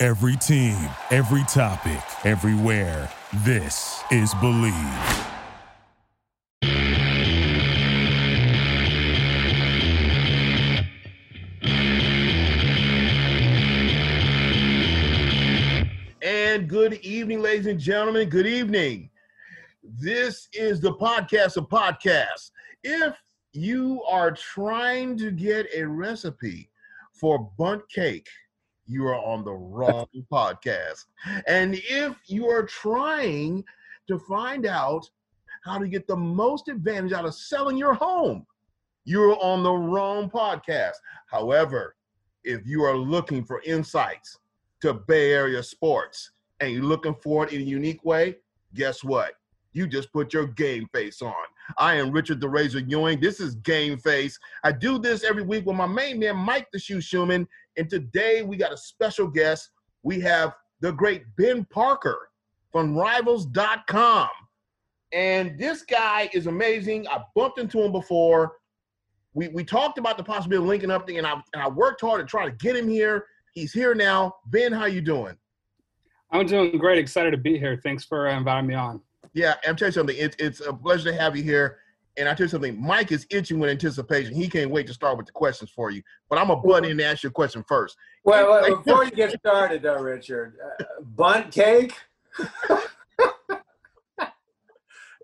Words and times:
Every 0.00 0.36
team, 0.36 0.76
every 1.10 1.42
topic, 1.48 2.00
everywhere. 2.24 3.10
This 3.38 4.00
is 4.12 4.32
Bleav. 4.34 5.26
And 16.22 16.68
good 16.68 16.94
evening, 17.02 17.42
ladies 17.42 17.66
and 17.66 17.80
gentlemen. 17.80 18.28
Good 18.28 18.46
evening. 18.46 19.10
This 19.82 20.46
is 20.52 20.80
the 20.80 20.94
podcast 20.94 21.56
of 21.56 21.68
podcasts. 21.68 22.52
If 22.84 23.16
you 23.52 24.04
are 24.04 24.30
trying 24.30 25.18
to 25.18 25.32
get 25.32 25.66
a 25.74 25.82
recipe 25.82 26.70
for 27.10 27.50
Bundt 27.58 27.82
cake, 27.88 28.28
you 28.88 29.06
are 29.06 29.18
on 29.18 29.44
the 29.44 29.52
wrong 29.52 30.06
podcast. 30.32 31.04
And 31.46 31.74
if 31.74 32.16
you 32.26 32.48
are 32.48 32.64
trying 32.64 33.62
to 34.08 34.18
find 34.18 34.66
out 34.66 35.08
how 35.64 35.78
to 35.78 35.86
get 35.86 36.06
the 36.06 36.16
most 36.16 36.68
advantage 36.68 37.12
out 37.12 37.26
of 37.26 37.34
selling 37.34 37.76
your 37.76 37.94
home, 37.94 38.46
you're 39.04 39.38
on 39.42 39.62
the 39.62 39.72
wrong 39.72 40.30
podcast. 40.30 40.94
However, 41.26 41.96
if 42.44 42.66
you 42.66 42.82
are 42.82 42.96
looking 42.96 43.44
for 43.44 43.60
insights 43.62 44.38
to 44.80 44.94
Bay 44.94 45.32
Area 45.32 45.62
sports 45.62 46.30
and 46.60 46.72
you're 46.72 46.82
looking 46.82 47.14
for 47.22 47.44
it 47.44 47.52
in 47.52 47.60
a 47.60 47.64
unique 47.64 48.04
way, 48.04 48.36
guess 48.74 49.04
what? 49.04 49.34
You 49.72 49.86
just 49.86 50.12
put 50.12 50.32
your 50.32 50.46
game 50.46 50.88
face 50.94 51.20
on. 51.20 51.34
I 51.76 51.94
am 51.96 52.10
Richard 52.10 52.40
the 52.40 52.48
Razor 52.48 52.80
Ewing. 52.80 53.20
This 53.20 53.40
is 53.40 53.56
Game 53.56 53.98
Face. 53.98 54.38
I 54.64 54.72
do 54.72 54.98
this 54.98 55.24
every 55.24 55.42
week 55.42 55.66
with 55.66 55.76
my 55.76 55.86
main 55.86 56.18
man, 56.18 56.36
Mike 56.36 56.68
the 56.72 56.78
Shoe 56.78 57.00
Schumann. 57.00 57.46
And 57.76 57.90
today 57.90 58.42
we 58.42 58.56
got 58.56 58.72
a 58.72 58.76
special 58.76 59.26
guest. 59.26 59.70
We 60.02 60.20
have 60.20 60.54
the 60.80 60.92
great 60.92 61.24
Ben 61.36 61.64
Parker 61.66 62.30
from 62.72 62.96
Rivals.com. 62.96 64.28
And 65.12 65.58
this 65.58 65.82
guy 65.82 66.30
is 66.32 66.46
amazing. 66.46 67.06
I 67.08 67.22
bumped 67.34 67.58
into 67.58 67.82
him 67.82 67.92
before. 67.92 68.52
We, 69.34 69.48
we 69.48 69.64
talked 69.64 69.98
about 69.98 70.16
the 70.16 70.24
possibility 70.24 70.62
of 70.62 70.68
linking 70.68 70.90
up 70.90 71.06
thing, 71.06 71.18
and 71.18 71.26
I, 71.26 71.34
and 71.54 71.62
I 71.62 71.68
worked 71.68 72.00
hard 72.00 72.20
to 72.20 72.26
try 72.26 72.44
to 72.44 72.52
get 72.52 72.76
him 72.76 72.88
here. 72.88 73.26
He's 73.54 73.72
here 73.72 73.94
now. 73.94 74.34
Ben, 74.46 74.72
how 74.72 74.86
you 74.86 75.00
doing? 75.00 75.36
I'm 76.30 76.46
doing 76.46 76.76
great. 76.76 76.98
Excited 76.98 77.30
to 77.30 77.38
be 77.38 77.58
here. 77.58 77.80
Thanks 77.82 78.04
for 78.04 78.28
uh, 78.28 78.36
inviting 78.36 78.68
me 78.68 78.74
on. 78.74 79.00
Yeah, 79.34 79.54
I'm 79.66 79.76
telling 79.76 79.90
you 79.90 79.92
something. 79.92 80.16
It's 80.18 80.36
it's 80.38 80.60
a 80.60 80.72
pleasure 80.72 81.10
to 81.10 81.16
have 81.18 81.36
you 81.36 81.42
here. 81.42 81.78
And 82.16 82.28
I 82.28 82.34
tell 82.34 82.46
you 82.46 82.50
something. 82.50 82.80
Mike 82.84 83.12
is 83.12 83.26
itching 83.30 83.60
with 83.60 83.70
anticipation. 83.70 84.34
He 84.34 84.48
can't 84.48 84.72
wait 84.72 84.88
to 84.88 84.94
start 84.94 85.16
with 85.16 85.26
the 85.26 85.32
questions 85.32 85.70
for 85.70 85.90
you. 85.90 86.02
But 86.28 86.38
I'm 86.38 86.48
gonna 86.48 86.60
butt 86.60 86.84
in 86.84 86.90
and 86.92 87.00
ask 87.00 87.22
you 87.22 87.28
a 87.28 87.32
question 87.32 87.64
first. 87.68 87.96
Well, 88.24 88.50
well 88.50 88.82
before 88.82 89.04
you 89.04 89.12
get 89.12 89.38
started, 89.38 89.82
though, 89.82 90.00
Richard, 90.00 90.56
uh, 90.80 90.84
Bundt 91.00 91.52
cake. 91.52 91.94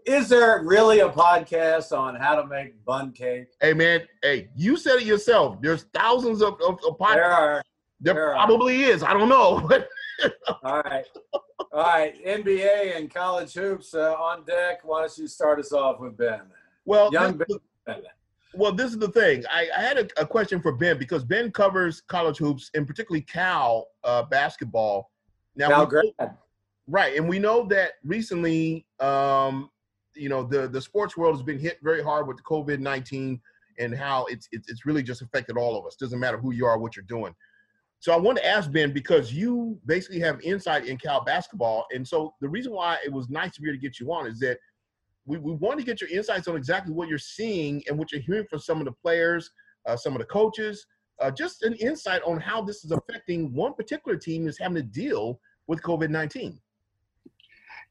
is 0.07 0.29
there 0.29 0.63
really 0.63 1.01
a 1.01 1.09
podcast 1.09 1.97
on 1.97 2.15
how 2.15 2.37
to 2.37 2.47
make 2.47 2.85
bun 2.85 3.13
cake? 3.13 3.49
Hey 3.61 3.73
man, 3.73 4.03
hey, 4.23 4.49
you 4.55 4.77
said 4.77 4.97
it 4.97 5.05
yourself. 5.05 5.61
There's 5.61 5.85
thousands 5.95 6.43
of, 6.43 6.55
of, 6.61 6.79
of 6.87 6.99
podcasts. 6.99 7.15
There 7.15 7.33
are. 7.33 7.63
There, 8.01 8.15
there 8.15 8.33
probably 8.33 8.85
are. 8.85 8.91
is. 8.91 9.03
I 9.03 9.13
don't 9.15 9.29
know. 9.29 9.69
All 10.63 10.83
right. 10.83 11.07
All 11.59 11.69
right. 11.83 12.15
NBA 12.25 12.97
and 12.97 13.13
college 13.13 13.55
hoops 13.55 13.95
uh, 13.95 14.15
on 14.15 14.45
deck. 14.45 14.81
Why 14.85 15.01
don't 15.01 15.19
you 15.19 15.27
start 15.27 15.59
us 15.59 15.73
off 15.73 16.01
with 16.01 16.17
Ben? 16.17 16.43
Well, 16.85 17.11
young 17.13 17.39
this, 17.39 17.59
Ben. 17.87 18.03
Well, 18.55 18.73
this 18.73 18.91
is 18.91 18.99
the 18.99 19.09
thing. 19.09 19.45
I, 19.51 19.69
I 19.77 19.81
had 19.83 19.99
a, 19.99 20.23
a, 20.23 20.27
question 20.27 20.61
for 20.61 20.73
Ben 20.73 20.99
because 20.99 21.25
Ben 21.25 21.51
covers 21.51 22.03
college 22.03 22.39
hoops 22.39 22.71
and 22.75 22.87
particularly 22.87 23.23
Cal 23.23 23.89
uh, 24.05 24.23
basketball. 24.25 25.11
Now, 25.57 25.87
Cal. 25.87 26.39
Right, 26.87 27.17
and 27.17 27.27
we 27.29 27.39
know 27.39 27.65
that 27.69 27.93
recently, 28.05 28.85
um, 29.01 29.71
you 30.15 30.29
know, 30.29 30.43
the 30.43 30.69
the 30.69 30.81
sports 30.81 31.17
world 31.17 31.35
has 31.35 31.43
been 31.43 31.59
hit 31.59 31.79
very 31.83 32.03
hard 32.03 32.29
with 32.29 32.37
the 32.37 32.43
COVID 32.43 32.79
nineteen 32.79 33.41
and 33.79 33.95
how 33.95 34.27
it's, 34.27 34.49
it's 34.53 34.69
it's 34.71 34.85
really 34.85 35.03
just 35.03 35.23
affected 35.23 35.57
all 35.57 35.79
of 35.79 35.87
us. 35.87 35.97
Doesn't 35.97 36.21
matter 36.21 36.37
who 36.37 36.53
you 36.53 36.67
are, 36.67 36.79
what 36.79 36.95
you're 36.95 37.05
doing. 37.07 37.35
So 38.05 38.13
I 38.13 38.19
want 38.19 38.37
to 38.37 38.47
ask 38.47 38.71
Ben 38.71 38.93
because 38.93 39.33
you 39.33 39.81
basically 39.87 40.21
have 40.21 40.39
insight 40.43 40.85
in 40.85 40.99
Cal 40.99 41.25
basketball, 41.25 41.87
and 41.91 42.07
so 42.07 42.35
the 42.43 42.49
reason 42.51 42.75
why 42.75 42.99
it 43.03 43.11
was 43.11 43.31
nice 43.31 43.55
to 43.55 43.63
be 43.63 43.69
able 43.71 43.79
to 43.79 43.81
get 43.81 43.99
you 43.99 44.13
on 44.13 44.27
is 44.27 44.39
that 44.41 44.59
we, 45.25 45.39
we 45.39 45.53
want 45.53 45.79
to 45.79 45.87
get 45.87 46.03
your 46.03 46.11
insights 46.11 46.47
on 46.47 46.55
exactly 46.55 46.93
what 46.93 47.09
you're 47.09 47.17
seeing 47.17 47.83
and 47.89 47.99
what 47.99 48.13
you're 48.13 48.21
hearing 48.21 48.45
from 48.51 48.59
some 48.59 48.79
of 48.79 48.85
the 48.85 48.93
players, 48.93 49.51
uh, 49.87 49.97
some 49.97 50.13
of 50.13 50.19
the 50.19 50.27
coaches, 50.27 50.85
uh, 51.23 51.31
just 51.31 51.63
an 51.63 51.73
insight 51.77 52.21
on 52.27 52.39
how 52.39 52.61
this 52.61 52.85
is 52.85 52.91
affecting 52.91 53.55
one 53.55 53.73
particular 53.73 54.19
team 54.19 54.47
is 54.49 54.59
having 54.59 54.77
to 54.77 54.83
deal 54.83 55.41
with 55.67 55.81
COVID 55.81 56.11
nineteen. 56.11 56.61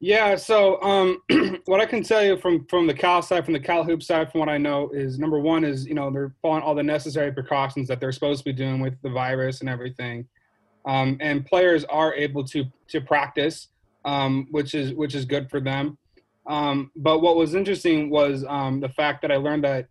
Yeah, 0.03 0.35
so 0.35 0.81
um, 0.81 1.21
what 1.65 1.79
I 1.79 1.85
can 1.85 2.03
tell 2.03 2.21
you 2.25 2.35
from 2.35 2.65
from 2.65 2.87
the 2.87 2.93
Cal 2.93 3.21
side, 3.21 3.45
from 3.45 3.53
the 3.53 3.59
Cal 3.61 3.85
hoop 3.85 4.03
side, 4.03 4.29
from 4.29 4.41
what 4.41 4.49
I 4.49 4.57
know, 4.57 4.89
is 4.89 5.17
number 5.17 5.39
one 5.39 5.63
is 5.63 5.85
you 5.85 5.93
know 5.93 6.11
they're 6.11 6.35
following 6.41 6.61
all 6.61 6.75
the 6.75 6.83
necessary 6.83 7.31
precautions 7.31 7.87
that 7.87 8.01
they're 8.01 8.11
supposed 8.11 8.39
to 8.39 8.43
be 8.43 8.51
doing 8.51 8.81
with 8.81 9.01
the 9.01 9.09
virus 9.09 9.61
and 9.61 9.69
everything, 9.69 10.27
um, 10.85 11.15
and 11.21 11.45
players 11.45 11.85
are 11.85 12.13
able 12.15 12.43
to 12.47 12.65
to 12.89 12.99
practice, 12.99 13.69
um, 14.03 14.45
which 14.51 14.75
is 14.75 14.93
which 14.93 15.15
is 15.15 15.23
good 15.23 15.49
for 15.49 15.61
them. 15.61 15.97
Um, 16.47 16.91
but 16.97 17.19
what 17.19 17.37
was 17.37 17.55
interesting 17.55 18.09
was 18.09 18.43
um, 18.49 18.81
the 18.81 18.89
fact 18.89 19.21
that 19.21 19.31
I 19.31 19.37
learned 19.37 19.63
that 19.63 19.87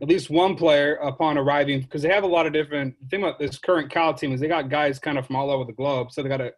at 0.00 0.06
least 0.06 0.30
one 0.30 0.54
player 0.54 0.94
upon 0.94 1.38
arriving, 1.38 1.80
because 1.80 2.02
they 2.02 2.10
have 2.10 2.22
a 2.22 2.28
lot 2.28 2.46
of 2.46 2.52
different. 2.52 2.94
Thing 3.10 3.24
about 3.24 3.40
this 3.40 3.58
current 3.58 3.90
Cal 3.90 4.14
team 4.14 4.30
is 4.30 4.40
they 4.40 4.46
got 4.46 4.70
guys 4.70 5.00
kind 5.00 5.18
of 5.18 5.26
from 5.26 5.34
all 5.34 5.50
over 5.50 5.64
the 5.64 5.72
globe, 5.72 6.12
so 6.12 6.22
they 6.22 6.28
got 6.28 6.40
a 6.40 6.52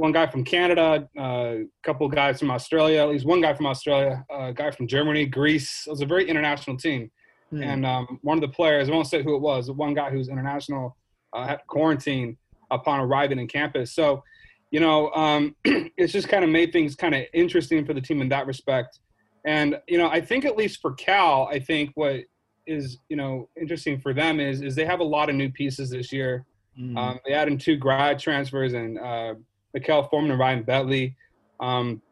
one 0.00 0.12
guy 0.12 0.26
from 0.26 0.42
Canada, 0.42 1.06
a 1.18 1.20
uh, 1.20 1.56
couple 1.82 2.08
guys 2.08 2.38
from 2.38 2.50
Australia, 2.50 3.02
at 3.02 3.10
least 3.10 3.26
one 3.26 3.42
guy 3.42 3.52
from 3.52 3.66
Australia, 3.66 4.24
a 4.30 4.50
guy 4.50 4.70
from 4.70 4.86
Germany, 4.86 5.26
Greece. 5.26 5.84
It 5.86 5.90
was 5.90 6.00
a 6.00 6.06
very 6.06 6.26
international 6.26 6.78
team. 6.78 7.10
Hmm. 7.50 7.62
And 7.62 7.84
um, 7.84 8.18
one 8.22 8.38
of 8.38 8.40
the 8.40 8.48
players, 8.48 8.88
I 8.88 8.92
won't 8.92 9.08
say 9.08 9.22
who 9.22 9.36
it 9.36 9.42
was, 9.42 9.70
one 9.70 9.92
guy 9.92 10.08
who's 10.10 10.30
international 10.30 10.96
uh, 11.34 11.46
had 11.46 11.60
quarantine 11.66 12.38
upon 12.70 13.00
arriving 13.00 13.38
in 13.38 13.46
campus. 13.46 13.94
So, 13.94 14.24
you 14.70 14.80
know, 14.80 15.10
um, 15.10 15.54
it's 15.64 16.14
just 16.14 16.30
kind 16.30 16.44
of 16.44 16.50
made 16.50 16.72
things 16.72 16.96
kind 16.96 17.14
of 17.14 17.24
interesting 17.34 17.84
for 17.84 17.92
the 17.92 18.00
team 18.00 18.22
in 18.22 18.30
that 18.30 18.46
respect. 18.46 19.00
And, 19.44 19.78
you 19.86 19.98
know, 19.98 20.08
I 20.08 20.22
think 20.22 20.46
at 20.46 20.56
least 20.56 20.80
for 20.80 20.94
Cal, 20.94 21.46
I 21.52 21.58
think 21.58 21.90
what 21.94 22.22
is, 22.66 22.96
you 23.10 23.16
know, 23.16 23.50
interesting 23.60 24.00
for 24.00 24.14
them 24.14 24.40
is, 24.40 24.62
is 24.62 24.74
they 24.74 24.86
have 24.86 25.00
a 25.00 25.04
lot 25.04 25.28
of 25.28 25.36
new 25.36 25.50
pieces 25.50 25.90
this 25.90 26.10
year. 26.10 26.46
Mm. 26.80 26.96
Um, 26.96 27.18
they 27.26 27.34
added 27.34 27.60
two 27.60 27.76
grad 27.76 28.18
transfers 28.18 28.72
and 28.72 28.98
uh, 28.98 29.34
Makale 29.76 30.08
Foreman 30.10 30.30
and 30.30 30.40
Ryan 30.40 30.64
Betley. 30.64 31.14
Um, 31.60 32.02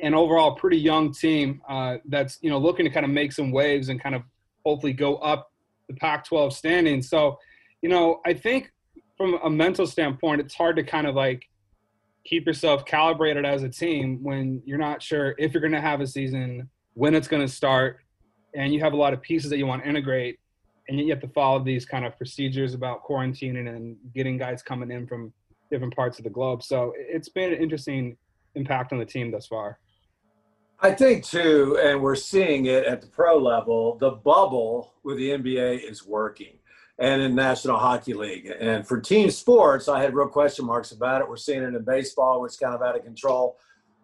and 0.00 0.14
overall, 0.14 0.54
pretty 0.54 0.78
young 0.78 1.12
team 1.12 1.60
uh, 1.68 1.96
that's 2.06 2.38
you 2.40 2.50
know 2.50 2.58
looking 2.58 2.84
to 2.84 2.90
kind 2.90 3.04
of 3.04 3.10
make 3.10 3.32
some 3.32 3.50
waves 3.50 3.88
and 3.88 4.00
kind 4.00 4.14
of 4.14 4.22
hopefully 4.64 4.92
go 4.92 5.16
up 5.16 5.50
the 5.88 5.94
Pac-12 5.94 6.52
standing. 6.52 7.02
So, 7.02 7.38
you 7.82 7.88
know, 7.88 8.20
I 8.26 8.34
think 8.34 8.70
from 9.16 9.38
a 9.42 9.50
mental 9.50 9.86
standpoint, 9.86 10.40
it's 10.40 10.54
hard 10.54 10.76
to 10.76 10.82
kind 10.82 11.06
of 11.06 11.14
like 11.14 11.48
keep 12.24 12.46
yourself 12.46 12.84
calibrated 12.84 13.44
as 13.44 13.62
a 13.62 13.68
team 13.68 14.22
when 14.22 14.62
you're 14.64 14.78
not 14.78 15.02
sure 15.02 15.34
if 15.38 15.52
you're 15.54 15.60
going 15.62 15.72
to 15.72 15.80
have 15.80 16.00
a 16.00 16.06
season, 16.06 16.68
when 16.94 17.14
it's 17.14 17.28
going 17.28 17.42
to 17.42 17.52
start, 17.52 18.00
and 18.54 18.72
you 18.72 18.80
have 18.80 18.92
a 18.92 18.96
lot 18.96 19.12
of 19.12 19.22
pieces 19.22 19.50
that 19.50 19.58
you 19.58 19.66
want 19.66 19.82
to 19.82 19.88
integrate, 19.88 20.38
and 20.88 21.00
you 21.00 21.08
have 21.10 21.20
to 21.20 21.28
follow 21.28 21.62
these 21.62 21.84
kind 21.84 22.04
of 22.04 22.16
procedures 22.16 22.74
about 22.74 23.04
quarantining 23.04 23.68
and 23.74 23.96
getting 24.14 24.36
guys 24.36 24.62
coming 24.62 24.90
in 24.90 25.06
from 25.06 25.32
different 25.70 25.94
parts 25.94 26.18
of 26.18 26.24
the 26.24 26.30
globe. 26.30 26.62
So 26.62 26.94
it's 26.96 27.28
been 27.28 27.52
an 27.52 27.60
interesting 27.60 28.16
impact 28.54 28.92
on 28.92 28.98
the 28.98 29.04
team 29.04 29.30
thus 29.30 29.46
far. 29.46 29.78
I 30.80 30.92
think 30.92 31.24
too, 31.24 31.78
and 31.82 32.00
we're 32.00 32.14
seeing 32.14 32.66
it 32.66 32.84
at 32.84 33.00
the 33.00 33.08
pro 33.08 33.36
level, 33.36 33.98
the 33.98 34.12
bubble 34.12 34.94
with 35.02 35.16
the 35.16 35.30
NBA 35.30 35.88
is 35.88 36.06
working 36.06 36.58
and 37.00 37.22
in 37.22 37.34
National 37.34 37.78
Hockey 37.78 38.14
League. 38.14 38.52
And 38.60 38.86
for 38.86 39.00
team 39.00 39.30
sports, 39.30 39.88
I 39.88 40.00
had 40.00 40.14
real 40.14 40.28
question 40.28 40.64
marks 40.64 40.92
about 40.92 41.20
it. 41.20 41.28
We're 41.28 41.36
seeing 41.36 41.62
it 41.62 41.74
in 41.74 41.84
baseball, 41.84 42.40
which 42.40 42.52
is 42.52 42.58
kind 42.58 42.74
of 42.74 42.82
out 42.82 42.96
of 42.96 43.04
control. 43.04 43.56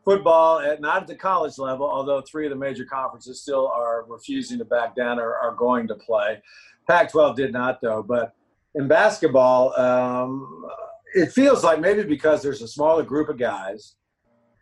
Football, 0.05 0.61
at, 0.61 0.81
not 0.81 1.03
at 1.03 1.09
the 1.09 1.15
college 1.15 1.59
level, 1.59 1.89
although 1.89 2.21
three 2.21 2.47
of 2.47 2.51
the 2.51 2.57
major 2.57 2.85
conferences 2.85 3.41
still 3.41 3.69
are 3.69 4.05
refusing 4.07 4.59
to 4.59 4.65
back 4.65 4.95
down 4.95 5.19
or 5.19 5.35
are 5.35 5.55
going 5.55 5.89
to 5.89 5.95
play. 5.95 6.43
Pac 6.89 7.11
12 7.11 7.37
did 7.37 7.53
not, 7.53 7.81
though. 7.81 8.03
But 8.03 8.35
in 8.75 8.87
basketball, 8.87 9.79
um, 9.81 10.67
it 11.15 11.33
feels 11.33 11.63
like 11.65 11.81
maybe 11.81 12.03
because 12.03 12.43
there's 12.43 12.61
a 12.61 12.69
smaller 12.69 13.03
group 13.03 13.29
of 13.29 13.39
guys, 13.39 13.95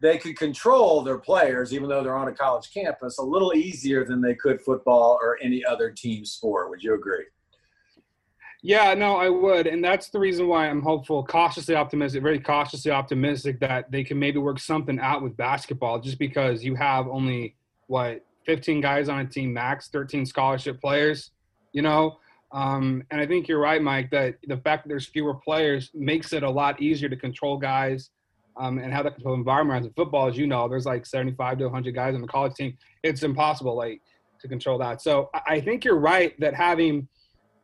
they 0.02 0.19
could 0.19 0.37
control 0.37 1.02
their 1.02 1.19
players, 1.19 1.72
even 1.72 1.88
though 1.88 2.02
they're 2.02 2.16
on 2.16 2.28
a 2.28 2.32
college 2.32 2.70
campus, 2.72 3.19
a 3.19 3.22
little 3.22 3.54
easier 3.54 4.04
than 4.04 4.20
they 4.20 4.34
could 4.34 4.60
football 4.60 5.19
or 5.22 5.38
any 5.40 5.64
other 5.64 5.90
team 5.90 6.25
sport. 6.25 6.69
Would 6.70 6.82
you 6.82 6.94
agree? 6.94 7.25
Yeah, 8.64 8.94
no, 8.94 9.16
I 9.16 9.28
would, 9.28 9.66
and 9.66 9.82
that's 9.82 10.10
the 10.10 10.20
reason 10.20 10.46
why 10.46 10.69
I'm 10.69 10.82
hopeful, 10.82 11.25
cautiously 11.25 11.75
optimistic, 11.75 12.22
very 12.22 12.38
cautiously 12.38 12.93
optimistic 12.93 13.58
that 13.58 13.90
they 13.90 14.04
can 14.04 14.20
maybe 14.20 14.38
work 14.38 14.60
something 14.60 15.00
out 15.00 15.20
with 15.20 15.37
basketball. 15.37 15.99
Just 15.99 16.19
because 16.19 16.62
you 16.62 16.76
have 16.76 17.08
only 17.08 17.56
what 17.88 18.25
15 18.46 18.81
guys 18.81 19.08
on 19.08 19.20
a 19.20 19.25
team 19.25 19.52
max, 19.52 19.88
13 19.88 20.26
scholarship 20.26 20.81
players, 20.81 21.32
you 21.72 21.82
know, 21.82 22.19
um, 22.52 23.02
and 23.10 23.20
I 23.20 23.26
think 23.26 23.49
you're 23.49 23.60
right, 23.60 23.82
Mike, 23.82 24.10
that 24.10 24.37
the 24.46 24.58
fact 24.58 24.84
that 24.84 24.88
there's 24.88 25.06
fewer 25.06 25.34
players 25.34 25.90
makes 25.94 26.32
it 26.32 26.43
a 26.43 26.50
lot 26.50 26.81
easier 26.81 27.08
to 27.08 27.16
control 27.16 27.56
guys 27.56 28.10
um, 28.56 28.78
and 28.78 28.93
have 28.93 29.04
that 29.04 29.14
control 29.14 29.34
environment. 29.34 29.87
In 29.87 29.93
football, 29.94 30.28
as 30.28 30.37
you 30.37 30.46
know, 30.46 30.69
there's 30.69 30.87
like 30.87 31.06
75 31.06 31.58
to 31.58 31.64
100 31.64 31.94
guys 31.94 32.14
on 32.14 32.20
the 32.20 32.28
college 32.28 32.54
team. 32.54 32.76
It's 33.02 33.22
impossible, 33.22 33.75
like, 33.75 34.02
to 34.40 34.49
control 34.49 34.76
that. 34.78 35.00
So 35.00 35.31
I 35.46 35.60
think 35.60 35.84
you're 35.84 35.99
right 35.99 36.38
that 36.40 36.54
having– 36.54 37.08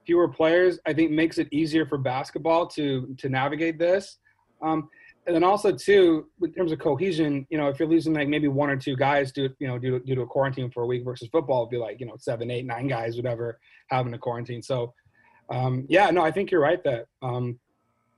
fewer 0.08 0.26
players, 0.26 0.78
I 0.86 0.94
think 0.94 1.10
makes 1.10 1.36
it 1.36 1.48
easier 1.52 1.84
for 1.84 1.98
basketball 1.98 2.66
to 2.68 3.14
to 3.18 3.28
navigate 3.28 3.78
this. 3.78 4.16
Um, 4.62 4.88
and 5.28 5.34
then 5.34 5.44
also 5.44 5.70
too, 5.70 6.26
in 6.42 6.52
terms 6.54 6.72
of 6.72 6.78
cohesion, 6.78 7.46
you 7.50 7.58
know, 7.58 7.68
if 7.68 7.78
you're 7.78 7.88
losing 7.88 8.14
like 8.14 8.28
maybe 8.28 8.48
one 8.48 8.70
or 8.70 8.76
two 8.76 8.96
guys 8.96 9.30
due, 9.30 9.50
you 9.58 9.68
know, 9.68 9.78
due 9.78 9.98
to, 9.98 10.00
due 10.00 10.14
to 10.14 10.22
a 10.22 10.26
quarantine 10.26 10.70
for 10.70 10.84
a 10.84 10.86
week 10.86 11.04
versus 11.04 11.28
football, 11.30 11.62
it'd 11.62 11.70
be 11.70 11.76
like 11.76 12.00
you 12.00 12.06
know 12.06 12.14
seven, 12.18 12.50
eight, 12.50 12.64
nine 12.64 12.88
guys, 12.88 13.14
whatever, 13.14 13.60
having 13.90 14.14
a 14.14 14.18
quarantine. 14.18 14.62
So, 14.62 14.94
um, 15.50 15.84
yeah, 15.90 16.10
no, 16.10 16.22
I 16.22 16.30
think 16.30 16.50
you're 16.50 16.62
right 16.62 16.82
that 16.84 17.04
um, 17.20 17.60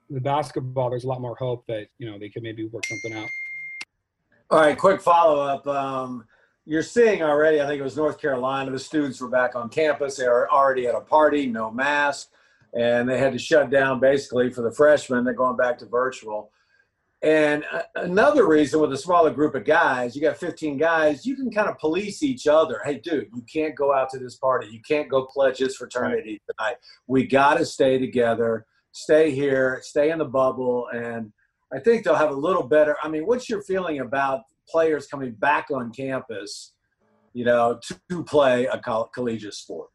the 0.09 0.21
basketball, 0.21 0.89
there's 0.89 1.03
a 1.03 1.09
lot 1.09 1.21
more 1.21 1.35
hope 1.35 1.65
that 1.67 1.89
you 1.99 2.09
know 2.09 2.17
they 2.17 2.29
could 2.29 2.45
maybe 2.45 2.65
work 2.67 2.87
something 2.87 3.13
out. 3.13 3.29
All 4.51 4.61
right, 4.61 4.79
quick 4.79 5.03
follow 5.03 5.41
up. 5.41 5.67
Um, 5.67 6.25
you're 6.65 6.83
seeing 6.85 7.23
already, 7.23 7.61
I 7.61 7.67
think 7.67 7.81
it 7.81 7.85
was 7.85 7.97
North 7.97 8.21
Carolina, 8.21 8.71
the 8.71 8.79
students 8.79 9.21
were 9.21 9.29
back 9.29 9.57
on 9.57 9.69
campus. 9.69 10.17
They 10.17 10.29
were 10.29 10.49
already 10.53 10.87
at 10.87 10.95
a 10.95 11.01
party, 11.01 11.47
no 11.47 11.73
mask, 11.73 12.29
and 12.73 13.09
they 13.09 13.19
had 13.19 13.33
to 13.33 13.39
shut 13.39 13.71
down 13.71 13.99
basically 13.99 14.51
for 14.51 14.63
the 14.63 14.71
freshmen. 14.71 15.25
They're 15.25 15.35
going 15.35 15.57
back 15.57 15.79
to 15.79 15.87
virtual. 15.87 16.53
And 17.23 17.65
uh, 17.71 17.83
another 17.97 18.47
reason 18.49 18.81
with 18.81 18.93
a 18.93 18.97
smaller 18.97 19.31
group 19.31 19.55
of 19.55 19.65
guys, 19.65 20.17
you 20.17 20.23
got 20.23 20.39
15 20.39 20.79
guys, 20.79 21.27
you 21.27 21.37
can 21.37 21.51
kind 21.51 21.69
of 21.69 21.79
police 21.79 22.23
each 22.23 22.47
other. 22.47 22.81
Hey, 22.85 22.99
dude, 22.99 23.29
you 23.35 23.43
can't 23.53 23.75
go 23.75 23.95
out 23.95 24.09
to 24.11 24.19
this 24.19 24.37
party. 24.37 24.69
You 24.69 24.81
can't 24.81 25.09
go 25.09 25.27
pledge 25.27 25.59
this 25.59 25.77
fraternity 25.77 26.41
tonight. 26.49 26.77
We 27.07 27.27
got 27.27 27.59
to 27.59 27.67
stay 27.67 27.99
together, 27.99 28.65
stay 28.93 29.33
here, 29.33 29.81
stay 29.83 30.11
in 30.11 30.19
the 30.19 30.25
bubble. 30.25 30.89
And 30.95 31.31
I 31.73 31.79
think 31.79 32.05
they'll 32.05 32.15
have 32.15 32.31
a 32.31 32.35
little 32.35 32.63
better. 32.63 32.97
I 33.03 33.09
mean, 33.09 33.27
what's 33.27 33.51
your 33.51 33.63
feeling 33.63 34.01
about 34.01 34.45
players 34.71 35.07
coming 35.07 35.33
back 35.33 35.69
on 35.73 35.93
campus, 35.93 36.73
you 37.33 37.45
know, 37.45 37.81
to, 37.89 38.01
to 38.11 38.25
play 38.25 38.67
a 38.67 38.79
coll- 38.79 39.11
collegiate 39.15 39.55
sport. 39.55 39.89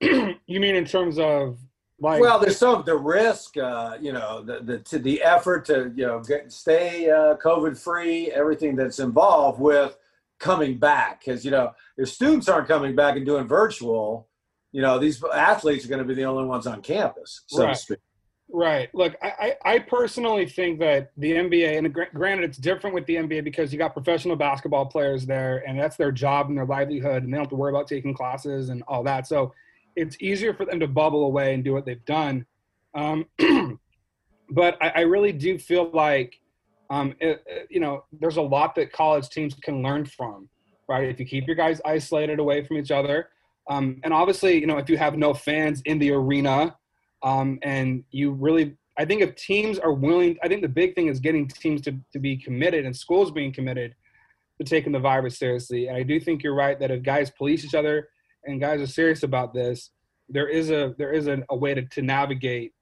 you 0.00 0.60
mean 0.60 0.76
in 0.76 0.84
terms 0.84 1.18
of 1.18 1.58
like? 2.00 2.20
Well, 2.20 2.38
there's 2.38 2.56
some 2.56 2.82
the 2.84 2.96
risk, 2.96 3.56
uh, 3.56 3.98
you 4.00 4.12
know, 4.12 4.42
the 4.42 4.60
the 4.60 4.78
to 4.80 4.98
the 4.98 5.22
effort 5.22 5.64
to 5.66 5.92
you 5.94 6.06
know 6.06 6.20
get 6.20 6.52
stay 6.52 7.10
uh, 7.10 7.36
COVID 7.36 7.78
free, 7.78 8.30
everything 8.30 8.76
that's 8.76 8.98
involved 8.98 9.60
with 9.60 9.96
coming 10.38 10.78
back, 10.78 11.24
because 11.24 11.44
you 11.44 11.50
know 11.50 11.72
if 11.96 12.08
students 12.08 12.48
aren't 12.48 12.68
coming 12.68 12.94
back 12.94 13.16
and 13.16 13.26
doing 13.26 13.46
virtual, 13.46 14.28
you 14.72 14.82
know 14.82 14.98
these 14.98 15.22
athletes 15.34 15.84
are 15.84 15.88
going 15.88 16.02
to 16.02 16.04
be 16.04 16.14
the 16.14 16.24
only 16.24 16.44
ones 16.44 16.66
on 16.66 16.82
campus, 16.82 17.42
so 17.46 17.64
right. 17.64 17.74
to 17.74 17.80
speak. 17.80 17.98
Right. 18.50 18.88
Look, 18.94 19.14
I, 19.22 19.56
I 19.62 19.78
personally 19.78 20.46
think 20.46 20.80
that 20.80 21.10
the 21.18 21.32
NBA, 21.32 21.76
and 21.76 21.92
granted, 22.14 22.44
it's 22.44 22.56
different 22.56 22.94
with 22.94 23.04
the 23.04 23.16
NBA 23.16 23.44
because 23.44 23.72
you 23.72 23.78
got 23.78 23.92
professional 23.92 24.36
basketball 24.36 24.86
players 24.86 25.26
there, 25.26 25.62
and 25.68 25.78
that's 25.78 25.96
their 25.96 26.10
job 26.10 26.48
and 26.48 26.56
their 26.56 26.64
livelihood, 26.64 27.24
and 27.24 27.32
they 27.32 27.36
don't 27.36 27.44
have 27.44 27.50
to 27.50 27.56
worry 27.56 27.72
about 27.72 27.88
taking 27.88 28.14
classes 28.14 28.70
and 28.70 28.82
all 28.88 29.02
that. 29.02 29.26
So 29.26 29.52
it's 29.98 30.16
easier 30.20 30.54
for 30.54 30.64
them 30.64 30.78
to 30.80 30.86
bubble 30.86 31.24
away 31.24 31.54
and 31.54 31.64
do 31.64 31.72
what 31.72 31.84
they've 31.84 32.04
done. 32.04 32.46
Um, 32.94 33.26
but 34.50 34.78
I, 34.80 34.88
I, 34.88 35.00
really 35.00 35.32
do 35.32 35.58
feel 35.58 35.90
like, 35.92 36.40
um, 36.90 37.14
it, 37.20 37.42
it, 37.46 37.66
you 37.68 37.80
know, 37.80 38.04
there's 38.12 38.38
a 38.38 38.42
lot 38.42 38.74
that 38.76 38.92
college 38.92 39.28
teams 39.28 39.54
can 39.54 39.82
learn 39.82 40.06
from, 40.06 40.48
right? 40.88 41.08
If 41.08 41.20
you 41.20 41.26
keep 41.26 41.46
your 41.46 41.56
guys 41.56 41.80
isolated 41.84 42.38
away 42.38 42.64
from 42.64 42.78
each 42.78 42.90
other, 42.90 43.28
um, 43.68 44.00
and 44.04 44.14
obviously, 44.14 44.58
you 44.58 44.66
know, 44.66 44.78
if 44.78 44.88
you 44.88 44.96
have 44.96 45.18
no 45.18 45.34
fans 45.34 45.82
in 45.84 45.98
the 45.98 46.12
arena 46.12 46.76
um, 47.22 47.58
and 47.62 48.04
you 48.10 48.30
really, 48.30 48.76
I 48.96 49.04
think 49.04 49.20
if 49.20 49.34
teams 49.34 49.78
are 49.78 49.92
willing, 49.92 50.38
I 50.42 50.48
think 50.48 50.62
the 50.62 50.68
big 50.68 50.94
thing 50.94 51.08
is 51.08 51.20
getting 51.20 51.46
teams 51.46 51.82
to, 51.82 51.96
to 52.12 52.18
be 52.18 52.36
committed 52.36 52.86
and 52.86 52.96
schools 52.96 53.30
being 53.30 53.52
committed 53.52 53.94
to 54.58 54.64
taking 54.64 54.92
the 54.92 54.98
virus 54.98 55.38
seriously. 55.38 55.88
And 55.88 55.96
I 55.96 56.02
do 56.02 56.18
think 56.18 56.42
you're 56.42 56.54
right 56.54 56.78
that 56.80 56.90
if 56.90 57.02
guys 57.02 57.30
police 57.30 57.64
each 57.64 57.74
other 57.74 58.08
and 58.44 58.60
guys 58.60 58.80
are 58.80 58.86
serious 58.86 59.22
about 59.22 59.52
this, 59.54 59.90
there 60.28 60.48
is 60.48 60.70
a 60.70 60.94
there 60.98 61.12
is 61.12 61.26
a, 61.26 61.42
a 61.50 61.56
way 61.56 61.74
to, 61.74 61.82
to 61.82 62.02
navigate 62.02 62.72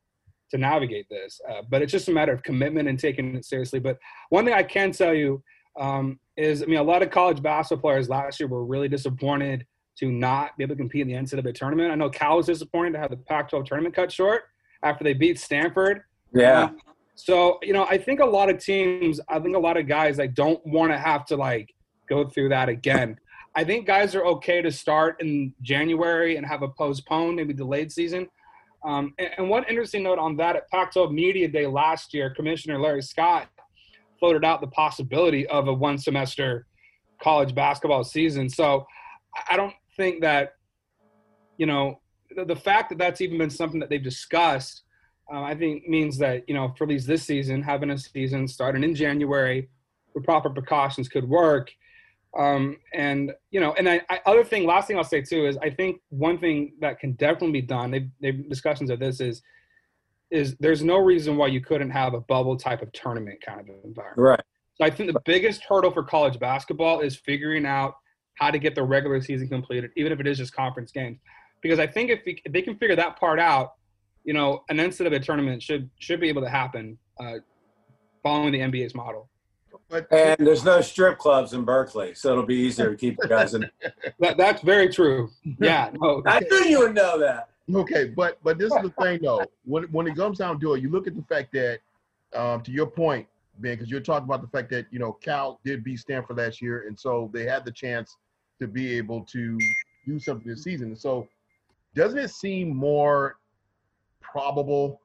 to 0.50 0.58
navigate 0.58 1.08
this. 1.08 1.41
Uh, 1.49 1.62
but 1.69 1.82
it's 1.82 1.93
just 1.93 2.08
a 2.08 2.12
matter 2.12 2.32
of 2.32 2.43
commitment 2.43 2.88
and 2.88 2.99
taking 2.99 3.35
it 3.35 3.44
seriously. 3.44 3.81
But 3.81 3.99
one 4.31 4.44
thing 4.44 4.55
I 4.55 4.62
can 4.62 4.93
tell 4.93 5.14
you 5.14 5.43
um, 5.79 6.19
is, 6.37 6.62
I 6.62 6.67
mean, 6.67 6.79
a 6.79 6.82
lot 6.82 7.03
of 7.03 7.11
college 7.11 7.43
basketball 7.43 7.91
players 7.91 8.08
last 8.08 8.41
year 8.41 8.49
were 8.49 8.64
really 8.64 8.88
disappointed 8.88 9.67
to 9.99 10.11
not 10.11 10.56
be 10.56 10.64
able 10.64 10.75
to 10.75 10.79
compete 10.79 11.03
in 11.03 11.08
the 11.08 11.14
NCAA 11.14 11.55
tournament. 11.55 11.91
I 11.91 11.94
know 11.94 12.11
Cal 12.11 12.37
was 12.37 12.47
disappointed 12.47 12.93
to 12.93 12.99
have 12.99 13.11
the 13.11 13.17
Pac-12 13.17 13.67
tournament 13.67 13.94
cut 13.94 14.12
short 14.12 14.44
after 14.82 15.05
they 15.05 15.14
beat 15.14 15.38
Stanford. 15.38 16.03
Yeah. 16.35 16.64
Um, 16.64 16.79
so 17.14 17.58
you 17.62 17.73
know, 17.73 17.85
I 17.85 17.97
think 17.97 18.20
a 18.20 18.26
lot 18.26 18.50
of 18.50 18.62
teams, 18.62 19.20
I 19.29 19.38
think 19.38 19.56
a 19.56 19.58
lot 19.58 19.79
of 19.79 19.88
guys, 19.88 20.19
like 20.19 20.35
don't 20.35 20.64
want 20.67 20.93
to 20.93 20.99
have 20.99 21.25
to 21.26 21.37
like 21.37 21.75
go 22.08 22.29
through 22.29 22.50
that 22.50 22.69
again. 22.69 23.19
I 23.56 23.64
think 23.64 23.87
guys 23.87 24.14
are 24.14 24.25
okay 24.26 24.61
to 24.61 24.70
start 24.70 25.20
in 25.23 25.55
January 25.62 26.37
and 26.37 26.47
have 26.47 26.62
a 26.62 26.69
postponed, 26.69 27.37
maybe 27.37 27.55
delayed 27.55 27.91
season. 27.91 28.29
Um, 28.85 29.14
and, 29.19 29.31
and, 29.38 29.49
one 29.49 29.64
interesting 29.69 30.03
note 30.03 30.19
on 30.19 30.37
that 30.37 30.55
at 30.55 30.69
Pac-12 30.70 31.11
Media 31.11 31.49
Day 31.49 31.67
last 31.67 32.12
year, 32.12 32.31
Commissioner 32.31 32.79
Larry 32.79 33.03
Scott 33.03 33.49
floated 34.20 34.44
out 34.44 34.61
the 34.61 34.67
possibility 34.69 35.47
of 35.49 35.69
a 35.69 35.73
one 35.73 35.97
semester 35.97 36.67
college 37.20 37.55
basketball 37.55 38.05
season. 38.05 38.49
So 38.50 38.87
I 39.49 39.56
don't 39.56 39.75
think 39.97 40.20
that, 40.20 40.53
you 41.56 41.67
know, 41.67 42.00
the, 42.37 42.44
the 42.44 42.56
fact 42.56 42.91
that 42.91 42.99
that's 42.99 43.23
even 43.23 43.38
been 43.38 43.50
something 43.50 43.81
that 43.81 43.88
they've 43.88 44.03
discussed, 44.03 44.82
uh, 45.32 45.43
I 45.43 45.55
think 45.55 45.88
means 45.88 46.19
that, 46.19 46.44
you 46.47 46.55
know, 46.55 46.75
for 46.76 46.85
at 46.85 46.91
least 46.91 47.06
this 47.06 47.23
season, 47.23 47.62
having 47.62 47.91
a 47.91 47.99
season 47.99 48.47
starting 48.47 48.84
in 48.84 48.94
January 48.94 49.70
with 50.15 50.25
proper 50.25 50.51
precautions 50.51 51.08
could 51.08 51.29
work. 51.29 51.72
Um, 52.36 52.76
and 52.93 53.32
you 53.50 53.60
know, 53.60 53.74
and 53.74 53.88
I, 53.88 54.02
I, 54.10 54.20
other 54.26 54.44
thing, 54.44 54.66
last 54.66 54.88
thing 54.88 54.96
I'll 54.96 55.05
say 55.05 55.22
too 55.22 55.46
is 55.46 55.56
I 55.58 55.70
think 55.70 56.00
one 56.10 56.38
thing 56.38 56.74
that 56.81 57.00
can 57.00 57.12
definitely 57.12 57.60
be 57.60 57.66
done. 57.66 57.90
They've, 57.90 58.10
they've 58.20 58.48
discussions 58.48 58.90
of 58.90 58.98
this 58.98 59.20
is 59.20 59.43
is 60.31 60.56
there's 60.58 60.82
no 60.82 60.98
reason 60.98 61.36
why 61.36 61.46
you 61.46 61.60
couldn't 61.60 61.90
have 61.90 62.14
a 62.14 62.20
bubble 62.20 62.56
type 62.56 62.82
of 62.82 62.93
tournament 62.93 63.38
kind 63.44 63.60
of 63.60 63.66
environment. 63.84 64.19
Right. 64.19 64.40
So 64.74 64.84
I 64.84 64.90
think 64.90 65.12
the 65.12 65.20
biggest 65.24 65.62
hurdle 65.64 65.90
for 65.90 66.02
college 66.02 66.38
basketball 66.38 67.00
is 67.00 67.16
figuring 67.16 67.64
out 67.64 67.96
how 68.34 68.50
to 68.50 68.58
get 68.58 68.74
the 68.74 68.82
regular 68.82 69.20
season 69.22 69.48
completed, 69.48 69.90
even 69.96 70.12
if 70.12 70.20
it 70.20 70.26
is 70.26 70.36
just 70.36 70.52
conference 70.52 70.93
games. 70.93 71.19
Because 71.62 71.78
I 71.78 71.86
think 71.86 72.10
if, 72.10 72.20
we, 72.26 72.43
if 72.44 72.52
they 72.52 72.60
can 72.60 72.76
figure 72.76 72.96
that 72.96 73.19
part 73.19 73.40
out, 73.40 73.74
you 74.24 74.34
know, 74.34 74.64
an 74.69 74.76
NCAA 74.78 75.24
tournament 75.24 75.62
should 75.62 75.88
should 75.98 76.20
be 76.20 76.28
able 76.28 76.43
to 76.43 76.50
happen 76.50 76.98
uh, 77.20 77.34
following 78.22 78.52
the 78.52 78.58
NBA's 78.58 78.94
model. 78.94 79.31
But, 79.88 80.12
and 80.12 80.44
there's 80.44 80.64
no 80.64 80.81
strip 80.81 81.19
clubs 81.19 81.52
in 81.52 81.64
Berkeley, 81.64 82.14
so 82.14 82.32
it'll 82.32 82.46
be 82.46 82.56
easier 82.56 82.90
to 82.90 82.96
keep 82.96 83.16
the 83.19 83.28
guys 83.28 83.55
in. 83.55 83.70
that, 84.19 84.36
that's 84.36 84.62
very 84.62 84.88
true. 84.88 85.31
Yeah, 85.60 85.90
no. 86.00 86.22
I 86.26 86.40
knew 86.40 86.64
you 86.64 86.78
would 86.81 86.94
know 86.94 87.19
that. 87.20 87.50
Okay, 87.72 88.06
but 88.06 88.38
but 88.43 88.58
this 88.58 88.72
is 88.72 88.82
the 88.82 88.90
thing 89.02 89.20
though. 89.22 89.44
When 89.64 89.84
when 89.84 90.06
it 90.06 90.16
comes 90.16 90.38
down 90.38 90.58
to 90.60 90.74
it, 90.74 90.82
you 90.82 90.90
look 90.90 91.06
at 91.06 91.14
the 91.14 91.22
fact 91.22 91.52
that, 91.52 91.78
um, 92.34 92.62
to 92.62 92.72
your 92.72 92.86
point, 92.86 93.28
Ben, 93.58 93.74
because 93.74 93.90
you're 93.90 94.00
talking 94.00 94.24
about 94.24 94.43
the 94.43 94.48
fact 94.48 94.70
that 94.70 94.86
you 94.90 94.98
know 94.98 95.12
Cal 95.12 95.60
did 95.64 95.84
beat 95.84 96.00
Stanford 96.00 96.36
last 96.36 96.60
year, 96.60 96.86
and 96.88 96.98
so 96.98 97.31
they 97.32 97.44
had 97.44 97.64
the 97.64 97.72
chance 97.72 98.16
to 98.60 98.66
be 98.66 98.96
able 98.96 99.22
to 99.22 99.58
do 100.06 100.19
something 100.19 100.48
this 100.48 100.64
season. 100.64 100.96
So 100.96 101.28
doesn't 101.94 102.19
it 102.19 102.31
seem 102.31 102.74
more 102.74 103.38
probable? 104.20 105.00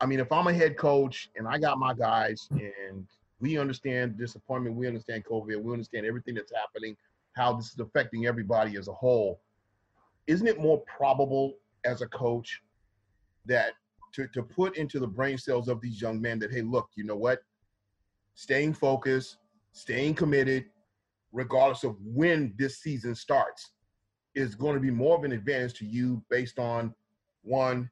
I 0.00 0.06
mean, 0.06 0.20
if 0.20 0.30
I'm 0.30 0.46
a 0.46 0.52
head 0.52 0.76
coach 0.76 1.30
and 1.36 1.46
I 1.46 1.58
got 1.58 1.78
my 1.78 1.94
guys 1.94 2.48
and 2.50 3.06
we 3.40 3.58
understand 3.58 4.16
disappointment, 4.16 4.76
we 4.76 4.86
understand 4.86 5.24
COVID, 5.24 5.62
we 5.62 5.72
understand 5.72 6.06
everything 6.06 6.34
that's 6.34 6.52
happening, 6.54 6.96
how 7.34 7.52
this 7.52 7.72
is 7.72 7.78
affecting 7.78 8.26
everybody 8.26 8.76
as 8.76 8.88
a 8.88 8.92
whole. 8.92 9.40
Isn't 10.26 10.46
it 10.46 10.60
more 10.60 10.82
probable 10.82 11.54
as 11.84 12.00
a 12.00 12.06
coach 12.08 12.62
that 13.46 13.72
to, 14.14 14.28
to 14.28 14.42
put 14.42 14.76
into 14.76 15.00
the 15.00 15.06
brain 15.06 15.36
cells 15.36 15.68
of 15.68 15.80
these 15.80 16.00
young 16.00 16.20
men 16.20 16.38
that, 16.38 16.52
hey, 16.52 16.62
look, 16.62 16.88
you 16.94 17.04
know 17.04 17.16
what? 17.16 17.42
Staying 18.34 18.72
focused, 18.74 19.38
staying 19.72 20.14
committed, 20.14 20.66
regardless 21.32 21.82
of 21.84 21.96
when 22.00 22.54
this 22.56 22.78
season 22.78 23.14
starts, 23.14 23.72
is 24.34 24.54
going 24.54 24.74
to 24.74 24.80
be 24.80 24.90
more 24.90 25.16
of 25.16 25.24
an 25.24 25.32
advantage 25.32 25.74
to 25.74 25.84
you 25.84 26.22
based 26.30 26.58
on 26.58 26.94
one, 27.42 27.90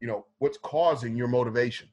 you 0.00 0.08
know, 0.08 0.26
what's 0.38 0.58
causing 0.58 1.16
your 1.16 1.28
motivation? 1.28 1.88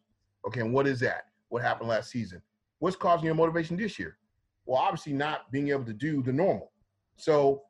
Okay, 0.48 0.62
and 0.62 0.74
what 0.74 0.88
is 0.88 1.00
that? 1.00 1.26
What 1.50 1.62
happened 1.62 1.90
last 1.90 2.10
season? 2.10 2.42
What's 2.80 2.96
causing 2.96 3.26
your 3.26 3.36
motivation 3.36 3.78
this 3.78 4.00
year? 4.00 4.18
Well, 4.66 4.82
obviously 4.82 5.14
not 5.14 5.52
being 5.52 5.70
able 5.70 5.86
to 5.86 5.94
do 5.94 6.22
the 6.22 6.34
normal. 6.34 6.72
So 7.18 7.64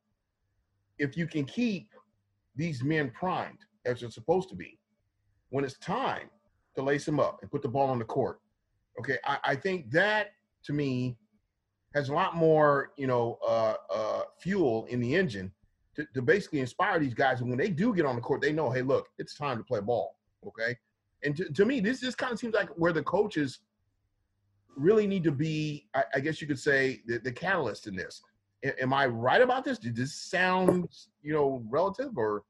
if 0.98 1.18
you 1.18 1.28
can 1.28 1.46
keep 1.46 1.90
these 2.56 2.84
men 2.84 3.12
primed 3.12 3.60
as 3.86 4.02
they're 4.02 4.12
supposed 4.12 4.50
to 4.50 4.56
be, 4.56 4.78
when 5.50 5.64
it's 5.64 5.78
time 5.80 6.30
to 6.76 6.84
lace 6.84 7.06
them 7.06 7.20
up 7.20 7.40
and 7.42 7.50
put 7.50 7.62
the 7.62 7.68
ball 7.68 7.90
on 7.90 8.00
the 8.00 8.06
court, 8.06 8.40
okay, 9.00 9.18
I, 9.26 9.38
I 9.44 9.56
think 9.56 9.90
that 9.92 10.32
to 10.64 10.74
me 10.74 11.18
has 11.96 12.10
a 12.10 12.14
lot 12.14 12.36
more, 12.36 12.92
you 12.98 13.08
know, 13.08 13.40
uh, 13.48 13.76
uh, 13.92 14.22
fuel 14.40 14.86
in 14.90 15.00
the 15.00 15.16
engine 15.16 15.52
to, 15.96 16.06
to 16.14 16.22
basically 16.22 16.60
inspire 16.60 17.00
these 17.00 17.16
guys. 17.16 17.42
And 17.42 17.50
when 17.50 17.58
they 17.58 17.70
do 17.70 17.96
get 17.96 18.06
on 18.06 18.16
the 18.16 18.22
court, 18.22 18.42
they 18.42 18.54
know, 18.54 18.70
hey, 18.70 18.84
look, 18.84 19.08
it's 19.18 19.34
time 19.34 19.58
to 19.58 19.64
play 19.64 19.80
ball. 19.80 20.18
Okay. 20.46 20.78
And 21.24 21.36
to, 21.36 21.52
to 21.52 21.66
me, 21.66 21.80
this 21.80 22.00
just 22.02 22.18
kind 22.18 22.32
of 22.32 22.40
seems 22.40 22.54
like 22.54 22.70
where 22.70 22.94
the 22.94 23.04
coaches 23.04 23.60
really 24.76 25.08
need 25.08 25.24
to 25.26 25.32
be, 25.32 25.88
I, 25.94 26.04
I 26.16 26.20
guess 26.20 26.42
you 26.42 26.48
could 26.48 26.60
say, 26.60 27.02
the, 27.06 27.20
the 27.20 27.32
catalyst 27.32 27.88
in 27.88 27.96
this. 27.96 28.22
A- 28.64 28.82
am 28.82 28.94
I 28.94 29.06
right 29.08 29.42
about 29.42 29.64
this? 29.64 29.78
Did 29.80 29.96
this 29.96 30.14
sound, 30.16 30.90
you 31.22 31.34
know, 31.34 31.64
relative 31.70 32.18
or? 32.18 32.44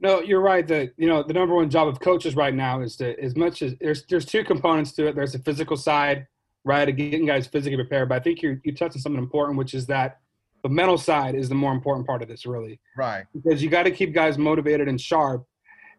No, 0.00 0.20
you're 0.20 0.40
right. 0.40 0.66
That 0.66 0.92
you 0.96 1.08
know 1.08 1.24
the 1.24 1.32
number 1.32 1.54
one 1.56 1.68
job 1.70 1.88
of 1.88 1.98
coaches 1.98 2.36
right 2.36 2.54
now 2.54 2.80
is 2.82 2.94
to 2.96 3.18
as 3.20 3.34
much 3.34 3.62
as 3.62 3.74
there's 3.80 4.04
there's 4.06 4.24
two 4.24 4.44
components 4.44 4.92
to 4.92 5.08
it. 5.08 5.16
There's 5.16 5.32
the 5.32 5.40
physical 5.40 5.76
side, 5.76 6.26
right, 6.64 6.88
of 6.88 6.96
getting 6.96 7.26
guys 7.26 7.48
physically 7.48 7.76
prepared. 7.76 8.08
But 8.08 8.14
I 8.16 8.20
think 8.20 8.40
you 8.40 8.60
you 8.62 8.72
touched 8.72 8.94
on 8.94 9.02
something 9.02 9.20
important, 9.20 9.58
which 9.58 9.74
is 9.74 9.86
that 9.86 10.20
the 10.62 10.68
mental 10.68 10.98
side 10.98 11.34
is 11.34 11.48
the 11.48 11.56
more 11.56 11.72
important 11.72 12.06
part 12.06 12.22
of 12.22 12.28
this, 12.28 12.46
really, 12.46 12.80
Right. 12.96 13.24
because 13.32 13.60
you 13.62 13.70
got 13.70 13.84
to 13.84 13.90
keep 13.90 14.12
guys 14.14 14.38
motivated 14.38 14.86
and 14.88 15.00
sharp, 15.00 15.44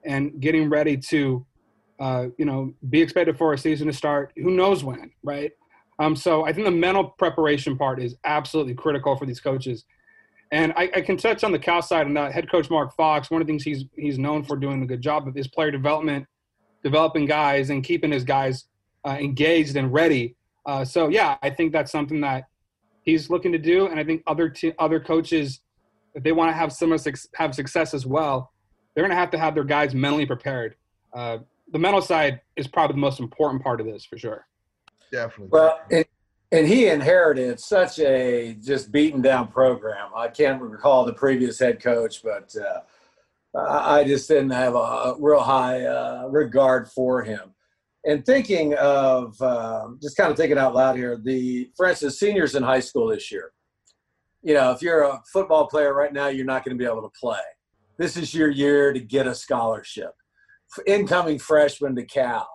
and 0.06 0.40
getting 0.40 0.70
ready 0.70 0.96
to, 0.98 1.46
uh, 2.00 2.28
you 2.38 2.46
know, 2.46 2.74
be 2.90 3.02
expected 3.02 3.38
for 3.38 3.54
a 3.54 3.58
season 3.58 3.88
to 3.88 3.94
start. 3.94 4.32
Who 4.38 4.52
knows 4.52 4.84
when, 4.84 5.12
right? 5.24 5.52
Um, 6.00 6.16
so 6.16 6.46
I 6.46 6.54
think 6.54 6.66
the 6.66 6.72
mental 6.72 7.04
preparation 7.04 7.78
part 7.78 8.02
is 8.02 8.16
absolutely 8.24 8.74
critical 8.74 9.18
for 9.18 9.26
these 9.26 9.42
coaches. 9.42 9.86
And 10.52 10.74
I, 10.76 10.90
I 10.96 11.02
can 11.02 11.18
touch 11.18 11.44
on 11.44 11.52
the 11.52 11.60
Cal 11.60 11.82
side 11.82 12.08
and 12.08 12.16
that 12.18 12.32
head 12.32 12.50
coach 12.50 12.70
Mark 12.70 12.96
Fox. 12.96 13.30
One 13.30 13.42
of 13.42 13.48
the 13.48 13.52
things 13.52 13.64
he's 13.64 13.86
he's 13.96 14.18
known 14.18 14.44
for 14.44 14.56
doing 14.56 14.82
a 14.82 14.86
good 14.86 15.02
job 15.02 15.28
of 15.28 15.38
is 15.38 15.48
player 15.48 15.70
development, 15.72 16.26
developing 16.84 17.26
guys 17.26 17.70
and 17.70 17.84
keeping 17.84 18.12
his 18.12 18.24
guys 18.24 18.66
uh, 19.06 19.18
engaged 19.20 19.76
and 19.76 19.94
ready. 19.94 20.36
Uh, 20.66 20.84
so 20.84 21.10
yeah, 21.10 21.38
I 21.44 21.50
think 21.50 21.72
that's 21.72 21.92
something 21.92 22.22
that 22.22 22.46
he's 23.04 23.30
looking 23.30 23.52
to 23.52 23.58
do, 23.58 23.88
and 23.88 24.00
I 24.00 24.04
think 24.04 24.24
other 24.26 24.50
t- 24.50 24.74
other 24.80 25.00
coaches, 25.00 25.60
if 26.16 26.24
they 26.24 26.32
want 26.32 26.50
to 26.50 26.54
have 26.54 26.72
some 26.72 26.98
suc- 26.98 27.16
have 27.36 27.54
success 27.54 27.94
as 27.94 28.06
well, 28.06 28.52
they're 28.94 29.04
going 29.04 29.12
to 29.12 29.18
have 29.18 29.32
to 29.32 29.38
have 29.38 29.54
their 29.54 29.64
guys 29.64 29.94
mentally 29.94 30.26
prepared. 30.26 30.76
Uh, 31.14 31.40
the 31.72 31.80
mental 31.80 32.02
side 32.02 32.42
is 32.56 32.68
probably 32.68 32.96
the 32.96 33.02
most 33.02 33.20
important 33.20 33.64
part 33.64 33.80
of 33.80 33.88
this 33.88 34.06
for 34.06 34.18
sure. 34.18 34.48
Definitely. 35.12 35.50
Well, 35.52 35.80
and, 35.92 36.06
and 36.52 36.68
he 36.68 36.88
inherited 36.88 37.60
such 37.60 38.00
a 38.00 38.56
just 38.62 38.92
beaten 38.92 39.22
down 39.22 39.48
program. 39.48 40.10
I 40.16 40.28
can't 40.28 40.62
recall 40.62 41.06
the 41.06 41.14
previous 41.14 41.60
head 41.60 41.82
coach, 41.82 42.24
but 42.24 42.54
uh, 42.56 42.82
I 43.58 44.00
I 44.00 44.04
just 44.04 44.28
didn't 44.28 44.52
have 44.52 44.76
a 44.76 45.16
real 45.20 45.42
high 45.42 45.86
uh, 45.86 46.28
regard 46.30 46.90
for 46.90 47.24
him. 47.24 47.54
And 48.06 48.26
thinking 48.26 48.74
of 48.76 49.40
um, 49.42 50.00
just 50.02 50.16
kind 50.16 50.32
of 50.32 50.38
thinking 50.38 50.58
out 50.58 50.74
loud 50.74 50.96
here, 50.96 51.20
the 51.22 51.70
for 51.76 51.88
instance, 51.88 52.20
seniors 52.20 52.56
in 52.56 52.64
high 52.64 52.80
school 52.80 53.08
this 53.08 53.32
year. 53.32 53.52
You 54.42 54.54
know, 54.54 54.72
if 54.72 54.82
you're 54.82 55.04
a 55.04 55.22
football 55.34 55.68
player 55.68 55.94
right 55.94 56.14
now, 56.14 56.28
you're 56.28 56.46
not 56.46 56.64
going 56.64 56.78
to 56.78 56.82
be 56.82 56.90
able 56.90 57.02
to 57.02 57.20
play. 57.20 57.42
This 57.98 58.16
is 58.16 58.34
your 58.34 58.50
year 58.50 58.94
to 58.94 59.00
get 59.00 59.28
a 59.28 59.36
scholarship. 59.36 60.14
Incoming 60.86 61.40
freshmen 61.40 61.96
to 61.96 62.04
Cal. 62.04 62.48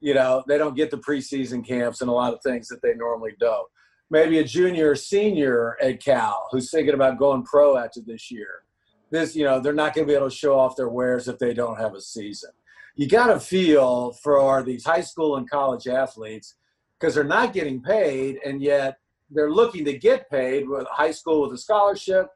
You 0.00 0.14
know 0.14 0.42
they 0.48 0.56
don't 0.56 0.76
get 0.76 0.90
the 0.90 0.98
preseason 0.98 1.66
camps 1.66 2.00
and 2.00 2.08
a 2.08 2.12
lot 2.12 2.32
of 2.32 2.40
things 2.42 2.68
that 2.68 2.80
they 2.82 2.94
normally 2.94 3.34
do 3.38 3.64
maybe 4.10 4.38
a 4.38 4.44
junior 4.44 4.90
or 4.90 4.96
senior 4.96 5.76
at 5.80 6.02
cal 6.02 6.48
who's 6.50 6.70
thinking 6.70 6.94
about 6.94 7.18
going 7.18 7.44
pro 7.44 7.76
after 7.76 8.00
this 8.00 8.30
year. 8.30 8.64
This 9.10 9.34
you 9.34 9.44
know 9.44 9.60
they're 9.60 9.72
not 9.72 9.94
going 9.94 10.06
to 10.06 10.12
be 10.12 10.16
able 10.16 10.28
to 10.28 10.36
show 10.36 10.58
off 10.58 10.76
their 10.76 10.88
wares 10.88 11.28
if 11.28 11.38
they 11.38 11.54
don't 11.54 11.78
have 11.78 11.94
a 11.94 12.00
season. 12.00 12.50
You 12.96 13.08
got 13.08 13.28
to 13.28 13.40
feel 13.40 14.12
for 14.12 14.62
these 14.62 14.84
high 14.84 15.00
school 15.00 15.36
and 15.36 15.48
college 15.48 15.86
athletes 15.86 16.56
because 16.98 17.14
they're 17.14 17.24
not 17.24 17.52
getting 17.52 17.80
paid 17.80 18.38
and 18.44 18.60
yet 18.60 18.98
they're 19.30 19.50
looking 19.50 19.84
to 19.84 19.96
get 19.96 20.28
paid 20.28 20.68
with 20.68 20.86
high 20.88 21.12
school 21.12 21.42
with 21.42 21.52
a 21.52 21.58
scholarship 21.58 22.26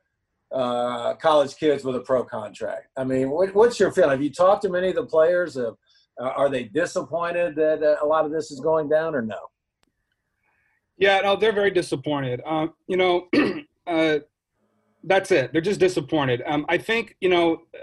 uh, 0.54 1.14
college 1.14 1.56
kids 1.56 1.84
with 1.84 1.96
a 1.96 2.00
pro 2.00 2.24
contract 2.24 2.88
i 2.96 3.04
mean 3.04 3.28
what, 3.30 3.52
what's 3.54 3.80
your 3.80 3.90
feeling 3.90 4.10
have 4.10 4.22
you 4.22 4.30
talked 4.30 4.62
to 4.62 4.68
many 4.68 4.88
of 4.88 4.94
the 4.94 5.04
players 5.04 5.56
of 5.56 5.76
uh, 6.20 6.24
are 6.24 6.48
they 6.48 6.64
disappointed 6.64 7.56
that 7.56 7.82
uh, 7.82 7.96
a 8.02 8.06
lot 8.06 8.24
of 8.24 8.30
this 8.30 8.50
is 8.50 8.60
going 8.60 8.88
down 8.88 9.14
or 9.14 9.22
no? 9.22 9.38
Yeah, 10.96 11.20
no, 11.20 11.36
they're 11.36 11.52
very 11.52 11.70
disappointed. 11.70 12.40
Um, 12.46 12.74
you 12.86 12.96
know, 12.96 13.28
uh, 13.86 14.18
that's 15.02 15.32
it. 15.32 15.52
They're 15.52 15.60
just 15.60 15.80
disappointed. 15.80 16.42
Um, 16.46 16.64
I 16.68 16.78
think 16.78 17.16
you 17.20 17.28
know, 17.28 17.62
uh, 17.74 17.78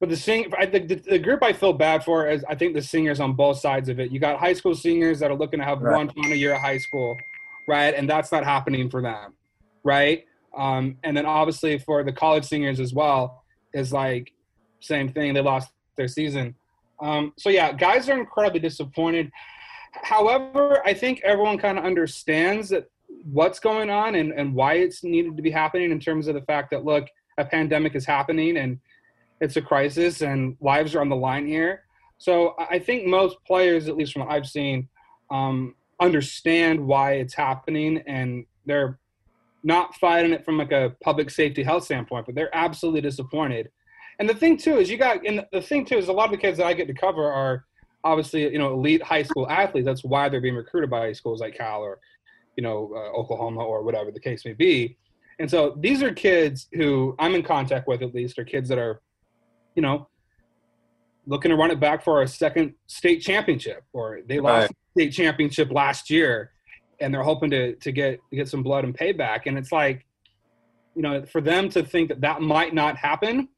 but 0.00 0.08
the 0.08 0.16
sing, 0.16 0.50
I 0.58 0.66
think 0.66 0.88
the, 0.88 0.94
the 0.96 1.18
group 1.18 1.42
I 1.42 1.52
feel 1.52 1.74
bad 1.74 2.04
for 2.04 2.26
is 2.26 2.42
I 2.48 2.54
think 2.54 2.74
the 2.74 2.82
singers 2.82 3.20
on 3.20 3.34
both 3.34 3.58
sides 3.58 3.88
of 3.90 4.00
it. 4.00 4.10
You 4.10 4.18
got 4.18 4.38
high 4.38 4.54
school 4.54 4.74
seniors 4.74 5.18
that 5.20 5.30
are 5.30 5.36
looking 5.36 5.60
to 5.60 5.64
have 5.64 5.82
Right. 5.82 5.96
one 5.96 6.08
final 6.08 6.34
year 6.34 6.54
of 6.54 6.60
high 6.62 6.78
school, 6.78 7.16
right, 7.68 7.94
and 7.94 8.08
that's 8.08 8.32
not 8.32 8.44
happening 8.44 8.88
for 8.88 9.02
them, 9.02 9.34
right? 9.84 10.24
Um, 10.56 10.96
and 11.02 11.16
then 11.16 11.26
obviously 11.26 11.78
for 11.78 12.02
the 12.04 12.12
college 12.12 12.44
seniors 12.44 12.80
as 12.80 12.94
well 12.94 13.44
is 13.72 13.92
like 13.92 14.32
same 14.80 15.08
thing. 15.08 15.34
They 15.34 15.40
lost 15.40 15.70
their 15.96 16.08
season. 16.08 16.54
Um, 17.00 17.32
so 17.38 17.50
yeah, 17.50 17.72
guys 17.72 18.08
are 18.08 18.18
incredibly 18.18 18.60
disappointed. 18.60 19.30
However, 19.92 20.82
I 20.84 20.94
think 20.94 21.20
everyone 21.24 21.58
kind 21.58 21.78
of 21.78 21.84
understands 21.84 22.68
that 22.70 22.88
what's 23.24 23.58
going 23.58 23.90
on 23.90 24.14
and, 24.14 24.32
and 24.32 24.54
why 24.54 24.74
it's 24.74 25.02
needed 25.02 25.36
to 25.36 25.42
be 25.42 25.50
happening 25.50 25.90
in 25.90 26.00
terms 26.00 26.28
of 26.28 26.34
the 26.34 26.42
fact 26.42 26.70
that 26.70 26.84
look, 26.84 27.08
a 27.38 27.44
pandemic 27.44 27.94
is 27.94 28.04
happening 28.04 28.58
and 28.58 28.78
it's 29.40 29.56
a 29.56 29.62
crisis 29.62 30.22
and 30.22 30.56
lives 30.60 30.94
are 30.94 31.00
on 31.00 31.08
the 31.08 31.16
line 31.16 31.46
here. 31.46 31.82
So 32.18 32.54
I 32.58 32.78
think 32.78 33.06
most 33.06 33.36
players, 33.46 33.88
at 33.88 33.96
least 33.96 34.12
from 34.12 34.22
what 34.22 34.30
I've 34.30 34.46
seen, 34.46 34.88
um, 35.30 35.74
understand 36.00 36.84
why 36.84 37.14
it's 37.14 37.34
happening 37.34 38.02
and 38.06 38.46
they're 38.66 38.98
not 39.64 39.96
fighting 39.96 40.32
it 40.32 40.44
from 40.44 40.58
like 40.58 40.72
a 40.72 40.94
public 41.02 41.30
safety 41.30 41.62
health 41.62 41.84
standpoint, 41.84 42.26
but 42.26 42.34
they're 42.34 42.54
absolutely 42.54 43.00
disappointed. 43.00 43.70
And 44.20 44.28
the 44.28 44.34
thing 44.34 44.56
too 44.56 44.76
is 44.78 44.90
you 44.90 44.98
got, 44.98 45.26
and 45.26 45.44
the 45.52 45.62
thing 45.62 45.84
too 45.84 45.96
is 45.96 46.08
a 46.08 46.12
lot 46.12 46.26
of 46.26 46.30
the 46.32 46.36
kids 46.36 46.58
that 46.58 46.66
I 46.66 46.74
get 46.74 46.86
to 46.86 46.94
cover 46.94 47.24
are 47.24 47.64
obviously 48.04 48.42
you 48.52 48.58
know 48.58 48.72
elite 48.74 49.02
high 49.02 49.22
school 49.22 49.48
athletes. 49.50 49.86
That's 49.86 50.04
why 50.04 50.28
they're 50.28 50.40
being 50.40 50.54
recruited 50.54 50.90
by 50.90 51.12
schools 51.12 51.40
like 51.40 51.56
Cal 51.56 51.80
or 51.80 51.98
you 52.56 52.62
know 52.62 52.92
uh, 52.94 53.18
Oklahoma 53.18 53.64
or 53.64 53.82
whatever 53.82 54.10
the 54.12 54.20
case 54.20 54.44
may 54.44 54.52
be. 54.52 54.96
And 55.40 55.50
so 55.50 55.76
these 55.80 56.02
are 56.02 56.12
kids 56.12 56.68
who 56.74 57.16
I'm 57.18 57.34
in 57.34 57.42
contact 57.42 57.88
with 57.88 58.02
at 58.02 58.14
least, 58.14 58.38
are 58.38 58.44
kids 58.44 58.68
that 58.68 58.78
are, 58.78 59.00
you 59.74 59.82
know, 59.82 60.06
looking 61.26 61.50
to 61.50 61.56
run 61.56 61.72
it 61.72 61.80
back 61.80 62.04
for 62.04 62.22
a 62.22 62.28
second 62.28 62.74
state 62.86 63.20
championship, 63.20 63.82
or 63.92 64.20
they 64.28 64.38
lost 64.38 64.70
Right. 64.70 64.76
state 64.96 65.10
championship 65.10 65.72
last 65.72 66.08
year, 66.08 66.52
and 67.00 67.12
they're 67.12 67.22
hoping 67.22 67.50
to 67.50 67.74
to 67.76 67.92
get 67.92 68.20
get 68.32 68.48
some 68.48 68.62
blood 68.62 68.84
and 68.84 68.96
payback. 68.96 69.42
And 69.46 69.58
it's 69.58 69.72
like, 69.72 70.06
you 70.94 71.02
know, 71.02 71.24
for 71.24 71.40
them 71.40 71.68
to 71.70 71.82
think 71.82 72.08
that 72.08 72.20
that 72.20 72.40
might 72.40 72.74
not 72.74 72.96
happen, 72.96 73.48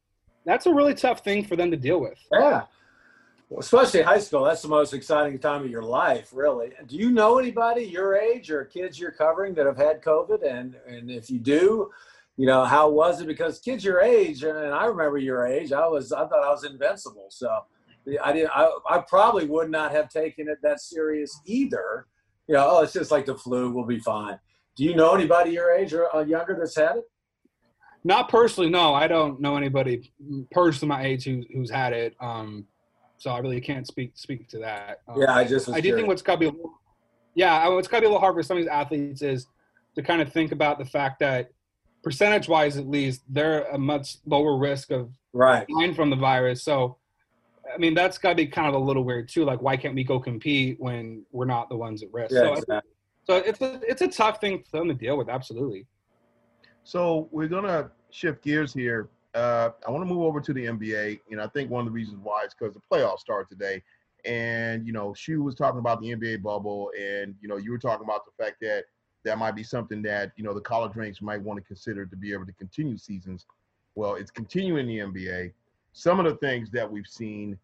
that's 0.45 0.65
a 0.65 0.73
really 0.73 0.93
tough 0.93 1.23
thing 1.23 1.43
for 1.43 1.55
them 1.55 1.71
to 1.71 1.77
deal 1.77 1.99
with. 1.99 2.17
Yeah. 2.31 2.63
Well, 3.49 3.61
especially 3.61 4.01
high 4.01 4.19
school, 4.19 4.43
that's 4.43 4.61
the 4.61 4.67
most 4.67 4.93
exciting 4.93 5.39
time 5.39 5.63
of 5.63 5.71
your 5.71 5.83
life, 5.83 6.31
really. 6.33 6.71
Do 6.85 6.97
you 6.97 7.11
know 7.11 7.37
anybody 7.37 7.83
your 7.83 8.17
age 8.17 8.51
or 8.51 8.65
kids 8.65 8.99
you're 8.99 9.11
covering 9.11 9.53
that 9.53 9.65
have 9.65 9.77
had 9.77 10.01
COVID? 10.01 10.45
And 10.45 10.75
and 10.87 11.09
if 11.09 11.29
you 11.29 11.39
do, 11.39 11.89
you 12.35 12.45
know, 12.45 12.65
how 12.65 12.89
was 12.89 13.21
it? 13.21 13.27
Because 13.27 13.59
kids 13.59 13.85
your 13.85 14.01
age, 14.01 14.43
and 14.43 14.57
I 14.57 14.85
remember 14.85 15.17
your 15.17 15.47
age, 15.47 15.71
I 15.71 15.87
was 15.87 16.11
I 16.11 16.27
thought 16.27 16.43
I 16.43 16.49
was 16.49 16.65
invincible. 16.65 17.27
So 17.29 17.49
I 18.21 18.33
did 18.33 18.47
I, 18.53 18.69
I 18.89 18.99
probably 18.99 19.45
would 19.45 19.69
not 19.69 19.91
have 19.91 20.09
taken 20.09 20.49
it 20.49 20.57
that 20.63 20.81
serious 20.81 21.39
either. 21.45 22.07
You 22.47 22.55
know, 22.55 22.67
oh, 22.69 22.81
it's 22.83 22.93
just 22.93 23.11
like 23.11 23.25
the 23.25 23.35
flu, 23.35 23.71
we'll 23.71 23.85
be 23.85 23.99
fine. 23.99 24.39
Do 24.75 24.83
you 24.83 24.95
know 24.95 25.13
anybody 25.13 25.51
your 25.51 25.71
age 25.71 25.93
or 25.93 26.15
uh, 26.15 26.23
younger 26.23 26.55
that's 26.57 26.75
had 26.75 26.97
it? 26.97 27.03
Not 28.03 28.29
personally, 28.29 28.69
no. 28.69 28.93
I 28.93 29.07
don't 29.07 29.41
know 29.41 29.57
anybody 29.57 30.13
personally 30.51 30.89
my 30.89 31.03
age 31.03 31.25
who, 31.25 31.43
who's 31.53 31.69
had 31.69 31.93
it. 31.93 32.15
Um, 32.21 32.65
so 33.17 33.31
I 33.31 33.39
really 33.39 33.59
can't 33.59 33.85
speak 33.87 34.11
speak 34.15 34.47
to 34.49 34.59
that. 34.59 35.01
Um, 35.07 35.19
Yeah, 35.19 35.35
I 35.35 35.43
just 35.43 35.67
was 35.67 35.75
I 35.75 35.81
do 35.81 35.95
think 35.95 36.07
what's 36.07 36.21
got 36.21 36.33
to 36.33 36.39
be, 36.39 36.45
a 36.45 36.51
little, 36.51 36.73
yeah, 37.35 37.67
what's 37.69 37.87
got 37.87 37.97
to 37.97 38.01
be 38.01 38.05
a 38.05 38.09
little 38.09 38.21
hard 38.21 38.35
for 38.35 38.43
some 38.43 38.57
of 38.57 38.63
these 38.63 38.69
athletes 38.69 39.21
is 39.21 39.47
to 39.95 40.03
kind 40.03 40.21
of 40.21 40.31
think 40.31 40.51
about 40.51 40.77
the 40.77 40.85
fact 40.85 41.19
that 41.19 41.49
percentage 42.03 42.47
wise, 42.47 42.77
at 42.77 42.87
least, 42.87 43.23
they're 43.27 43.63
a 43.63 43.77
much 43.77 44.17
lower 44.25 44.57
risk 44.57 44.91
of 44.91 45.09
right. 45.33 45.67
dying 45.67 45.93
from 45.93 46.09
the 46.09 46.15
virus. 46.15 46.63
So, 46.63 46.97
I 47.73 47.77
mean, 47.77 47.93
that's 47.93 48.17
got 48.17 48.29
to 48.29 48.35
be 48.35 48.47
kind 48.47 48.67
of 48.67 48.75
a 48.75 48.83
little 48.83 49.03
weird 49.03 49.29
too. 49.29 49.45
Like, 49.45 49.61
why 49.61 49.77
can't 49.77 49.95
we 49.95 50.03
go 50.03 50.19
compete 50.19 50.79
when 50.79 51.23
we're 51.31 51.45
not 51.45 51.69
the 51.69 51.75
ones 51.75 52.03
at 52.03 52.11
risk? 52.13 52.33
Yeah, 52.33 52.41
so, 52.41 52.53
exactly. 52.53 52.91
so 53.23 53.35
it's 53.37 53.61
a, 53.61 53.81
it's 53.87 54.01
a 54.01 54.07
tough 54.07 54.39
thing 54.39 54.63
for 54.69 54.77
them 54.77 54.87
to 54.87 54.93
deal 54.93 55.17
with. 55.17 55.29
Absolutely. 55.29 55.85
So 56.83 57.27
we're 57.31 57.47
gonna 57.47 57.91
shift 58.11 58.43
gears 58.43 58.73
here. 58.73 59.09
uh, 59.35 59.69
I 59.85 59.91
want 59.91 60.07
to 60.07 60.13
move 60.13 60.23
over 60.23 60.39
to 60.39 60.53
the 60.53 60.65
NBA. 60.65 61.19
and 61.31 61.41
I 61.41 61.47
think 61.47 61.69
one 61.69 61.81
of 61.81 61.85
the 61.85 61.91
reasons 61.91 62.19
why 62.23 62.43
is 62.43 62.53
because 62.57 62.73
the 62.73 62.81
playoffs 62.91 63.19
start 63.19 63.49
today. 63.49 63.83
And, 64.25 64.85
you 64.85 64.93
know, 64.93 65.13
Shu 65.13 65.43
was 65.43 65.55
talking 65.55 65.79
about 65.79 66.01
the 66.01 66.15
NBA 66.15 66.41
bubble, 66.41 66.91
and, 66.99 67.35
you 67.39 67.47
know, 67.47 67.57
you 67.57 67.71
were 67.71 67.77
talking 67.77 68.03
about 68.03 68.21
the 68.25 68.43
fact 68.43 68.57
that 68.61 68.85
that 69.23 69.37
might 69.37 69.55
be 69.55 69.63
something 69.63 70.01
that, 70.03 70.31
you 70.35 70.43
know, 70.43 70.53
the 70.53 70.61
college 70.61 70.95
ranks 70.95 71.21
might 71.21 71.41
want 71.41 71.59
to 71.59 71.63
consider 71.63 72.05
to 72.05 72.15
be 72.15 72.33
able 72.33 72.45
to 72.45 72.53
continue 72.53 72.97
seasons. 72.97 73.45
Well, 73.95 74.15
it's 74.15 74.31
continuing 74.31 74.87
the 74.87 74.99
NBA. 74.99 75.51
Some 75.97 76.19
of 76.19 76.27
the 76.27 76.35
things 76.35 76.69
that 76.69 76.89
we've 76.89 77.07
seen, 77.07 77.57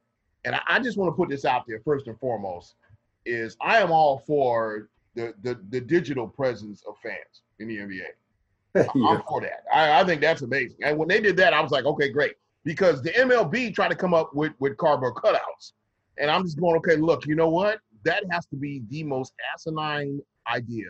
and 0.43 0.55
I, 0.55 0.61
I 0.67 0.79
just 0.79 0.97
want 0.97 1.11
to 1.11 1.15
put 1.15 1.29
this 1.29 1.45
out 1.45 1.65
there 1.67 1.79
first 1.85 2.07
and 2.07 2.19
foremost, 2.19 2.73
is 3.27 3.55
I 3.61 3.77
am 3.77 3.91
all 3.91 4.23
for 4.25 4.89
the, 5.13 5.35
the, 5.43 5.59
the 5.69 5.79
digital 5.79 6.27
presence 6.27 6.83
of 6.87 6.95
fans 7.03 7.43
in 7.59 7.67
the 7.67 7.77
NBA. 7.77 8.87
I'm 9.07 9.21
for 9.29 9.39
that. 9.41 9.65
I, 9.71 10.01
I 10.01 10.03
think 10.03 10.19
that's 10.19 10.41
amazing. 10.41 10.77
And 10.81 10.97
when 10.97 11.07
they 11.07 11.21
did 11.21 11.37
that, 11.37 11.53
I 11.53 11.61
was 11.61 11.71
like, 11.71 11.85
okay, 11.85 12.09
great. 12.09 12.33
Because 12.63 13.03
the 13.03 13.11
MLB 13.11 13.71
tried 13.71 13.89
to 13.89 13.95
come 13.95 14.15
up 14.15 14.33
with, 14.33 14.53
with 14.57 14.77
cardboard 14.77 15.13
cutouts. 15.13 15.73
And 16.17 16.31
I'm 16.31 16.43
just 16.43 16.59
going, 16.59 16.75
okay, 16.77 16.95
look, 16.95 17.27
you 17.27 17.35
know 17.35 17.49
what? 17.49 17.81
That 18.03 18.23
has 18.31 18.47
to 18.47 18.55
be 18.55 18.81
the 18.89 19.03
most 19.03 19.33
asinine 19.53 20.19
idea 20.51 20.89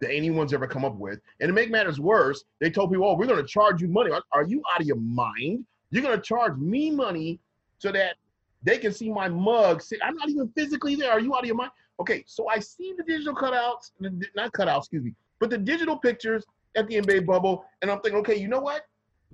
that 0.00 0.12
anyone's 0.12 0.52
ever 0.52 0.66
come 0.66 0.84
up 0.84 0.96
with. 0.96 1.20
And 1.38 1.48
to 1.48 1.52
make 1.52 1.70
matters 1.70 2.00
worse, 2.00 2.42
they 2.58 2.68
told 2.68 2.90
people, 2.90 3.06
oh, 3.06 3.14
we're 3.14 3.26
going 3.26 3.40
to 3.40 3.46
charge 3.46 3.80
you 3.80 3.86
money. 3.86 4.10
Are 4.32 4.44
you 4.44 4.60
out 4.74 4.80
of 4.80 4.88
your 4.88 4.96
mind? 4.96 5.64
You're 5.90 6.04
to 6.04 6.20
charge 6.20 6.56
me 6.56 6.90
money 6.90 7.40
so 7.78 7.90
that 7.92 8.16
they 8.62 8.78
can 8.78 8.92
see 8.92 9.10
my 9.10 9.28
mug. 9.28 9.82
I'm 10.02 10.16
not 10.16 10.28
even 10.28 10.48
physically 10.56 10.94
there. 10.94 11.10
Are 11.10 11.20
you 11.20 11.34
out 11.34 11.40
of 11.40 11.46
your 11.46 11.56
mind? 11.56 11.72
Okay, 11.98 12.24
so 12.26 12.48
I 12.48 12.58
see 12.58 12.94
the 12.96 13.02
digital 13.02 13.34
cutouts, 13.34 13.90
not 14.34 14.52
cutouts, 14.52 14.78
excuse 14.78 15.04
me, 15.04 15.14
but 15.38 15.50
the 15.50 15.58
digital 15.58 15.96
pictures 15.96 16.44
at 16.76 16.86
the 16.86 16.96
NBA 16.96 17.26
bubble, 17.26 17.64
and 17.82 17.90
I'm 17.90 18.00
thinking, 18.00 18.20
okay, 18.20 18.36
you 18.36 18.48
know 18.48 18.60
what? 18.60 18.86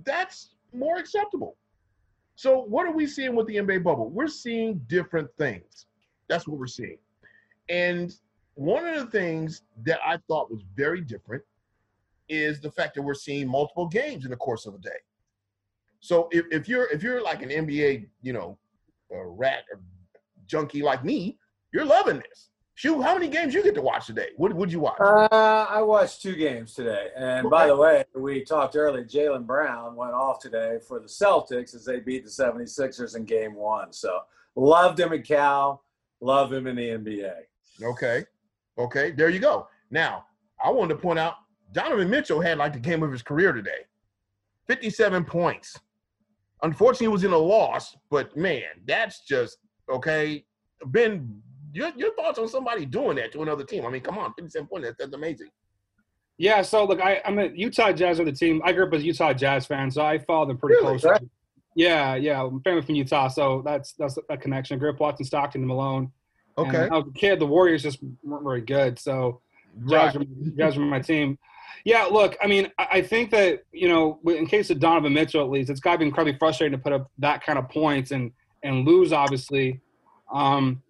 That's 0.03 0.55
more 0.73 0.97
acceptable. 0.97 1.55
So 2.35 2.59
what 2.59 2.85
are 2.85 2.91
we 2.91 3.07
seeing 3.07 3.35
with 3.35 3.47
the 3.47 3.55
NBA 3.55 3.83
bubble? 3.83 4.09
We're 4.09 4.27
seeing 4.27 4.81
different 4.87 5.29
things. 5.37 5.85
That's 6.27 6.47
what 6.47 6.59
we're 6.59 6.67
seeing. 6.67 6.97
And 7.69 8.13
one 8.55 8.85
of 8.85 8.95
the 8.95 9.05
things 9.11 9.63
that 9.85 9.99
I 10.05 10.17
thought 10.27 10.51
was 10.51 10.61
very 10.75 11.01
different 11.01 11.43
is 12.29 12.59
the 12.59 12.71
fact 12.71 12.95
that 12.95 13.01
we're 13.01 13.13
seeing 13.13 13.47
multiple 13.47 13.87
games 13.87 14.25
in 14.25 14.31
the 14.31 14.37
course 14.37 14.65
of 14.65 14.75
a 14.75 14.79
day. 14.79 14.89
So 15.99 16.29
if, 16.31 16.45
if 16.51 16.67
you're 16.69 16.89
if 16.91 17.03
you're 17.03 17.21
like 17.21 17.41
an 17.41 17.49
NBA, 17.49 18.07
you 18.21 18.33
know, 18.33 18.57
rat 19.09 19.63
or 19.71 19.79
junkie 20.45 20.81
like 20.81 21.03
me, 21.03 21.37
you're 21.73 21.85
loving 21.85 22.17
this. 22.17 22.49
Shoot, 22.75 23.01
how 23.01 23.15
many 23.15 23.27
games 23.27 23.55
you 23.55 23.63
get 23.63 23.73
to 23.73 23.81
watch 23.81 24.05
today? 24.05 24.29
What 24.37 24.53
would 24.53 24.71
you 24.71 24.79
watch? 24.79 24.99
Uh, 24.99 25.65
I 25.67 25.81
watched 25.81 26.21
two 26.21 26.35
games 26.35 26.75
today. 26.75 27.07
And 27.15 27.47
okay. 27.47 27.49
by 27.49 27.65
the 27.65 27.75
way, 27.75 28.03
we 28.13 28.43
talked 28.43 28.75
earlier, 28.75 29.03
Jaylen 29.03 29.47
Brown 29.47 29.95
went 29.95 30.13
off 30.13 30.39
today 30.39 30.77
for 30.87 30.99
the 30.99 31.07
Celtics 31.07 31.73
as 31.73 31.85
they 31.85 31.99
beat 31.99 32.23
the 32.23 32.29
76ers 32.29 33.15
in 33.15 33.25
game 33.25 33.55
one. 33.55 33.91
So 33.91 34.19
loved 34.55 34.99
him 34.99 35.11
in 35.11 35.23
Cal, 35.23 35.83
love 36.21 36.53
him 36.53 36.67
in 36.67 36.75
the 36.75 36.89
NBA. 36.89 37.33
Okay. 37.81 38.25
Okay. 38.77 39.09
There 39.09 39.29
you 39.29 39.39
go. 39.39 39.67
Now, 39.89 40.25
I 40.63 40.69
wanted 40.69 40.93
to 40.93 41.01
point 41.01 41.17
out 41.17 41.33
Donovan 41.71 42.11
Mitchell 42.11 42.41
had 42.41 42.59
like 42.59 42.73
the 42.73 42.79
game 42.79 43.01
of 43.01 43.11
his 43.11 43.23
career 43.23 43.53
today 43.53 43.85
57 44.67 45.25
points. 45.25 45.79
Unfortunately, 46.63 47.07
it 47.07 47.11
was 47.11 47.23
in 47.23 47.33
a 47.33 47.37
loss, 47.37 47.95
but 48.09 48.35
man, 48.35 48.63
that's 48.85 49.21
just 49.25 49.57
okay. 49.89 50.43
Ben 50.85 51.41
your, 51.73 51.91
your 51.95 52.13
thoughts 52.15 52.39
on 52.39 52.47
somebody 52.47 52.85
doing 52.85 53.17
that 53.17 53.31
to 53.33 53.41
another 53.41 53.63
team? 53.63 53.85
I 53.85 53.89
mean, 53.89 54.01
come 54.01 54.17
on, 54.17 54.33
57 54.33 54.67
points, 54.67 54.87
that's, 54.87 54.97
that's 54.97 55.13
amazing. 55.13 55.49
Yeah, 56.37 56.61
so 56.61 56.85
look, 56.85 57.01
I, 57.01 57.21
I'm 57.25 57.39
a 57.39 57.47
Utah 57.47 57.91
Jazz 57.91 58.19
are 58.19 58.25
the 58.25 58.31
team. 58.31 58.61
I 58.63 58.71
grew 58.71 58.85
up 58.85 58.93
as 58.93 59.01
a 59.01 59.05
Utah 59.05 59.33
Jazz 59.33 59.65
fan, 59.65 59.89
so 59.89 60.03
I 60.03 60.19
follow 60.19 60.45
them 60.45 60.57
pretty 60.57 60.75
really? 60.75 60.99
close. 60.99 61.19
Yeah, 61.75 62.15
yeah, 62.15 62.43
I'm 62.43 62.61
family 62.61 62.81
from 62.81 62.95
Utah, 62.95 63.27
so 63.27 63.63
that's 63.65 63.93
that's 63.93 64.17
a 64.29 64.37
connection. 64.37 64.75
I 64.75 64.79
grew 64.79 64.91
up 64.91 64.99
watching 64.99 65.25
Stockton 65.25 65.61
and 65.61 65.67
Malone. 65.67 66.11
Okay. 66.57 66.83
And 66.83 66.93
I 66.93 66.97
was 66.97 67.07
a 67.07 67.17
kid. 67.17 67.39
The 67.39 67.45
Warriors 67.45 67.83
just 67.83 67.99
weren't 68.23 68.43
very 68.43 68.61
good, 68.61 68.99
so 68.99 69.41
Jazz, 69.87 70.15
right. 70.15 70.19
were, 70.19 70.25
Jazz 70.57 70.77
were 70.77 70.85
my 70.85 70.99
team. 70.99 71.39
Yeah, 71.85 72.03
look, 72.05 72.35
I 72.41 72.47
mean, 72.47 72.71
I 72.77 73.01
think 73.01 73.31
that 73.31 73.63
you 73.71 73.87
know, 73.87 74.19
in 74.25 74.45
case 74.45 74.69
of 74.69 74.79
Donovan 74.79 75.13
Mitchell, 75.13 75.43
at 75.43 75.49
least, 75.49 75.69
it's 75.69 75.79
got 75.79 75.93
to 75.93 75.97
be 75.99 76.05
incredibly 76.05 76.37
frustrating 76.37 76.77
to 76.77 76.83
put 76.83 76.93
up 76.93 77.11
that 77.19 77.43
kind 77.43 77.57
of 77.59 77.69
points 77.69 78.11
and 78.11 78.31
and 78.63 78.85
lose, 78.85 79.13
obviously. 79.13 79.81
Um, 80.33 80.81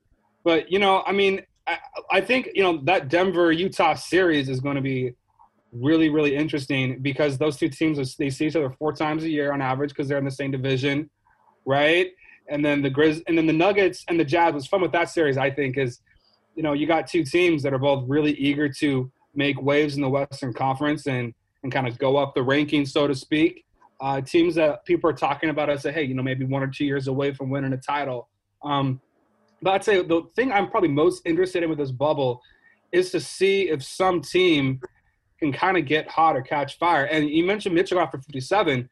but 0.44 0.72
you 0.72 0.80
know, 0.80 1.04
I 1.06 1.12
mean, 1.12 1.42
I, 1.68 1.78
I 2.12 2.22
think 2.22 2.50
you 2.54 2.64
know 2.64 2.82
that 2.84 3.10
Denver 3.10 3.52
Utah 3.52 3.94
series 3.94 4.50
is 4.50 4.60
going 4.60 4.76
to 4.76 4.82
be 4.82 5.14
really 5.74 6.10
really 6.10 6.36
interesting 6.36 7.00
because 7.02 7.38
those 7.38 7.58
two 7.58 7.70
teams 7.70 8.16
they 8.16 8.30
see 8.30 8.48
each 8.48 8.56
other 8.56 8.70
four 8.70 8.94
times 8.94 9.24
a 9.24 9.30
year 9.30 9.52
on 9.52 9.62
average 9.62 9.90
because 9.90 10.08
they're 10.08 10.18
in 10.18 10.26
the 10.26 10.32
same 10.32 10.52
division, 10.52 11.10
right? 11.66 12.12
And 12.50 12.64
then 12.64 12.82
the 12.82 12.90
Grizz 12.90 13.24
and 13.28 13.38
then 13.38 13.46
the 13.46 13.54
Nuggets 13.54 14.06
and 14.08 14.20
the 14.20 14.26
Jazz. 14.26 14.54
What's 14.54 14.68
fun 14.68 14.82
with 14.82 14.94
that 14.94 15.10
series, 15.10 15.38
I 15.38 15.52
think, 15.52 15.78
is 15.78 16.00
you 16.56 16.64
know 16.64 16.74
you 16.74 16.88
got 16.88 17.08
two 17.08 17.24
teams 17.24 17.62
that 17.64 17.74
are 17.74 17.80
both 17.80 18.06
really 18.08 18.34
eager 18.34 18.70
to 18.70 19.12
make 19.38 19.62
waves 19.62 19.96
in 19.96 20.02
the 20.02 20.10
Western 20.10 20.54
Conference 20.54 21.08
and 21.08 21.34
and 21.64 21.72
kind 21.72 21.88
of 21.88 21.98
go 21.98 22.18
up 22.18 22.36
the 22.36 22.42
rankings, 22.42 22.90
so 22.90 23.08
to 23.08 23.16
speak. 23.16 23.66
Uh, 24.00 24.22
teams 24.22 24.56
that 24.56 24.86
people 24.86 25.10
are 25.10 25.14
talking 25.14 25.50
about 25.50 25.70
I 25.70 25.76
say, 25.78 25.92
hey, 25.92 26.04
you 26.04 26.14
know, 26.14 26.22
maybe 26.22 26.46
one 26.46 26.62
or 26.62 26.68
two 26.68 26.86
years 26.86 27.08
away 27.08 27.34
from 27.34 27.50
winning 27.50 27.74
a 27.74 27.78
title. 27.78 28.30
Um, 28.64 29.02
but 29.62 29.74
I'd 29.74 29.84
say 29.84 30.04
the 30.04 30.24
thing 30.36 30.52
I'm 30.52 30.70
probably 30.70 30.90
most 30.90 31.24
interested 31.26 31.64
in 31.64 31.70
with 31.70 31.80
this 31.80 31.92
bubble 31.92 32.42
is 32.92 33.12
to 33.12 33.20
see 33.20 33.70
if 33.70 33.84
some 33.84 34.22
team 34.22 34.80
can 35.40 35.52
kind 35.52 35.78
of 35.78 35.86
get 35.86 36.08
hot 36.08 36.36
or 36.36 36.42
catch 36.42 36.78
fire. 36.78 37.06
And 37.06 37.30
you 37.30 37.44
mentioned 37.44 37.74
Mitchell 37.74 37.98
got 37.98 38.12
for 38.12 38.20
57. 38.20 38.88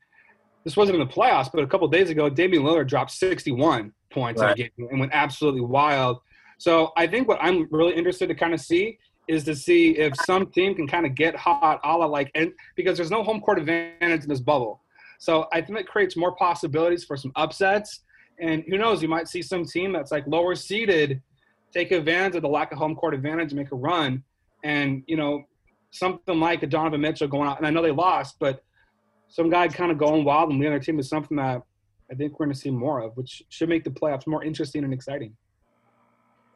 This 0.63 0.75
wasn't 0.75 0.99
in 0.99 1.07
the 1.07 1.13
playoffs, 1.13 1.51
but 1.53 1.63
a 1.63 1.67
couple 1.67 1.87
days 1.87 2.09
ago, 2.09 2.29
Damian 2.29 2.63
Lillard 2.63 2.87
dropped 2.87 3.11
61 3.11 3.93
points 4.11 4.41
right. 4.41 4.57
in 4.57 4.65
a 4.65 4.69
game 4.69 4.87
and 4.89 4.99
went 4.99 5.11
absolutely 5.13 5.61
wild. 5.61 6.19
So 6.57 6.91
I 6.97 7.05
think 7.05 7.27
what 7.27 7.37
I'm 7.41 7.67
really 7.69 7.93
interested 7.93 8.27
to 8.29 8.35
kind 8.35 8.53
of 8.53 8.61
see 8.61 8.97
is 9.27 9.43
to 9.45 9.55
see 9.55 9.97
if 9.97 10.13
some 10.25 10.47
team 10.47 10.75
can 10.75 10.87
kind 10.87 11.05
of 11.05 11.15
get 11.15 11.35
hot, 11.35 11.79
a 11.83 11.97
la 11.97 12.05
like, 12.05 12.31
and 12.35 12.51
because 12.75 12.97
there's 12.97 13.11
no 13.11 13.23
home 13.23 13.41
court 13.41 13.59
advantage 13.59 14.23
in 14.23 14.29
this 14.29 14.39
bubble. 14.39 14.81
So 15.19 15.47
I 15.53 15.61
think 15.61 15.79
it 15.79 15.87
creates 15.87 16.15
more 16.15 16.35
possibilities 16.35 17.03
for 17.03 17.17
some 17.17 17.31
upsets 17.35 18.01
and 18.39 18.63
who 18.67 18.77
knows, 18.77 19.01
you 19.01 19.07
might 19.07 19.27
see 19.27 19.41
some 19.41 19.65
team 19.65 19.93
that's 19.93 20.11
like 20.11 20.25
lower 20.27 20.55
seeded 20.55 21.21
take 21.73 21.91
advantage 21.91 22.35
of 22.35 22.41
the 22.41 22.47
lack 22.47 22.71
of 22.71 22.77
home 22.77 22.95
court 22.95 23.13
advantage 23.13 23.51
and 23.51 23.59
make 23.59 23.71
a 23.71 23.75
run. 23.75 24.23
And, 24.63 25.03
you 25.07 25.17
know, 25.17 25.43
something 25.91 26.39
like 26.39 26.63
a 26.63 26.67
Donovan 26.67 27.01
Mitchell 27.01 27.27
going 27.27 27.47
out, 27.47 27.57
and 27.57 27.67
I 27.67 27.69
know 27.69 27.81
they 27.81 27.91
lost, 27.91 28.37
but 28.39 28.63
some 29.27 29.49
guy 29.49 29.67
kind 29.67 29.91
of 29.91 29.97
going 29.97 30.23
wild 30.23 30.49
and 30.49 30.59
leading 30.59 30.71
their 30.71 30.79
team 30.79 30.99
is 30.99 31.09
something 31.09 31.37
that 31.37 31.61
I 32.11 32.15
think 32.15 32.39
we're 32.39 32.45
going 32.45 32.53
to 32.53 32.59
see 32.59 32.71
more 32.71 33.01
of, 33.01 33.15
which 33.17 33.43
should 33.49 33.69
make 33.69 33.83
the 33.83 33.89
playoffs 33.89 34.27
more 34.27 34.43
interesting 34.43 34.83
and 34.83 34.93
exciting. 34.93 35.35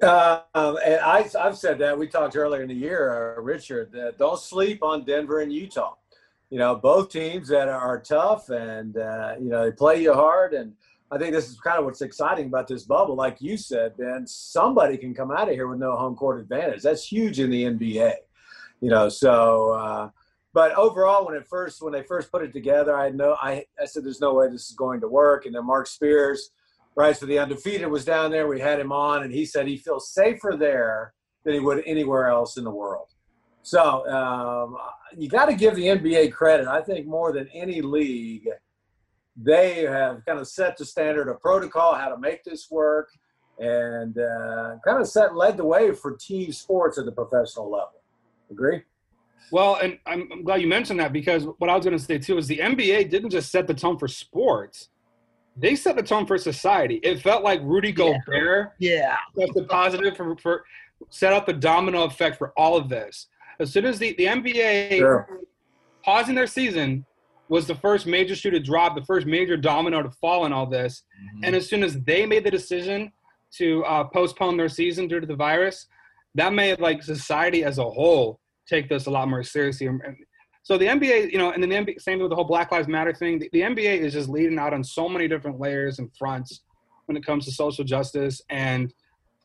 Uh, 0.02 0.42
and 0.56 1.00
I, 1.02 1.30
I've 1.40 1.58
said 1.58 1.78
that. 1.80 1.98
We 1.98 2.08
talked 2.08 2.36
earlier 2.36 2.62
in 2.62 2.70
the 2.70 2.74
year, 2.74 3.36
uh, 3.38 3.42
Richard, 3.42 3.92
that 3.92 4.18
don't 4.18 4.40
sleep 4.40 4.82
on 4.82 5.04
Denver 5.04 5.42
and 5.42 5.52
Utah. 5.52 5.96
You 6.50 6.58
know, 6.58 6.76
both 6.76 7.12
teams 7.12 7.50
that 7.50 7.68
are 7.68 8.00
tough 8.00 8.50
and, 8.50 8.98
uh, 8.98 9.36
you 9.40 9.50
know, 9.50 9.66
they 9.66 9.72
play 9.72 10.02
you 10.02 10.14
hard. 10.14 10.54
And 10.54 10.74
I 11.12 11.18
think 11.18 11.34
this 11.34 11.50
is 11.50 11.60
kind 11.60 11.78
of 11.78 11.86
what's 11.86 12.02
exciting 12.02 12.48
about 12.48 12.68
this 12.68 12.84
bubble. 12.84 13.16
Like 13.16 13.42
you 13.42 13.58
said, 13.58 13.98
Ben, 13.98 14.26
somebody 14.26 14.98
can 14.98 15.14
come 15.14 15.32
out 15.32 15.50
of 15.50 15.56
here 15.56 15.68
with 15.68 15.80
no 15.80 15.96
home 15.96 16.16
court 16.16 16.40
advantage. 16.40 16.82
That's 16.82 17.06
huge 17.06 17.40
in 17.40 17.50
the 17.50 17.64
NBA, 17.64 18.14
you 18.82 18.90
know. 18.90 19.10
So, 19.10 19.72
uh, 19.72 20.10
but 20.54 20.74
overall, 20.76 21.26
when 21.26 21.36
it 21.36 21.48
first 21.48 21.82
when 21.82 21.94
they 21.94 22.04
first 22.04 22.32
put 22.32 22.44
it 22.44 22.54
together, 22.54 22.96
I 22.96 23.10
know 23.10 23.38
I 23.40 23.66
I 23.80 23.86
said 23.86 24.04
there's 24.04 24.22
no 24.22 24.34
way 24.34 24.50
this 24.50 24.70
is 24.70 24.76
going 24.76 25.02
to 25.02 25.08
work. 25.08 25.46
And 25.46 25.54
then 25.54 25.66
Mark 25.66 25.88
Spears, 25.88 26.52
right, 27.00 27.16
so 27.16 27.26
the 27.26 27.40
undefeated 27.40 27.88
was 27.88 28.06
down 28.06 28.32
there. 28.32 28.48
We 28.48 28.60
had 28.60 28.80
him 28.80 28.92
on, 28.92 29.24
and 29.24 29.34
he 29.34 29.46
said 29.46 29.68
he 29.68 29.78
feels 29.78 30.12
safer 30.14 30.56
there 30.58 31.14
than 31.44 31.54
he 31.54 31.60
would 31.60 31.84
anywhere 31.86 32.28
else 32.28 32.58
in 32.58 32.64
the 32.64 32.72
world. 32.72 33.08
So 33.62 34.08
um, 34.10 34.78
you 35.18 35.30
got 35.30 35.46
to 35.46 35.56
give 35.56 35.76
the 35.76 35.86
NBA 35.86 36.32
credit. 36.32 36.68
I 36.68 36.82
think 36.82 37.08
more 37.08 37.32
than 37.32 37.48
any 37.54 37.82
league 37.82 38.48
they 39.42 39.84
have 39.84 40.26
kind 40.26 40.40
of 40.40 40.48
set 40.48 40.76
the 40.76 40.86
standard 40.86 41.30
of 41.30 41.40
protocol, 41.40 41.96
how 41.96 42.10
to 42.10 42.18
make 42.18 42.44
this 42.44 42.70
work, 42.70 43.10
and 43.58 44.18
uh, 44.18 44.76
kind 44.84 45.00
of 45.00 45.08
set 45.08 45.36
led 45.36 45.58
the 45.58 45.66
way 45.66 45.94
for 45.94 46.18
team 46.18 46.52
sports 46.52 46.98
at 46.98 47.06
the 47.06 47.12
professional 47.12 47.72
level. 47.72 48.02
Agree? 48.52 48.82
Well, 49.52 49.76
and 49.82 49.98
I'm, 50.06 50.28
I'm 50.32 50.44
glad 50.44 50.62
you 50.62 50.68
mentioned 50.68 51.00
that 51.00 51.14
because 51.14 51.46
what 51.58 51.70
I 51.70 51.76
was 51.76 51.86
going 51.86 51.98
to 51.98 52.04
say 52.04 52.18
too 52.18 52.38
is 52.38 52.48
the 52.48 52.58
NBA 52.58 53.10
didn't 53.10 53.30
just 53.30 53.52
set 53.52 53.68
the 53.68 53.74
tone 53.74 53.98
for 53.98 54.08
sports; 54.08 54.90
they 55.60 55.76
set 55.76 55.96
the 55.96 56.04
tone 56.04 56.26
for 56.26 56.38
society. 56.38 57.00
It 57.04 57.22
felt 57.22 57.44
like 57.44 57.60
Rudy 57.64 57.92
Gobert, 57.92 58.74
yeah, 58.80 59.16
set 59.38 59.50
the 59.54 59.64
positive 59.64 60.16
for, 60.16 60.36
for 60.38 60.64
set 61.10 61.34
up 61.34 61.48
a 61.48 61.54
domino 61.54 62.04
effect 62.04 62.38
for 62.38 62.54
all 62.58 62.78
of 62.78 62.90
this. 62.90 63.28
As 63.60 63.72
soon 63.72 63.86
as 63.86 64.00
the 64.00 64.14
the 64.18 64.26
NBA 64.26 64.98
sure. 64.98 65.42
pausing 66.04 66.36
their 66.36 66.48
season 66.48 67.06
was 67.50 67.66
the 67.66 67.76
first 67.76 68.06
major 68.06 68.36
shoe 68.36 68.52
to 68.52 68.60
drop, 68.60 68.96
the 68.96 69.06
first 69.06 69.26
major 69.26 69.58
domino 69.58 70.04
to 70.04 70.10
fall 70.12 70.46
in 70.46 70.54
all 70.54 70.68
this. 70.68 71.04
Mm-hmm. 71.20 71.46
And 71.46 71.56
as 71.56 71.68
soon 71.68 71.84
as 71.84 72.00
they 72.02 72.26
made 72.26 72.44
the 72.44 72.52
decision 72.52 73.12
to 73.58 73.84
uh, 73.86 74.04
postpone 74.06 74.56
their 74.56 74.70
season 74.70 75.08
due 75.08 75.20
to 75.20 75.26
the 75.26 75.36
virus, 75.36 75.88
that 76.36 76.54
made 76.54 76.80
like 76.80 77.02
society 77.02 77.64
as 77.64 77.80
a 77.80 77.84
whole 77.84 78.40
take 78.68 78.88
this 78.88 79.08
a 79.08 79.10
lot 79.10 79.28
more 79.28 79.44
seriously. 79.44 79.88
And 79.88 80.02
So 80.70 80.78
the 80.78 80.86
NBA, 80.86 81.32
you 81.32 81.40
know, 81.40 81.50
and 81.50 81.64
then 81.64 81.70
the 81.72 81.76
NBA, 81.78 82.00
same 82.00 82.20
with 82.20 82.30
the 82.30 82.36
whole 82.36 82.44
Black 82.44 82.72
Lives 82.72 82.88
Matter 82.88 83.12
thing. 83.12 83.40
The, 83.40 83.50
the 83.54 83.62
NBA 83.62 84.02
is 84.02 84.14
just 84.14 84.30
leading 84.30 84.60
out 84.60 84.72
on 84.72 84.84
so 84.84 85.10
many 85.10 85.28
different 85.28 85.60
layers 85.60 85.98
and 85.98 86.16
fronts 86.16 86.62
when 87.08 87.18
it 87.18 87.26
comes 87.26 87.46
to 87.46 87.52
social 87.52 87.84
justice 87.84 88.44
and 88.52 88.94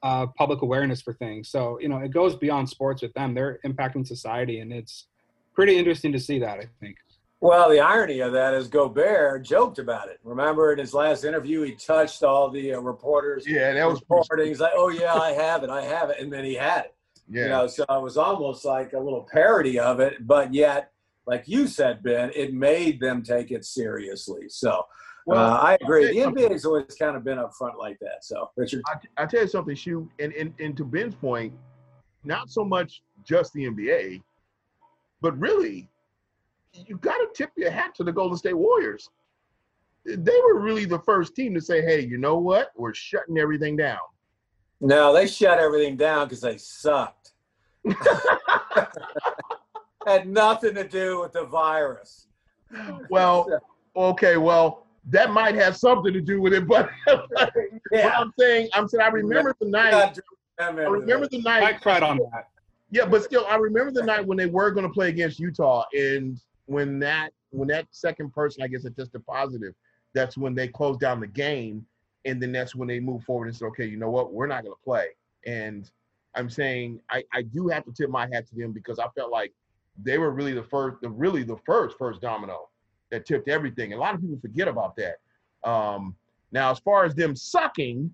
uh, 0.02 0.26
public 0.36 0.60
awareness 0.60 1.00
for 1.00 1.14
things. 1.14 1.48
So 1.48 1.80
you 1.80 1.88
know, 1.88 1.96
it 1.96 2.10
goes 2.10 2.36
beyond 2.36 2.68
sports 2.68 3.00
with 3.00 3.14
them. 3.14 3.32
They're 3.32 3.58
impacting 3.64 4.06
society, 4.06 4.60
and 4.60 4.70
it's 4.70 5.06
pretty 5.54 5.78
interesting 5.78 6.12
to 6.12 6.20
see 6.20 6.38
that. 6.40 6.58
I 6.58 6.68
think. 6.78 6.98
Well, 7.40 7.70
the 7.70 7.80
irony 7.80 8.20
of 8.20 8.34
that 8.34 8.52
is 8.52 8.68
Gobert 8.68 9.44
joked 9.44 9.78
about 9.78 10.10
it. 10.10 10.20
Remember 10.24 10.74
in 10.74 10.78
his 10.78 10.92
last 10.92 11.24
interview, 11.24 11.62
he 11.62 11.72
touched 11.72 12.22
all 12.22 12.50
the 12.50 12.74
uh, 12.74 12.80
reporters. 12.80 13.46
Yeah, 13.48 13.72
that 13.72 13.88
was 13.88 13.98
reporting. 14.00 14.48
He's 14.48 14.60
like, 14.60 14.74
"Oh 14.76 14.90
yeah, 14.90 15.14
I 15.14 15.30
have 15.30 15.64
it, 15.64 15.70
I 15.70 15.84
have 15.84 16.10
it," 16.10 16.20
and 16.20 16.30
then 16.30 16.44
he 16.44 16.52
had 16.52 16.84
it. 16.84 16.94
Yeah. 17.30 17.42
You 17.44 17.48
know, 17.48 17.66
so 17.66 17.84
it 17.88 18.02
was 18.02 18.18
almost 18.18 18.66
like 18.66 18.92
a 18.92 19.00
little 19.00 19.26
parody 19.32 19.78
of 19.78 20.00
it, 20.00 20.26
but 20.26 20.52
yet, 20.52 20.90
like 21.26 21.44
you 21.46 21.66
said, 21.66 22.02
Ben, 22.02 22.30
it 22.34 22.52
made 22.54 23.00
them 23.00 23.22
take 23.22 23.50
it 23.50 23.64
seriously. 23.64 24.48
So. 24.48 24.86
Well, 25.26 25.38
uh, 25.38 25.56
I 25.56 25.78
agree. 25.80 26.06
The 26.08 26.26
NBA 26.26 26.50
has 26.50 26.66
always 26.66 26.94
kind 26.98 27.16
of 27.16 27.24
been 27.24 27.38
up 27.38 27.54
front 27.54 27.78
like 27.78 27.98
that. 28.00 28.22
So, 28.22 28.50
Richard, 28.56 28.82
I, 28.86 29.22
I 29.22 29.26
tell 29.26 29.40
you 29.40 29.48
something, 29.48 29.74
Shu, 29.74 30.06
and, 30.18 30.34
and 30.34 30.52
and 30.60 30.76
to 30.76 30.84
Ben's 30.84 31.14
point, 31.14 31.54
not 32.24 32.50
so 32.50 32.62
much 32.62 33.00
just 33.24 33.54
the 33.54 33.64
NBA, 33.64 34.20
but 35.22 35.38
really 35.38 35.88
you 36.86 36.98
got 36.98 37.16
to 37.16 37.28
tip 37.34 37.50
your 37.56 37.70
hat 37.70 37.94
to 37.96 38.04
the 38.04 38.12
Golden 38.12 38.36
State 38.36 38.54
Warriors. 38.54 39.08
They 40.04 40.38
were 40.44 40.60
really 40.60 40.84
the 40.84 40.98
first 40.98 41.34
team 41.34 41.54
to 41.54 41.60
say, 41.60 41.80
"Hey, 41.80 42.00
you 42.00 42.18
know 42.18 42.36
what? 42.36 42.72
We're 42.76 42.92
shutting 42.94 43.38
everything 43.38 43.76
down." 43.76 44.00
No, 44.80 45.14
they 45.14 45.26
shut 45.26 45.58
everything 45.58 45.96
down 45.96 46.26
because 46.26 46.42
they 46.42 46.58
sucked. 46.58 47.32
Had 50.06 50.28
nothing 50.28 50.74
to 50.74 50.86
do 50.86 51.20
with 51.20 51.32
the 51.32 51.44
virus. 51.44 52.28
Well, 53.10 53.48
okay, 53.96 54.36
well, 54.36 54.86
that 55.10 55.30
might 55.30 55.54
have 55.54 55.76
something 55.76 56.12
to 56.12 56.20
do 56.20 56.40
with 56.40 56.52
it, 56.54 56.66
but 56.66 56.90
yeah. 57.06 58.06
what 58.06 58.14
I'm 58.16 58.32
saying, 58.38 58.68
I'm 58.72 58.88
saying 58.88 59.02
I 59.02 59.08
remember 59.08 59.54
the 59.60 59.68
night. 59.68 60.18
I 60.58 60.68
remember 60.68 61.28
the 61.28 61.42
night. 61.42 61.62
I 61.62 61.72
cried 61.74 62.02
on 62.02 62.18
that. 62.18 62.48
Yeah, 62.90 63.06
but 63.06 63.24
still, 63.24 63.44
I 63.48 63.56
remember 63.56 63.90
the 63.90 64.04
night 64.04 64.24
when 64.24 64.38
they 64.38 64.46
were 64.46 64.70
going 64.70 64.86
to 64.86 64.92
play 64.92 65.08
against 65.08 65.38
Utah, 65.40 65.84
and 65.92 66.40
when 66.66 66.98
that 67.00 67.32
when 67.50 67.68
that 67.68 67.86
second 67.90 68.32
person, 68.32 68.62
I 68.62 68.68
guess, 68.68 68.84
had 68.84 68.96
tested 68.96 69.24
positive, 69.26 69.74
that's 70.14 70.36
when 70.36 70.54
they 70.54 70.68
closed 70.68 71.00
down 71.00 71.20
the 71.20 71.26
game, 71.26 71.86
and 72.24 72.40
then 72.42 72.52
that's 72.52 72.74
when 72.74 72.88
they 72.88 73.00
moved 73.00 73.24
forward 73.24 73.46
and 73.46 73.56
said, 73.56 73.66
okay, 73.66 73.84
you 73.84 73.96
know 73.96 74.10
what, 74.10 74.32
we're 74.32 74.46
not 74.46 74.62
going 74.62 74.74
to 74.74 74.84
play. 74.84 75.08
And 75.46 75.90
I'm 76.34 76.50
saying 76.50 77.00
I, 77.10 77.22
I 77.32 77.42
do 77.42 77.68
have 77.68 77.84
to 77.84 77.92
tip 77.92 78.10
my 78.10 78.28
hat 78.32 78.48
to 78.48 78.54
them 78.56 78.72
because 78.72 78.98
I 78.98 79.06
felt 79.16 79.30
like 79.30 79.52
they 80.02 80.18
were 80.18 80.30
really 80.30 80.52
the 80.52 80.62
first, 80.62 81.00
the 81.02 81.08
really 81.08 81.42
the 81.42 81.56
first 81.66 81.96
first 81.98 82.20
domino 82.20 82.68
that 83.10 83.26
tipped 83.26 83.48
everything. 83.48 83.92
A 83.92 83.96
lot 83.96 84.14
of 84.14 84.20
people 84.20 84.38
forget 84.40 84.68
about 84.68 84.96
that. 84.96 85.68
Um, 85.68 86.16
now, 86.52 86.70
as 86.70 86.78
far 86.80 87.04
as 87.04 87.14
them 87.14 87.34
sucking, 87.36 88.12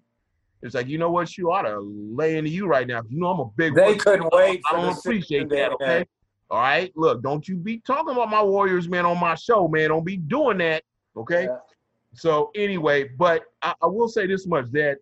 it's 0.62 0.74
like 0.74 0.88
you 0.88 0.98
know 0.98 1.10
what, 1.10 1.36
you 1.36 1.50
ought 1.50 1.62
to 1.62 1.78
lay 1.80 2.36
into 2.36 2.50
you 2.50 2.66
right 2.66 2.86
now. 2.86 3.02
You 3.08 3.18
know 3.18 3.28
I'm 3.28 3.40
a 3.40 3.50
big. 3.56 3.74
They 3.74 3.96
couldn't 3.96 4.32
wait. 4.32 4.60
I 4.70 4.76
don't 4.76 4.96
appreciate 4.96 5.48
that. 5.50 5.72
Okay. 5.72 6.04
All 6.50 6.58
right, 6.58 6.92
look, 6.96 7.22
don't 7.22 7.46
you 7.46 7.54
be 7.54 7.78
talking 7.86 8.10
about 8.10 8.28
my 8.28 8.42
Warriors, 8.42 8.88
man, 8.88 9.06
on 9.06 9.20
my 9.20 9.36
show, 9.36 9.68
man. 9.68 9.90
Don't 9.90 10.04
be 10.04 10.16
doing 10.16 10.58
that, 10.58 10.82
okay? 11.16 11.44
Yeah. 11.44 11.58
So 12.12 12.50
anyway, 12.56 13.08
but 13.16 13.44
I, 13.62 13.72
I, 13.80 13.86
will 13.86 14.08
say 14.08 14.26
this 14.26 14.48
much: 14.48 14.66
that 14.72 14.98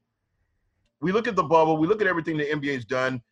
we 1.00 1.10
look 1.10 1.26
at 1.26 1.36
the 1.36 1.42
bubble, 1.42 1.78
we 1.78 1.86
look 1.86 2.02
at 2.02 2.06
everything 2.06 2.36
the 2.36 2.44
NBA's 2.44 2.84
done. 2.84 3.22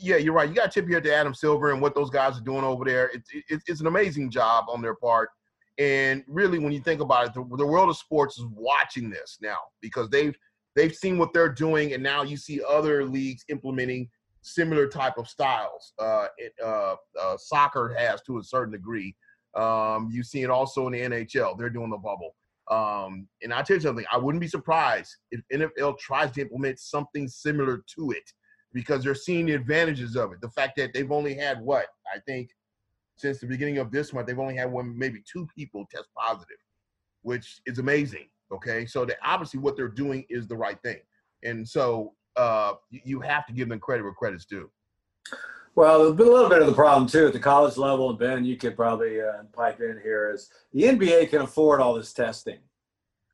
Yeah, 0.00 0.16
you're 0.16 0.32
right. 0.32 0.48
You 0.48 0.54
got 0.54 0.70
to 0.70 0.80
tip 0.80 0.88
your 0.88 0.98
hat 0.98 1.04
to 1.04 1.14
Adam 1.14 1.34
Silver 1.34 1.72
and 1.72 1.80
what 1.80 1.94
those 1.94 2.10
guys 2.10 2.38
are 2.38 2.42
doing 2.42 2.64
over 2.64 2.84
there. 2.84 3.10
It's 3.12 3.28
it, 3.32 3.62
it's 3.66 3.80
an 3.80 3.86
amazing 3.86 4.30
job 4.30 4.66
on 4.68 4.82
their 4.82 4.94
part. 4.94 5.30
And 5.78 6.24
really, 6.26 6.58
when 6.58 6.72
you 6.72 6.80
think 6.80 7.00
about 7.00 7.26
it, 7.26 7.34
the, 7.34 7.44
the 7.56 7.66
world 7.66 7.90
of 7.90 7.96
sports 7.96 8.38
is 8.38 8.46
watching 8.54 9.10
this 9.10 9.38
now 9.42 9.58
because 9.80 10.08
they've 10.10 10.36
they've 10.74 10.94
seen 10.94 11.18
what 11.18 11.32
they're 11.32 11.52
doing, 11.52 11.92
and 11.92 12.02
now 12.02 12.22
you 12.22 12.36
see 12.36 12.60
other 12.68 13.04
leagues 13.04 13.44
implementing 13.48 14.08
similar 14.42 14.86
type 14.86 15.18
of 15.18 15.28
styles. 15.28 15.92
Uh, 15.98 16.26
uh, 16.64 16.94
uh, 17.20 17.36
soccer 17.36 17.94
has 17.98 18.22
to 18.22 18.38
a 18.38 18.44
certain 18.44 18.72
degree. 18.72 19.14
Um, 19.54 20.08
you 20.12 20.22
see 20.22 20.42
it 20.42 20.50
also 20.50 20.86
in 20.86 20.92
the 20.92 21.00
NHL. 21.00 21.58
They're 21.58 21.70
doing 21.70 21.90
the 21.90 21.96
bubble. 21.96 22.34
Um, 22.70 23.28
and 23.42 23.52
I 23.52 23.62
tell 23.62 23.76
you 23.76 23.80
something, 23.80 24.04
I 24.12 24.18
wouldn't 24.18 24.40
be 24.40 24.48
surprised 24.48 25.14
if 25.30 25.40
NFL 25.52 25.98
tries 25.98 26.32
to 26.32 26.40
implement 26.40 26.78
something 26.78 27.28
similar 27.28 27.82
to 27.96 28.10
it 28.10 28.32
because 28.76 29.02
they're 29.02 29.14
seeing 29.14 29.46
the 29.46 29.54
advantages 29.54 30.16
of 30.16 30.32
it. 30.32 30.40
The 30.42 30.50
fact 30.50 30.76
that 30.76 30.92
they've 30.92 31.10
only 31.10 31.32
had 31.32 31.62
what 31.62 31.86
I 32.14 32.18
think 32.18 32.50
since 33.16 33.38
the 33.38 33.46
beginning 33.46 33.78
of 33.78 33.90
this 33.90 34.12
month, 34.12 34.26
they've 34.26 34.38
only 34.38 34.54
had 34.54 34.70
one, 34.70 34.96
maybe 34.98 35.22
two 35.24 35.48
people 35.56 35.86
test 35.90 36.08
positive, 36.14 36.58
which 37.22 37.62
is 37.64 37.78
amazing. 37.78 38.28
Okay, 38.52 38.84
so 38.84 39.06
that 39.06 39.16
obviously 39.24 39.60
what 39.60 39.78
they're 39.78 39.88
doing 39.88 40.26
is 40.28 40.46
the 40.46 40.56
right 40.56 40.78
thing, 40.82 40.98
and 41.42 41.66
so 41.66 42.12
uh, 42.36 42.74
you 42.90 43.18
have 43.20 43.46
to 43.46 43.54
give 43.54 43.70
them 43.70 43.80
credit 43.80 44.02
where 44.02 44.12
credit's 44.12 44.44
due. 44.44 44.70
Well, 45.74 46.02
a 46.02 46.08
little 46.08 46.48
bit 46.50 46.60
of 46.60 46.66
the 46.66 46.74
problem 46.74 47.08
too 47.08 47.26
at 47.26 47.32
the 47.32 47.40
college 47.40 47.78
level, 47.78 48.10
and 48.10 48.18
Ben, 48.18 48.44
you 48.44 48.56
could 48.56 48.76
probably 48.76 49.22
uh, 49.22 49.42
pipe 49.54 49.80
in 49.80 49.98
here 50.02 50.30
is 50.32 50.50
the 50.74 50.82
NBA 50.82 51.30
can 51.30 51.40
afford 51.40 51.80
all 51.80 51.94
this 51.94 52.12
testing. 52.12 52.58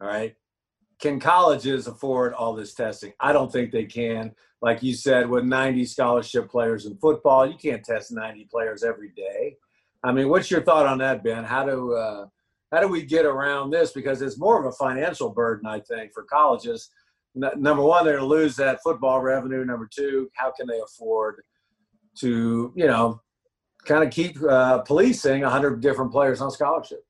All 0.01 0.07
right, 0.07 0.37
can 1.03 1.21
colleges 1.21 1.87
afford 1.87 2.33
all 2.33 2.55
this 2.55 2.73
testing? 2.73 3.12
I 3.21 3.35
don't 3.35 3.53
think 3.53 3.71
they 3.71 3.85
can. 3.85 4.35
Like 4.62 4.83
you 4.83 4.95
said, 4.95 5.29
with 5.29 5.45
90 5.45 5.85
scholarship 5.85 6.51
players 6.51 6.87
in 6.87 6.97
football, 6.97 7.47
you 7.47 7.59
can't 7.59 7.85
test 7.85 8.11
90 8.11 8.49
players 8.51 8.83
every 8.83 9.11
day. 9.11 9.57
I 10.03 10.12
mean, 10.12 10.31
what's 10.31 10.51
your 10.51 10.62
thought 10.62 10.87
on 10.87 10.99
that, 10.99 11.23
Ben? 11.23 11.45
How 11.45 11.67
do 11.67 11.93
uh, 11.93 12.27
how 12.73 12.81
do 12.81 12.88
we 12.88 13.03
get 13.03 13.27
around 13.27 13.71
this? 13.71 13.93
Because 13.93 14.23
it's 14.23 14.38
more 14.38 14.59
of 14.59 14.65
a 14.65 14.73
financial 14.73 15.29
burden, 15.29 15.67
I 15.67 15.81
think, 15.81 16.15
for 16.15 16.23
colleges 16.23 16.88
number 17.35 17.83
one, 17.83 18.05
they're 18.05 18.19
going 18.19 18.29
to 18.29 18.35
lose 18.35 18.57
that 18.57 18.83
football 18.83 19.21
revenue. 19.21 19.65
Number 19.65 19.88
two, 19.93 20.31
how 20.35 20.53
can 20.53 20.67
they 20.67 20.81
afford 20.81 21.43
to, 22.19 22.73
you 22.77 22.87
know, 22.87 23.21
kind 23.85 24.05
of 24.05 24.11
keep 24.11 24.41
uh, 24.43 24.79
policing 24.81 25.43
100 25.43 25.81
different 25.81 26.12
players 26.12 26.41
on 26.41 26.51
scholarship? 26.51 27.05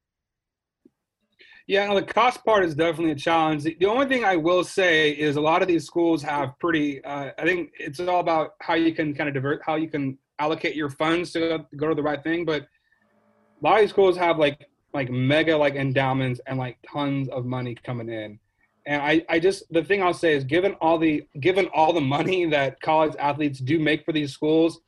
Yeah, 1.67 1.87
no, 1.87 1.95
the 1.95 2.03
cost 2.03 2.45
part 2.45 2.65
is 2.65 2.75
definitely 2.75 3.13
a 3.13 3.17
challenge. 3.17 3.63
The 3.65 3.87
only 3.87 4.07
thing 4.07 4.25
I 4.25 4.37
will 4.37 4.65
say 4.65 5.13
is 5.13 5.37
a 5.37 5.41
lot 5.41 5.63
of 5.63 5.69
these 5.69 5.87
schools 5.87 6.23
have 6.23 6.59
pretty. 6.59 7.03
Uh, 7.05 7.31
I 7.39 7.45
think 7.45 7.71
it's 7.79 8.01
all 8.01 8.21
about 8.21 8.53
how 8.61 8.75
you 8.75 8.93
can 8.95 9.15
kind 9.15 9.29
of 9.29 9.35
divert, 9.35 9.63
how 9.65 9.77
you 9.77 9.89
can 9.89 10.19
allocate 10.39 10.75
your 10.75 10.91
funds 10.91 11.33
to 11.33 11.65
go 11.77 11.89
to 11.89 11.95
the 11.95 12.03
right 12.03 12.23
thing. 12.23 12.45
But 12.45 12.63
a 12.63 13.65
lot 13.65 13.75
of 13.77 13.81
these 13.83 13.91
schools 13.91 14.17
have 14.17 14.39
like 14.39 14.67
like 14.93 15.11
mega 15.11 15.57
like 15.57 15.75
endowments 15.75 16.41
and 16.47 16.59
like 16.59 16.77
tons 16.87 17.29
of 17.29 17.47
money 17.47 17.75
coming 17.75 18.09
in. 18.09 18.39
And 18.87 19.01
I, 19.01 19.25
I 19.29 19.39
just 19.39 19.73
the 19.73 19.85
thing 19.85 20.03
I'll 20.03 20.13
say 20.13 20.35
is 20.35 20.45
given 20.45 20.75
all 20.81 20.99
the 20.99 21.25
given 21.41 21.69
all 21.73 21.93
the 21.93 22.01
money 22.01 22.45
that 22.47 22.81
college 22.81 23.15
athletes 23.19 23.61
do 23.61 23.79
make 23.79 24.05
for 24.05 24.13
these 24.13 24.33
schools, 24.33 24.81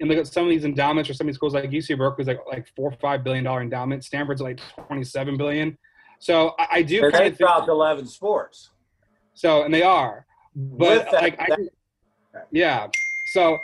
and 0.00 0.08
look 0.08 0.18
at 0.18 0.26
some 0.26 0.44
of 0.44 0.50
these 0.50 0.64
endowments 0.64 1.08
or 1.08 1.14
some 1.14 1.26
of 1.26 1.28
these 1.28 1.36
schools 1.36 1.54
like 1.54 1.70
UC 1.70 1.96
Berkeley's 1.96 2.26
like 2.26 2.40
like 2.48 2.66
four 2.74 2.90
or 2.90 2.96
five 3.00 3.22
billion 3.22 3.44
dollar 3.44 3.62
endowment, 3.62 4.04
Stanford's 4.04 4.40
like 4.40 4.60
twenty 4.86 5.04
seven 5.04 5.36
billion. 5.36 5.78
So 6.20 6.54
I, 6.58 6.66
I 6.70 6.82
do 6.82 7.10
kind 7.10 7.26
of 7.26 7.36
dropped 7.36 7.68
eleven 7.68 8.06
sports. 8.06 8.70
So 9.34 9.64
and 9.64 9.74
they 9.74 9.82
are, 9.82 10.26
but 10.54 11.10
that, 11.10 11.22
like 11.22 11.40
I, 11.40 11.48
yeah. 12.52 12.88
So, 13.32 13.58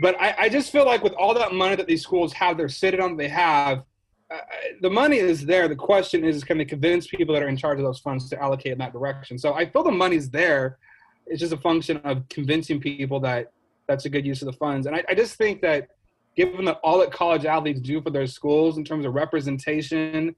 but 0.00 0.20
I, 0.20 0.34
I 0.38 0.48
just 0.48 0.72
feel 0.72 0.84
like 0.84 1.02
with 1.02 1.12
all 1.14 1.32
that 1.34 1.52
money 1.52 1.76
that 1.76 1.86
these 1.86 2.02
schools 2.02 2.32
have, 2.32 2.56
they're 2.56 2.68
sitting 2.68 3.00
on, 3.00 3.16
they 3.16 3.28
have 3.28 3.84
uh, 4.30 4.38
the 4.80 4.90
money 4.90 5.18
is 5.18 5.46
there. 5.46 5.68
The 5.68 5.76
question 5.76 6.24
is, 6.24 6.42
can 6.42 6.58
they 6.58 6.64
convince 6.64 7.06
people 7.06 7.32
that 7.34 7.42
are 7.42 7.48
in 7.48 7.56
charge 7.56 7.78
of 7.78 7.84
those 7.84 8.00
funds 8.00 8.28
to 8.30 8.42
allocate 8.42 8.72
in 8.72 8.78
that 8.78 8.92
direction? 8.92 9.38
So 9.38 9.54
I 9.54 9.66
feel 9.70 9.82
the 9.82 9.90
money's 9.90 10.30
there. 10.30 10.78
It's 11.26 11.40
just 11.40 11.52
a 11.52 11.58
function 11.58 11.98
of 11.98 12.28
convincing 12.28 12.80
people 12.80 13.20
that 13.20 13.52
that's 13.86 14.04
a 14.04 14.08
good 14.08 14.26
use 14.26 14.42
of 14.42 14.46
the 14.46 14.52
funds. 14.52 14.86
And 14.86 14.96
I, 14.96 15.04
I 15.08 15.14
just 15.14 15.36
think 15.36 15.62
that 15.62 15.88
given 16.36 16.64
that 16.64 16.80
all 16.82 16.98
that 16.98 17.12
college 17.12 17.44
athletes 17.44 17.80
do 17.80 18.00
for 18.00 18.10
their 18.10 18.26
schools 18.26 18.78
in 18.78 18.84
terms 18.84 19.04
of 19.04 19.14
representation 19.14 20.34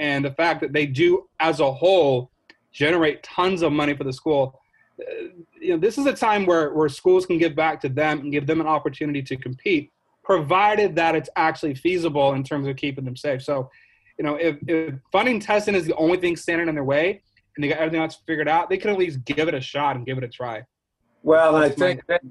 and 0.00 0.24
the 0.24 0.32
fact 0.32 0.60
that 0.62 0.72
they 0.72 0.86
do 0.86 1.28
as 1.38 1.60
a 1.60 1.70
whole 1.70 2.32
generate 2.72 3.22
tons 3.22 3.62
of 3.62 3.70
money 3.70 3.94
for 3.94 4.04
the 4.04 4.12
school, 4.12 4.58
uh, 5.00 5.28
you 5.60 5.70
know, 5.70 5.76
this 5.76 5.98
is 5.98 6.06
a 6.06 6.12
time 6.12 6.46
where, 6.46 6.72
where 6.74 6.88
schools 6.88 7.26
can 7.26 7.38
give 7.38 7.54
back 7.54 7.80
to 7.82 7.88
them 7.88 8.20
and 8.20 8.32
give 8.32 8.46
them 8.46 8.60
an 8.60 8.66
opportunity 8.66 9.22
to 9.22 9.36
compete 9.36 9.92
provided 10.24 10.94
that 10.94 11.14
it's 11.14 11.28
actually 11.36 11.74
feasible 11.74 12.34
in 12.34 12.44
terms 12.44 12.66
of 12.66 12.76
keeping 12.76 13.04
them 13.04 13.16
safe. 13.16 13.42
So, 13.42 13.68
you 14.16 14.24
know, 14.24 14.36
if, 14.36 14.56
if 14.66 14.94
funding 15.10 15.40
testing 15.40 15.74
is 15.74 15.86
the 15.86 15.94
only 15.96 16.18
thing 16.18 16.36
standing 16.36 16.68
in 16.68 16.74
their 16.74 16.84
way 16.84 17.20
and 17.56 17.64
they 17.64 17.68
got 17.68 17.78
everything 17.78 18.00
else 18.00 18.18
figured 18.26 18.48
out, 18.48 18.70
they 18.70 18.78
can 18.78 18.90
at 18.90 18.98
least 18.98 19.24
give 19.24 19.48
it 19.48 19.54
a 19.54 19.60
shot 19.60 19.96
and 19.96 20.06
give 20.06 20.18
it 20.18 20.24
a 20.24 20.28
try. 20.28 20.62
Well, 21.22 21.56
I 21.56 21.68
think, 21.68 22.06
that, 22.06 22.22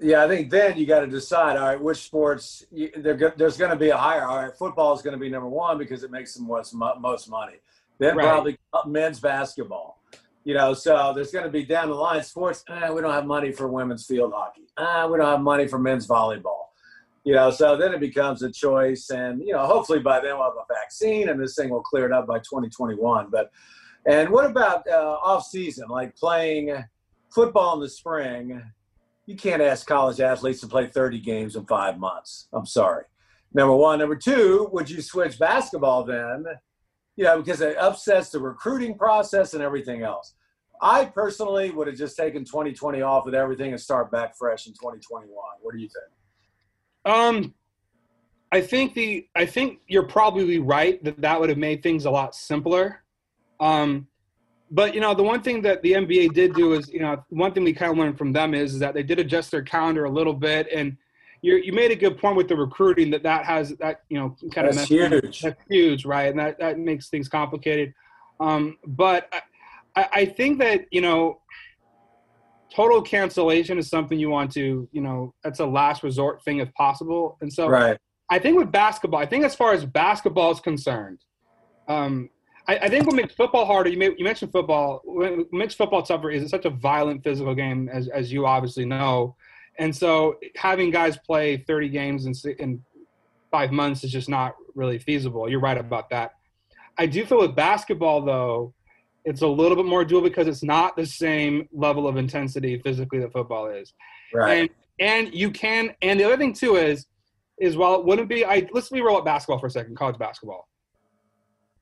yeah, 0.00 0.24
I 0.24 0.28
think 0.28 0.50
then 0.50 0.78
you 0.78 0.86
got 0.86 1.00
to 1.00 1.06
decide, 1.06 1.56
all 1.56 1.68
right, 1.68 1.80
which 1.80 1.98
sports, 1.98 2.64
you, 2.70 2.90
there's 2.96 3.56
going 3.56 3.70
to 3.70 3.76
be 3.76 3.90
a 3.90 3.96
higher, 3.96 4.24
all 4.24 4.42
right, 4.42 4.56
football 4.56 4.94
is 4.94 5.02
going 5.02 5.12
to 5.12 5.20
be 5.20 5.28
number 5.28 5.48
one 5.48 5.76
because 5.76 6.02
it 6.02 6.10
makes 6.10 6.34
the 6.34 6.42
most, 6.42 6.74
most 6.74 7.28
money. 7.28 7.56
Then 7.98 8.16
right. 8.16 8.24
probably 8.24 8.58
men's 8.86 9.20
basketball. 9.20 10.02
You 10.44 10.54
know, 10.54 10.72
so 10.72 11.12
there's 11.14 11.30
going 11.30 11.44
to 11.44 11.50
be 11.50 11.64
down 11.64 11.90
the 11.90 11.94
line 11.94 12.22
sports. 12.22 12.64
Eh, 12.70 12.90
we 12.90 13.02
don't 13.02 13.12
have 13.12 13.26
money 13.26 13.52
for 13.52 13.68
women's 13.68 14.06
field 14.06 14.32
hockey. 14.34 14.62
Eh, 14.78 15.06
we 15.06 15.18
don't 15.18 15.26
have 15.26 15.42
money 15.42 15.68
for 15.68 15.78
men's 15.78 16.08
volleyball 16.08 16.68
You 17.24 17.34
know, 17.34 17.50
so 17.50 17.76
then 17.76 17.92
it 17.92 18.00
becomes 18.00 18.42
a 18.42 18.50
choice, 18.50 19.10
and 19.10 19.42
you 19.42 19.52
know, 19.52 19.66
hopefully 19.66 19.98
by 19.98 20.18
then 20.20 20.38
we'll 20.38 20.44
have 20.44 20.54
a 20.54 20.74
vaccine, 20.74 21.28
and 21.28 21.38
this 21.38 21.56
thing 21.56 21.68
will 21.68 21.82
clear 21.82 22.06
it 22.06 22.12
up 22.12 22.26
by 22.26 22.38
2021. 22.38 23.28
But 23.30 23.50
and 24.06 24.30
what 24.30 24.46
about 24.46 24.88
uh, 24.88 25.18
off 25.22 25.44
season, 25.44 25.88
like 25.88 26.16
playing 26.16 26.74
football 27.34 27.74
in 27.74 27.80
the 27.80 27.90
spring? 27.90 28.62
You 29.30 29.36
can't 29.36 29.62
ask 29.62 29.86
college 29.86 30.18
athletes 30.18 30.60
to 30.62 30.66
play 30.66 30.88
30 30.88 31.20
games 31.20 31.54
in 31.54 31.64
five 31.64 32.00
months. 32.00 32.48
I'm 32.52 32.66
sorry. 32.66 33.04
Number 33.54 33.76
one. 33.76 34.00
Number 34.00 34.16
two, 34.16 34.68
would 34.72 34.90
you 34.90 35.00
switch 35.00 35.38
basketball 35.38 36.02
then? 36.02 36.44
You 37.14 37.26
know, 37.26 37.38
because 37.40 37.60
it 37.60 37.76
upsets 37.76 38.30
the 38.30 38.40
recruiting 38.40 38.98
process 38.98 39.54
and 39.54 39.62
everything 39.62 40.02
else. 40.02 40.34
I 40.82 41.04
personally 41.04 41.70
would 41.70 41.86
have 41.86 41.96
just 41.96 42.16
taken 42.16 42.44
2020 42.44 43.02
off 43.02 43.24
with 43.24 43.36
everything 43.36 43.70
and 43.70 43.80
start 43.80 44.10
back 44.10 44.36
fresh 44.36 44.66
in 44.66 44.72
2021. 44.72 45.30
What 45.60 45.74
do 45.74 45.78
you 45.78 45.88
think? 45.88 47.14
Um, 47.14 47.54
I 48.50 48.62
think 48.62 48.94
the 48.94 49.28
I 49.36 49.46
think 49.46 49.82
you're 49.86 50.08
probably 50.08 50.58
right 50.58 51.04
that 51.04 51.20
that 51.20 51.38
would 51.38 51.50
have 51.50 51.58
made 51.58 51.84
things 51.84 52.04
a 52.04 52.10
lot 52.10 52.34
simpler. 52.34 53.04
Um, 53.60 54.08
but 54.70 54.94
you 54.94 55.00
know, 55.00 55.14
the 55.14 55.22
one 55.22 55.42
thing 55.42 55.62
that 55.62 55.82
the 55.82 55.92
NBA 55.92 56.32
did 56.32 56.54
do 56.54 56.74
is, 56.74 56.88
you 56.88 57.00
know, 57.00 57.22
one 57.30 57.52
thing 57.52 57.64
we 57.64 57.72
kind 57.72 57.90
of 57.90 57.98
learned 57.98 58.16
from 58.16 58.32
them 58.32 58.54
is, 58.54 58.74
is 58.74 58.80
that 58.80 58.94
they 58.94 59.02
did 59.02 59.18
adjust 59.18 59.50
their 59.50 59.62
calendar 59.62 60.04
a 60.04 60.10
little 60.10 60.34
bit, 60.34 60.68
and 60.72 60.96
you 61.42 61.56
you 61.56 61.72
made 61.72 61.90
a 61.90 61.96
good 61.96 62.18
point 62.18 62.36
with 62.36 62.48
the 62.48 62.56
recruiting 62.56 63.10
that 63.10 63.22
that 63.24 63.44
has 63.44 63.70
that 63.80 64.02
you 64.08 64.18
know 64.18 64.36
kind 64.52 64.68
of 64.68 64.76
that's 64.76 64.88
huge. 64.88 65.40
That's 65.40 65.62
huge, 65.68 66.04
right? 66.04 66.30
And 66.30 66.38
that 66.38 66.58
that 66.60 66.78
makes 66.78 67.08
things 67.08 67.28
complicated. 67.28 67.92
Um, 68.38 68.78
but 68.86 69.32
I, 69.96 70.08
I 70.12 70.24
think 70.24 70.60
that 70.60 70.86
you 70.92 71.00
know 71.00 71.40
total 72.72 73.02
cancellation 73.02 73.78
is 73.78 73.88
something 73.88 74.18
you 74.18 74.30
want 74.30 74.52
to, 74.52 74.88
you 74.92 75.00
know, 75.00 75.34
that's 75.42 75.58
a 75.58 75.66
last 75.66 76.02
resort 76.02 76.42
thing 76.44 76.58
if 76.58 76.72
possible. 76.74 77.36
And 77.40 77.52
so 77.52 77.68
right. 77.68 77.98
I 78.30 78.38
think 78.38 78.56
with 78.56 78.70
basketball, 78.70 79.20
I 79.20 79.26
think 79.26 79.44
as 79.44 79.56
far 79.56 79.72
as 79.72 79.84
basketball 79.84 80.52
is 80.52 80.60
concerned, 80.60 81.18
um, 81.88 82.30
I, 82.68 82.78
I, 82.78 82.88
think 82.88 83.06
what 83.06 83.16
makes 83.16 83.34
football 83.34 83.64
harder, 83.64 83.90
you, 83.90 83.98
may, 83.98 84.10
you 84.16 84.24
mentioned 84.24 84.52
football, 84.52 85.00
what 85.04 85.52
makes 85.52 85.74
football 85.74 86.02
tougher 86.02 86.30
is 86.30 86.42
it's 86.42 86.50
such 86.50 86.64
a 86.64 86.70
violent 86.70 87.24
physical 87.24 87.54
game, 87.54 87.88
as, 87.88 88.08
as 88.08 88.32
you 88.32 88.46
obviously 88.46 88.84
know. 88.84 89.34
And 89.78 89.94
so 89.94 90.38
having 90.56 90.90
guys 90.90 91.16
play 91.18 91.56
30 91.56 91.88
games 91.88 92.26
in, 92.26 92.34
in 92.58 92.82
five 93.50 93.72
months 93.72 94.04
is 94.04 94.12
just 94.12 94.28
not 94.28 94.54
really 94.74 94.98
feasible. 94.98 95.48
You're 95.48 95.60
right 95.60 95.78
about 95.78 96.10
that. 96.10 96.32
I 96.98 97.06
do 97.06 97.24
feel 97.24 97.38
with 97.38 97.56
basketball, 97.56 98.22
though, 98.22 98.74
it's 99.24 99.42
a 99.42 99.46
little 99.46 99.76
bit 99.76 99.86
more 99.86 100.04
dual 100.04 100.22
because 100.22 100.46
it's 100.46 100.62
not 100.62 100.96
the 100.96 101.06
same 101.06 101.68
level 101.72 102.08
of 102.08 102.16
intensity 102.16 102.78
physically 102.78 103.18
that 103.20 103.32
football 103.32 103.68
is. 103.68 103.92
Right. 104.32 104.60
And 104.60 104.70
and 104.98 105.34
you 105.34 105.50
can 105.50 105.94
and 106.02 106.18
the 106.18 106.24
other 106.24 106.36
thing 106.36 106.52
too 106.52 106.76
is 106.76 107.06
is 107.58 107.76
while 107.76 107.94
it 107.96 108.04
wouldn't 108.04 108.28
be 108.28 108.44
I 108.44 108.66
let's 108.72 108.88
be 108.88 109.00
real 109.00 109.16
at 109.16 109.24
basketball 109.24 109.58
for 109.58 109.66
a 109.66 109.70
second, 109.70 109.96
college 109.96 110.18
basketball. 110.18 110.68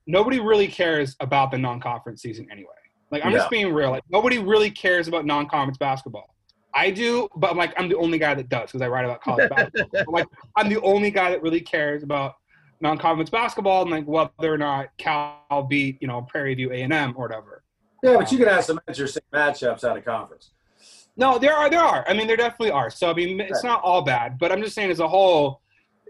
Nobody 0.09 0.41
really 0.41 0.67
cares 0.67 1.15
about 1.21 1.51
the 1.51 1.59
non-conference 1.59 2.23
season 2.23 2.49
anyway. 2.51 2.71
Like 3.11 3.25
I'm 3.25 3.33
just 3.33 3.51
being 3.51 3.73
real. 3.73 3.91
Like 3.91 4.03
nobody 4.11 4.39
really 4.39 4.71
cares 4.71 5.07
about 5.07 5.27
non-conference 5.27 5.77
basketball. 5.79 6.35
I 6.75 6.91
do, 6.91 7.29
but 7.37 7.51
I'm 7.51 7.59
like 7.59 7.75
I'm 7.79 7.89
the 7.89 7.97
only 7.97 8.19
guy 8.19 8.35
that 8.35 8.49
does 8.49 8.69
because 8.71 8.81
I 8.81 8.89
write 8.89 9.05
about 9.05 9.21
college 9.21 9.51
basketball. 9.57 10.13
like 10.13 10.27
I'm 10.57 10.71
the 10.71 10.81
only 10.81 11.11
guy 11.11 11.31
that 11.31 11.43
really 11.43 11.61
cares 11.61 12.03
about 12.03 12.37
non-conference 12.81 13.29
basketball 13.29 13.83
and 13.83 13.91
like 13.91 14.07
whether 14.07 14.53
or 14.53 14.59
not 14.59 14.89
Cal 14.97 15.67
beat 15.69 15.99
you 16.01 16.09
know 16.09 16.23
Prairie 16.23 16.55
View 16.55 16.73
A 16.73 16.83
and 16.83 16.93
M 16.93 17.15
or 17.17 17.29
whatever. 17.29 17.63
Yeah, 18.03 18.17
but 18.17 18.33
you 18.33 18.39
can 18.39 18.49
have 18.49 18.65
some 18.65 18.81
interesting 18.89 19.23
matchups 19.33 19.85
out 19.85 19.99
of 19.99 20.05
conference. 20.07 20.53
No, 21.19 21.39
there 21.39 21.53
are 21.53 21.69
there 21.69 21.81
are. 21.81 22.05
I 22.09 22.15
mean, 22.15 22.27
there 22.27 22.37
definitely 22.37 22.71
are. 22.71 22.89
So 22.89 23.11
I 23.11 23.15
mean, 23.15 23.41
it's 23.41 23.65
not 23.65 23.83
all 23.83 24.03
bad, 24.03 24.39
but 24.39 24.53
I'm 24.53 24.63
just 24.63 24.75
saying 24.75 24.91
as 24.91 25.01
a 25.01 25.09
whole, 25.09 25.61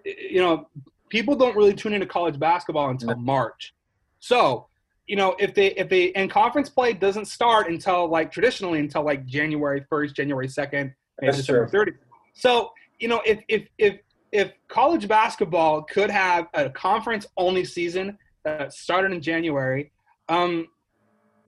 you 0.04 0.40
know, 0.40 0.68
people 1.08 1.34
don't 1.34 1.56
really 1.56 1.74
tune 1.74 1.94
into 1.94 2.06
college 2.06 2.38
basketball 2.38 2.90
until 2.90 3.16
March. 3.16 3.74
So 4.20 4.68
you 5.07 5.16
know, 5.16 5.35
if 5.38 5.54
they 5.54 5.68
if 5.68 5.88
they 5.88 6.12
and 6.12 6.31
conference 6.31 6.68
play 6.68 6.92
doesn't 6.92 7.24
start 7.24 7.68
until 7.68 8.09
like 8.09 8.31
traditionally 8.31 8.78
until 8.78 9.02
like 9.02 9.24
January 9.26 9.85
first, 9.88 10.14
January 10.14 10.48
second, 10.48 10.94
December 11.20 11.66
thirty. 11.66 11.92
So 12.35 12.72
you 13.00 13.09
know, 13.09 13.22
if 13.24 13.40
if 13.48 13.66
if 13.78 13.98
if 14.33 14.52
college 14.68 15.09
basketball 15.09 15.83
could 15.83 16.11
have 16.11 16.48
a 16.52 16.68
conference 16.68 17.26
only 17.38 17.64
season 17.64 18.18
that 18.44 18.74
started 18.74 19.12
in 19.12 19.22
January, 19.22 19.90
um, 20.28 20.68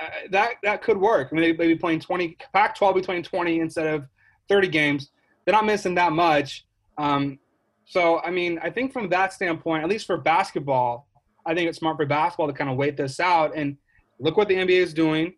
uh, 0.01 0.07
that 0.31 0.55
that 0.63 0.83
could 0.83 0.97
work. 0.97 1.29
I 1.31 1.35
mean, 1.35 1.43
they, 1.43 1.53
would 1.53 1.59
be 1.59 1.77
playing 1.77 2.01
20, 2.01 2.39
Pac-12 2.55 2.95
between 2.95 3.23
20 3.23 3.61
instead 3.61 3.87
of 3.87 4.07
30 4.49 4.69
games. 4.69 5.11
They're 5.45 5.53
not 5.55 5.67
missing 5.67 5.95
that 5.97 6.13
much. 6.13 6.65
Um, 6.97 7.39
so, 7.85 8.21
I 8.21 8.31
mean, 8.31 8.59
I 8.63 8.71
think 8.71 8.93
from 8.93 9.09
that 9.11 9.33
standpoint, 9.33 9.83
at 9.83 9.89
least 9.91 10.07
for 10.07 10.17
basketball, 10.17 11.07
I 11.47 11.55
think 11.55 11.69
it's 11.69 11.79
smart 11.79 11.97
for 11.97 12.07
basketball 12.07 12.47
to 12.47 12.53
kind 12.53 12.71
of 12.71 12.77
wait 12.77 12.97
this 12.97 13.21
out 13.21 13.57
and 13.57 13.77
look 14.19 14.37
what 14.37 14.49
the 14.49 14.55
NBA 14.55 14.71
is 14.71 14.95
doing 14.95 15.35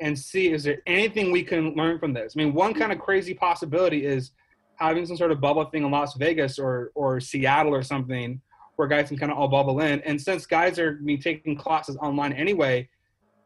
and 0.00 0.18
see 0.18 0.52
is 0.52 0.62
there 0.62 0.82
anything 0.86 1.32
we 1.32 1.42
can 1.42 1.74
learn 1.74 1.98
from 1.98 2.12
this. 2.12 2.34
I 2.36 2.42
mean, 2.42 2.52
one 2.52 2.74
kind 2.74 2.92
of 2.92 2.98
crazy 2.98 3.34
possibility 3.34 4.06
is– 4.06 4.32
having 4.76 5.06
some 5.06 5.16
sort 5.16 5.32
of 5.32 5.40
bubble 5.40 5.64
thing 5.64 5.84
in 5.84 5.90
Las 5.90 6.14
Vegas 6.14 6.58
or 6.58 6.92
or 6.94 7.20
Seattle 7.20 7.74
or 7.74 7.82
something 7.82 8.40
where 8.76 8.86
guys 8.86 9.08
can 9.08 9.16
kind 9.16 9.32
of 9.32 9.38
all 9.38 9.48
bubble 9.48 9.80
in. 9.80 10.00
And 10.02 10.20
since 10.20 10.44
guys 10.44 10.78
are 10.78 10.98
I 11.00 11.02
mean, 11.02 11.18
taking 11.18 11.56
classes 11.56 11.96
online 11.96 12.34
anyway, 12.34 12.88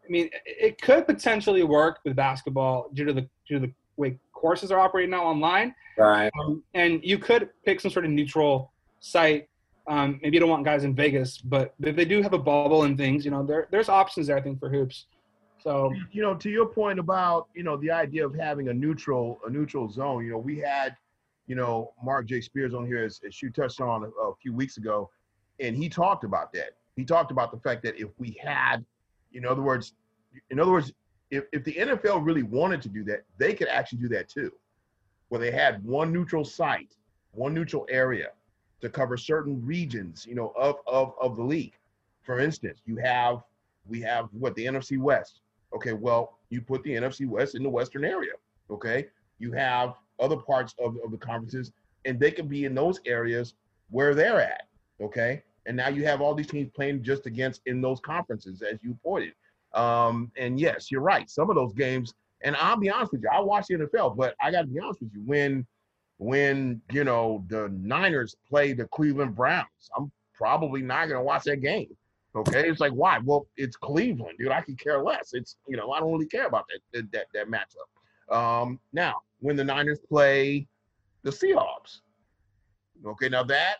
I 0.04 0.10
mean, 0.10 0.28
it 0.44 0.80
could 0.82 1.06
potentially 1.06 1.62
work 1.62 2.00
with 2.04 2.16
basketball 2.16 2.90
due 2.92 3.04
to 3.04 3.12
the 3.12 3.22
due 3.48 3.60
to 3.60 3.66
the 3.66 3.72
way 3.96 4.18
courses 4.32 4.70
are 4.72 4.80
operating 4.80 5.10
now 5.10 5.24
online. 5.24 5.74
Right. 5.96 6.30
Um, 6.40 6.62
and 6.74 7.00
you 7.04 7.18
could 7.18 7.50
pick 7.64 7.80
some 7.80 7.90
sort 7.90 8.04
of 8.04 8.10
neutral 8.10 8.72
site. 9.00 9.48
Um, 9.88 10.20
maybe 10.22 10.36
you 10.36 10.40
don't 10.40 10.50
want 10.50 10.64
guys 10.64 10.84
in 10.84 10.94
Vegas, 10.94 11.38
but 11.38 11.74
if 11.80 11.96
they 11.96 12.04
do 12.04 12.22
have 12.22 12.32
a 12.32 12.38
bubble 12.38 12.84
and 12.84 12.96
things, 12.96 13.24
you 13.24 13.30
know, 13.30 13.44
there 13.44 13.68
there's 13.70 13.88
options 13.88 14.26
there. 14.26 14.36
I 14.36 14.40
think 14.40 14.60
for 14.60 14.68
hoops. 14.68 15.06
So 15.62 15.92
you 16.12 16.22
know, 16.22 16.34
to 16.34 16.48
your 16.50 16.66
point 16.66 16.98
about 16.98 17.48
you 17.54 17.62
know 17.62 17.76
the 17.76 17.90
idea 17.90 18.24
of 18.24 18.34
having 18.34 18.68
a 18.68 18.74
neutral 18.74 19.40
a 19.46 19.50
neutral 19.50 19.90
zone. 19.90 20.24
You 20.24 20.32
know, 20.32 20.38
we 20.38 20.58
had 20.58 20.96
you 21.50 21.56
know, 21.56 21.92
Mark 22.00 22.26
J. 22.26 22.40
Spears 22.40 22.74
on 22.74 22.86
here, 22.86 23.04
as, 23.04 23.20
as 23.26 23.42
you 23.42 23.50
touched 23.50 23.80
on 23.80 24.04
a, 24.04 24.06
a 24.06 24.36
few 24.40 24.54
weeks 24.54 24.76
ago, 24.76 25.10
and 25.58 25.76
he 25.76 25.88
talked 25.88 26.22
about 26.22 26.52
that. 26.52 26.76
He 26.94 27.04
talked 27.04 27.32
about 27.32 27.50
the 27.50 27.58
fact 27.58 27.82
that 27.82 27.98
if 27.98 28.08
we 28.18 28.38
had, 28.40 28.84
in 29.32 29.44
other 29.44 29.60
words, 29.60 29.94
in 30.50 30.60
other 30.60 30.70
words, 30.70 30.92
if, 31.32 31.46
if 31.52 31.64
the 31.64 31.72
NFL 31.72 32.24
really 32.24 32.44
wanted 32.44 32.80
to 32.82 32.88
do 32.88 33.02
that, 33.02 33.24
they 33.36 33.52
could 33.52 33.66
actually 33.66 33.98
do 33.98 34.08
that 34.10 34.28
too, 34.28 34.52
where 35.28 35.40
they 35.40 35.50
had 35.50 35.84
one 35.84 36.12
neutral 36.12 36.44
site, 36.44 36.94
one 37.32 37.52
neutral 37.52 37.84
area 37.90 38.28
to 38.80 38.88
cover 38.88 39.16
certain 39.16 39.64
regions, 39.64 40.26
you 40.26 40.34
know, 40.34 40.52
of 40.56 40.76
of 40.86 41.14
of 41.20 41.36
the 41.36 41.42
league. 41.42 41.74
For 42.22 42.40
instance, 42.40 42.80
you 42.86 42.96
have 42.96 43.42
we 43.86 44.00
have 44.02 44.28
what 44.32 44.54
the 44.54 44.66
NFC 44.66 44.98
West. 44.98 45.40
Okay, 45.74 45.92
well, 45.92 46.38
you 46.50 46.60
put 46.60 46.82
the 46.82 46.90
NFC 46.90 47.26
West 47.28 47.54
in 47.54 47.62
the 47.62 47.70
western 47.70 48.04
area. 48.04 48.32
Okay, 48.70 49.06
you 49.38 49.52
have 49.52 49.94
other 50.18 50.36
parts 50.36 50.74
of, 50.78 50.96
of 51.04 51.10
the 51.10 51.18
conferences, 51.18 51.72
and 52.04 52.18
they 52.18 52.30
can 52.30 52.46
be 52.46 52.64
in 52.64 52.74
those 52.74 53.00
areas 53.06 53.54
where 53.90 54.14
they're 54.14 54.40
at. 54.40 54.62
Okay. 55.00 55.42
And 55.66 55.76
now 55.76 55.88
you 55.88 56.04
have 56.04 56.20
all 56.20 56.34
these 56.34 56.46
teams 56.46 56.70
playing 56.74 57.02
just 57.02 57.26
against 57.26 57.60
in 57.66 57.80
those 57.80 58.00
conferences, 58.00 58.62
as 58.62 58.78
you 58.82 58.96
pointed. 59.02 59.34
Um, 59.74 60.30
and 60.36 60.58
yes, 60.58 60.90
you're 60.90 61.00
right. 61.00 61.28
Some 61.28 61.50
of 61.50 61.56
those 61.56 61.72
games, 61.74 62.14
and 62.42 62.56
I'll 62.56 62.76
be 62.76 62.90
honest 62.90 63.12
with 63.12 63.22
you, 63.22 63.28
I 63.32 63.40
watch 63.40 63.66
the 63.68 63.74
NFL, 63.74 64.16
but 64.16 64.34
I 64.40 64.50
got 64.50 64.62
to 64.62 64.66
be 64.66 64.80
honest 64.80 65.00
with 65.00 65.10
you, 65.14 65.22
when 65.24 65.66
when 66.20 66.82
you 66.92 67.02
know 67.02 67.42
the 67.48 67.70
Niners 67.80 68.36
play 68.46 68.74
the 68.74 68.84
Cleveland 68.88 69.34
Browns, 69.34 69.66
I'm 69.96 70.12
probably 70.34 70.82
not 70.82 71.08
to 71.08 71.20
watch 71.22 71.44
that 71.44 71.62
game. 71.62 71.88
Okay, 72.36 72.68
it's 72.68 72.78
like 72.78 72.92
why? 72.92 73.18
Well, 73.24 73.46
it's 73.56 73.74
Cleveland, 73.74 74.36
dude. 74.38 74.52
I 74.52 74.60
could 74.60 74.78
care 74.78 75.02
less. 75.02 75.30
It's 75.32 75.56
you 75.66 75.78
know 75.78 75.92
I 75.92 75.98
don't 75.98 76.12
really 76.12 76.26
care 76.26 76.46
about 76.46 76.66
that 76.92 77.10
that 77.12 77.26
that 77.32 77.46
matchup. 77.48 78.34
Um, 78.36 78.78
now 78.92 79.14
when 79.38 79.56
the 79.56 79.64
Niners 79.64 79.98
play 80.08 80.68
the 81.22 81.30
Seahawks. 81.30 82.00
Okay, 83.04 83.30
now 83.30 83.42
that 83.44 83.76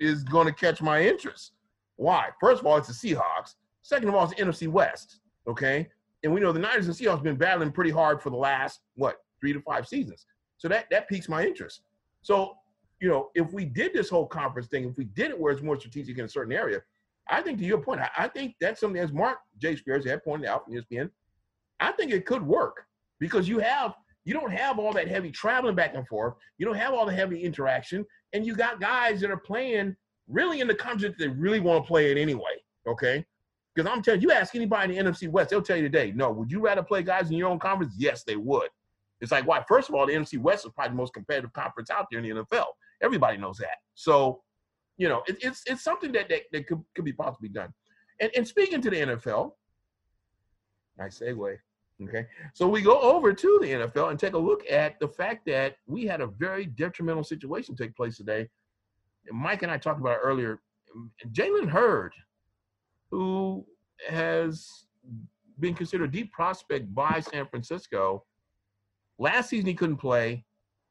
is 0.00 0.24
going 0.24 0.46
to 0.46 0.52
catch 0.52 0.80
my 0.80 1.02
interest. 1.02 1.52
Why? 1.96 2.30
First 2.40 2.60
of 2.60 2.66
all, 2.66 2.78
it's 2.78 2.88
the 2.88 2.94
Seahawks. 3.14 3.56
Second 3.82 4.08
of 4.08 4.14
all, 4.14 4.24
it's 4.24 4.34
the 4.34 4.42
NFC 4.42 4.66
West. 4.66 5.20
Okay, 5.46 5.86
and 6.22 6.32
we 6.32 6.40
know 6.40 6.52
the 6.52 6.58
Niners 6.58 6.86
and 6.86 6.96
Seahawks 6.96 7.22
been 7.22 7.36
battling 7.36 7.70
pretty 7.70 7.90
hard 7.90 8.22
for 8.22 8.30
the 8.30 8.36
last 8.36 8.80
what 8.94 9.18
three 9.42 9.52
to 9.52 9.60
five 9.60 9.86
seasons. 9.86 10.24
So 10.64 10.68
that 10.68 10.86
that 10.90 11.10
piques 11.10 11.28
my 11.28 11.44
interest. 11.44 11.82
So 12.22 12.54
you 12.98 13.10
know, 13.10 13.28
if 13.34 13.52
we 13.52 13.66
did 13.66 13.92
this 13.92 14.08
whole 14.08 14.26
conference 14.26 14.66
thing, 14.66 14.88
if 14.88 14.96
we 14.96 15.04
did 15.04 15.30
it 15.30 15.38
where 15.38 15.52
it's 15.52 15.60
more 15.60 15.78
strategic 15.78 16.16
in 16.16 16.24
a 16.24 16.28
certain 16.28 16.54
area, 16.54 16.80
I 17.28 17.42
think 17.42 17.58
to 17.58 17.66
your 17.66 17.82
point, 17.82 18.00
I, 18.00 18.08
I 18.16 18.28
think 18.28 18.54
that's 18.62 18.80
something 18.80 19.02
as 19.02 19.12
Mark 19.12 19.40
J. 19.60 19.76
Spears 19.76 20.06
had 20.06 20.24
pointed 20.24 20.48
out 20.48 20.64
from 20.64 20.72
ESPN. 20.72 21.10
I 21.80 21.92
think 21.92 22.12
it 22.12 22.24
could 22.24 22.42
work 22.42 22.86
because 23.20 23.46
you 23.46 23.58
have 23.58 23.92
you 24.24 24.32
don't 24.32 24.52
have 24.52 24.78
all 24.78 24.94
that 24.94 25.06
heavy 25.06 25.30
traveling 25.30 25.74
back 25.74 25.94
and 25.96 26.08
forth. 26.08 26.32
You 26.56 26.64
don't 26.64 26.76
have 26.76 26.94
all 26.94 27.04
the 27.04 27.12
heavy 27.12 27.42
interaction, 27.42 28.06
and 28.32 28.46
you 28.46 28.54
got 28.54 28.80
guys 28.80 29.20
that 29.20 29.30
are 29.30 29.36
playing 29.36 29.94
really 30.28 30.60
in 30.62 30.66
the 30.66 30.74
conference 30.74 31.14
that 31.18 31.22
they 31.22 31.28
really 31.28 31.60
want 31.60 31.84
to 31.84 31.86
play 31.86 32.10
it 32.10 32.16
anyway. 32.16 32.62
Okay, 32.86 33.22
because 33.74 33.86
I'm 33.86 34.00
telling 34.00 34.22
you, 34.22 34.28
you 34.28 34.34
ask 34.34 34.54
anybody 34.54 34.96
in 34.96 35.04
the 35.04 35.12
NFC 35.12 35.28
West, 35.28 35.50
they'll 35.50 35.60
tell 35.60 35.76
you 35.76 35.82
today, 35.82 36.10
no. 36.16 36.30
Would 36.30 36.50
you 36.50 36.60
rather 36.60 36.82
play 36.82 37.02
guys 37.02 37.30
in 37.30 37.36
your 37.36 37.50
own 37.50 37.58
conference? 37.58 37.92
Yes, 37.98 38.22
they 38.22 38.36
would. 38.36 38.70
It's 39.24 39.32
like 39.32 39.46
why? 39.46 39.64
First 39.66 39.88
of 39.88 39.94
all, 39.94 40.06
the 40.06 40.12
NFC 40.12 40.38
West 40.38 40.64
is 40.64 40.72
probably 40.72 40.90
the 40.90 40.96
most 40.96 41.14
competitive 41.14 41.52
conference 41.52 41.90
out 41.90 42.06
there 42.10 42.20
in 42.20 42.36
the 42.36 42.42
NFL. 42.42 42.66
Everybody 43.02 43.38
knows 43.38 43.56
that. 43.58 43.78
So, 43.94 44.42
you 44.96 45.08
know, 45.08 45.22
it, 45.26 45.38
it's 45.40 45.62
it's 45.66 45.82
something 45.82 46.12
that 46.12 46.28
that, 46.28 46.42
that 46.52 46.66
could, 46.66 46.82
could 46.94 47.04
be 47.04 47.12
possibly 47.12 47.48
done. 47.48 47.72
And, 48.20 48.30
and 48.36 48.46
speaking 48.46 48.80
to 48.82 48.90
the 48.90 48.96
NFL, 48.96 49.52
nice 50.98 51.18
segue. 51.18 51.56
Okay. 52.02 52.26
So 52.54 52.68
we 52.68 52.82
go 52.82 53.00
over 53.00 53.32
to 53.32 53.58
the 53.62 53.68
NFL 53.68 54.10
and 54.10 54.18
take 54.18 54.34
a 54.34 54.38
look 54.38 54.68
at 54.70 54.98
the 54.98 55.08
fact 55.08 55.46
that 55.46 55.76
we 55.86 56.04
had 56.04 56.20
a 56.20 56.26
very 56.26 56.66
detrimental 56.66 57.22
situation 57.22 57.76
take 57.76 57.96
place 57.96 58.16
today. 58.16 58.48
Mike 59.30 59.62
and 59.62 59.70
I 59.70 59.78
talked 59.78 60.00
about 60.00 60.16
it 60.16 60.20
earlier. 60.22 60.60
Jalen 61.32 61.68
Hurd, 61.68 62.12
who 63.10 63.64
has 64.08 64.86
been 65.60 65.74
considered 65.74 66.08
a 66.08 66.12
deep 66.12 66.32
prospect 66.32 66.92
by 66.94 67.20
San 67.20 67.46
Francisco, 67.46 68.24
last 69.18 69.50
season 69.50 69.66
he 69.66 69.74
couldn't 69.74 69.96
play 69.96 70.44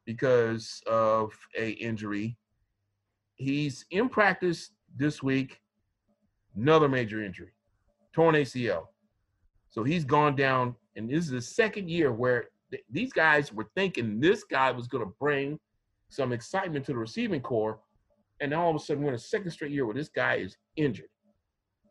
because 0.06 0.82
of 0.88 1.34
a 1.58 1.72
injury. 1.72 2.38
He's 3.36 3.86
in 3.92 4.10
practice 4.10 4.72
this 4.96 5.24
week, 5.24 5.60
another 6.56 6.88
major 6.88 7.24
injury, 7.24 7.54
torn 8.14 8.36
ACL. 8.36 8.88
So 9.70 9.84
he's 9.84 10.06
gone 10.06 10.36
down 10.36 10.76
and 10.96 11.10
this 11.10 11.26
is 11.26 11.32
the 11.32 11.42
second 11.42 11.90
year 11.90 12.12
where 12.12 12.50
th- 12.72 12.84
these 12.90 13.12
guys 13.14 13.52
were 13.52 13.68
thinking 13.76 14.20
this 14.20 14.44
guy 14.44 14.72
was 14.72 14.88
going 14.88 15.04
to 15.04 15.14
bring 15.20 15.60
some 16.10 16.32
excitement 16.32 16.86
to 16.86 16.92
the 16.92 16.98
receiving 16.98 17.42
corps, 17.42 17.80
and 18.40 18.54
all 18.54 18.70
of 18.70 18.76
a 18.76 18.80
sudden 18.80 19.04
we're 19.04 19.10
in 19.10 19.16
a 19.16 19.20
second 19.20 19.52
straight 19.52 19.72
year 19.72 19.86
where 19.86 19.96
this 19.96 20.10
guy 20.10 20.36
is 20.36 20.58
injured. 20.76 21.10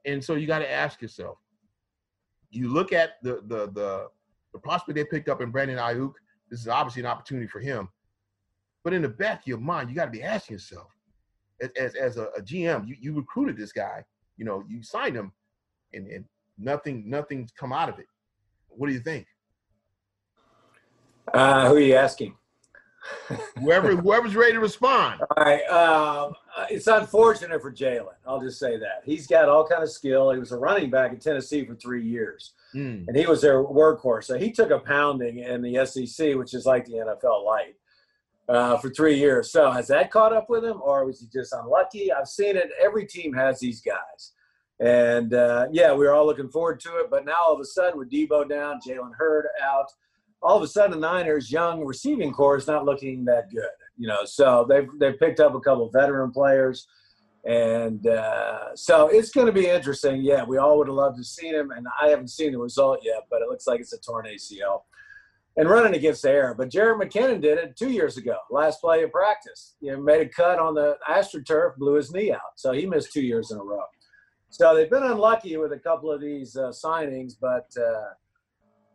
And 0.04 0.22
so 0.22 0.34
you 0.34 0.46
got 0.46 0.60
to 0.60 0.70
ask 0.70 1.02
yourself. 1.02 1.38
You 2.50 2.68
look 2.68 2.92
at 2.92 3.14
the 3.22 3.42
the 3.46 3.70
the 3.72 4.08
the 4.52 4.58
prospect 4.58 4.96
they 4.96 5.04
picked 5.04 5.28
up 5.28 5.40
in 5.40 5.50
Brandon 5.50 5.78
Aiyuk. 5.78 6.12
This 6.50 6.60
is 6.60 6.68
obviously 6.68 7.00
an 7.00 7.06
opportunity 7.06 7.46
for 7.46 7.60
him. 7.60 7.88
But 8.84 8.92
in 8.92 9.02
the 9.02 9.08
back 9.08 9.40
of 9.40 9.46
your 9.46 9.58
mind, 9.58 9.88
you 9.88 9.94
got 9.94 10.06
to 10.06 10.10
be 10.10 10.22
asking 10.22 10.54
yourself, 10.54 10.88
as 11.60 11.70
as, 11.78 11.94
as 11.94 12.16
a, 12.16 12.24
a, 12.36 12.42
GM, 12.42 12.86
you, 12.86 12.96
you 13.00 13.14
recruited 13.14 13.56
this 13.56 13.72
guy. 13.72 14.04
You 14.36 14.44
know, 14.44 14.64
you 14.68 14.82
signed 14.82 15.16
him, 15.16 15.32
and, 15.92 16.06
and 16.08 16.24
nothing 16.58 17.08
nothing's 17.08 17.52
come 17.52 17.72
out 17.72 17.88
of 17.88 17.98
it. 17.98 18.06
What 18.68 18.88
do 18.88 18.92
you 18.92 19.00
think? 19.00 19.26
Uh, 21.32 21.68
who 21.68 21.76
are 21.76 21.80
you 21.80 21.94
asking? 21.94 22.34
Whoever 23.58 23.96
whoever's 23.96 24.36
ready 24.36 24.52
to 24.52 24.60
respond. 24.60 25.20
All 25.20 25.44
right. 25.44 25.62
Um, 25.68 26.34
uh, 26.56 26.66
it's 26.70 26.86
unfortunate 26.86 27.60
for 27.62 27.72
Jalen. 27.72 28.14
I'll 28.26 28.40
just 28.40 28.58
say 28.58 28.76
that 28.78 29.02
he's 29.04 29.26
got 29.26 29.48
all 29.48 29.66
kind 29.66 29.82
of 29.82 29.90
skill. 29.90 30.30
He 30.30 30.38
was 30.38 30.52
a 30.52 30.56
running 30.56 30.90
back 30.90 31.12
in 31.12 31.18
Tennessee 31.18 31.64
for 31.64 31.74
three 31.74 32.04
years, 32.04 32.52
mm. 32.74 33.06
and 33.06 33.16
he 33.16 33.26
was 33.26 33.40
their 33.40 33.62
workhorse. 33.62 34.24
So 34.24 34.38
he 34.38 34.52
took 34.52 34.70
a 34.70 34.78
pounding 34.78 35.38
in 35.38 35.62
the 35.62 35.84
SEC, 35.86 36.36
which 36.36 36.54
is 36.54 36.66
like 36.66 36.84
the 36.84 36.94
NFL 36.94 37.44
light, 37.44 37.74
uh, 38.48 38.76
for 38.78 38.90
three 38.90 39.18
years. 39.18 39.50
So 39.50 39.70
has 39.70 39.88
that 39.88 40.10
caught 40.10 40.32
up 40.32 40.50
with 40.50 40.64
him, 40.64 40.80
or 40.82 41.04
was 41.06 41.20
he 41.20 41.26
just 41.26 41.52
unlucky? 41.52 42.12
I've 42.12 42.28
seen 42.28 42.56
it. 42.56 42.70
Every 42.80 43.06
team 43.06 43.32
has 43.34 43.60
these 43.60 43.80
guys. 43.80 44.32
And 44.80 45.32
uh, 45.32 45.68
yeah, 45.70 45.92
we 45.92 46.04
were 46.04 46.12
all 46.12 46.26
looking 46.26 46.48
forward 46.48 46.80
to 46.80 46.96
it. 46.98 47.06
But 47.10 47.24
now 47.24 47.36
all 47.46 47.54
of 47.54 47.60
a 47.60 47.64
sudden, 47.64 47.98
with 47.98 48.10
Deebo 48.10 48.48
down, 48.48 48.80
Jalen 48.86 49.12
Hurd 49.16 49.46
out, 49.62 49.92
all 50.42 50.56
of 50.56 50.62
a 50.62 50.68
sudden 50.68 50.90
the 50.92 50.96
Niners' 50.96 51.50
young 51.50 51.84
receiving 51.84 52.32
corps 52.32 52.56
is 52.56 52.66
not 52.66 52.84
looking 52.84 53.24
that 53.26 53.50
good. 53.50 53.64
You 53.96 54.08
know, 54.08 54.24
so 54.24 54.66
they've 54.68 54.88
they've 54.98 55.18
picked 55.18 55.40
up 55.40 55.54
a 55.54 55.60
couple 55.60 55.88
veteran 55.90 56.32
players, 56.32 56.86
and 57.44 58.06
uh, 58.06 58.74
so 58.74 59.08
it's 59.08 59.30
going 59.30 59.46
to 59.46 59.52
be 59.52 59.68
interesting. 59.68 60.22
Yeah, 60.22 60.44
we 60.44 60.58
all 60.58 60.78
would 60.78 60.88
have 60.88 60.96
loved 60.96 61.18
to 61.18 61.24
see 61.24 61.48
him, 61.48 61.70
and 61.70 61.86
I 62.00 62.08
haven't 62.08 62.30
seen 62.30 62.52
the 62.52 62.58
result 62.58 63.00
yet, 63.02 63.24
but 63.30 63.42
it 63.42 63.48
looks 63.48 63.66
like 63.66 63.80
it's 63.80 63.92
a 63.92 64.00
torn 64.00 64.26
ACL. 64.26 64.82
And 65.54 65.68
running 65.68 65.94
against 65.94 66.22
the 66.22 66.30
air, 66.30 66.54
but 66.54 66.70
Jerick 66.70 66.98
McKinnon 66.98 67.42
did 67.42 67.58
it 67.58 67.76
two 67.76 67.90
years 67.90 68.16
ago, 68.16 68.38
last 68.50 68.80
play 68.80 69.02
of 69.02 69.12
practice. 69.12 69.74
You 69.82 69.92
know, 69.92 70.00
made 70.00 70.22
a 70.22 70.28
cut 70.28 70.58
on 70.58 70.74
the 70.74 70.96
AstroTurf, 71.06 71.76
blew 71.76 71.96
his 71.96 72.10
knee 72.10 72.32
out, 72.32 72.40
so 72.56 72.72
he 72.72 72.86
missed 72.86 73.12
two 73.12 73.20
years 73.20 73.50
in 73.50 73.58
a 73.58 73.62
row. 73.62 73.84
So 74.48 74.74
they've 74.74 74.88
been 74.88 75.02
unlucky 75.02 75.58
with 75.58 75.72
a 75.72 75.78
couple 75.78 76.10
of 76.10 76.22
these 76.22 76.56
uh, 76.56 76.70
signings, 76.70 77.34
but 77.38 77.68
uh, 77.78 78.14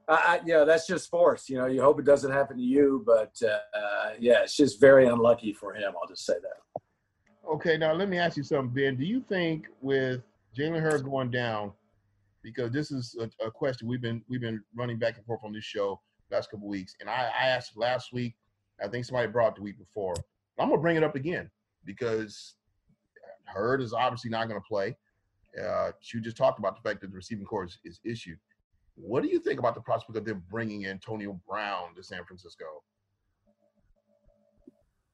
I, 0.09 0.39
you 0.45 0.65
that's 0.65 0.87
just 0.87 1.05
sports. 1.05 1.49
You 1.49 1.57
know, 1.57 1.65
you 1.65 1.81
hope 1.81 1.99
it 1.99 2.05
doesn't 2.05 2.31
happen 2.31 2.57
to 2.57 2.63
you, 2.63 3.03
but 3.05 3.33
uh, 3.43 4.11
yeah, 4.19 4.43
it's 4.43 4.55
just 4.55 4.79
very 4.79 5.07
unlucky 5.07 5.53
for 5.53 5.73
him. 5.73 5.93
I'll 6.01 6.07
just 6.07 6.25
say 6.25 6.35
that. 6.41 6.81
Okay, 7.49 7.77
now 7.77 7.93
let 7.93 8.09
me 8.09 8.17
ask 8.17 8.37
you 8.37 8.43
something, 8.43 8.73
Ben. 8.73 8.95
Do 8.95 9.05
you 9.05 9.21
think 9.21 9.67
with 9.81 10.21
Jalen 10.57 10.81
Hurd 10.81 11.03
going 11.03 11.31
down, 11.31 11.71
because 12.41 12.71
this 12.71 12.91
is 12.91 13.15
a, 13.19 13.45
a, 13.45 13.51
question 13.51 13.87
we've 13.87 14.01
been 14.01 14.21
we've 14.29 14.41
been 14.41 14.61
running 14.75 14.97
back 14.97 15.17
and 15.17 15.25
forth 15.25 15.41
on 15.43 15.53
this 15.53 15.63
show 15.63 15.99
last 16.31 16.49
couple 16.51 16.67
weeks, 16.67 16.95
and 16.99 17.09
I, 17.09 17.29
I 17.39 17.47
asked 17.47 17.77
last 17.77 18.13
week. 18.13 18.35
I 18.83 18.87
think 18.87 19.05
somebody 19.05 19.27
brought 19.27 19.55
the 19.55 19.61
week 19.61 19.77
before. 19.77 20.13
I'm 20.59 20.69
gonna 20.69 20.81
bring 20.81 20.97
it 20.97 21.03
up 21.03 21.15
again 21.15 21.49
because 21.85 22.55
Hurd 23.45 23.81
is 23.81 23.93
obviously 23.93 24.29
not 24.29 24.47
gonna 24.47 24.61
play. 24.61 24.95
Uh, 25.61 25.91
you 26.13 26.21
just 26.21 26.37
talked 26.37 26.59
about 26.59 26.75
the 26.75 26.87
fact 26.87 27.01
that 27.01 27.09
the 27.09 27.15
receiving 27.15 27.45
corps 27.45 27.65
is, 27.65 27.79
is 27.83 27.99
issued. 28.05 28.37
What 28.99 29.23
do 29.23 29.29
you 29.29 29.39
think 29.39 29.59
about 29.59 29.75
the 29.75 29.81
prospect 29.81 30.17
of 30.17 30.25
them 30.25 30.43
bringing 30.49 30.85
Antonio 30.85 31.39
Brown 31.47 31.95
to 31.95 32.03
San 32.03 32.23
Francisco? 32.25 32.65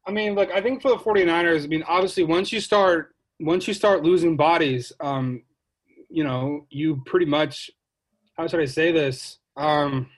I 0.08 0.12
mean, 0.12 0.36
look, 0.36 0.52
I 0.52 0.62
think 0.62 0.82
for 0.82 0.90
the 0.90 0.98
49ers, 0.98 1.64
I 1.64 1.68
mean, 1.68 1.84
obviously 1.88 2.24
once 2.24 2.52
you 2.52 2.60
start 2.60 3.16
once 3.40 3.68
you 3.68 3.74
start 3.74 4.04
losing 4.04 4.38
bodies, 4.38 4.92
um, 5.00 5.44
you 6.10 6.24
know, 6.24 6.66
you 6.70 7.02
pretty 7.06 7.26
much 7.26 7.72
how 8.38 8.48
should 8.48 8.62
I 8.62 8.66
say 8.66 8.92
this? 8.92 9.40
Um, 9.58 10.10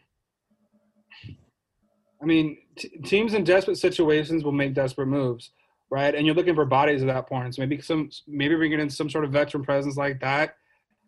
I 2.22 2.26
mean, 2.26 2.58
t- 2.78 2.90
teams 3.04 3.34
in 3.34 3.44
desperate 3.44 3.78
situations 3.78 4.44
will 4.44 4.52
make 4.52 4.74
desperate 4.74 5.08
moves 5.08 5.52
right? 5.90 6.16
And 6.16 6.26
you're 6.26 6.36
looking 6.36 6.56
for 6.56 6.66
bodies 6.66 7.02
at 7.02 7.08
that 7.08 7.28
point. 7.28 7.56
So 7.56 7.62
maybe 7.62 7.82
some, 7.82 8.10
maybe 8.28 8.56
bringing 8.56 8.80
in 8.80 8.90
some 8.90 9.10
sort 9.10 9.26
of 9.26 9.32
veteran 9.32 9.64
presence 9.64 9.98
like 9.98 10.20
that 10.22 10.56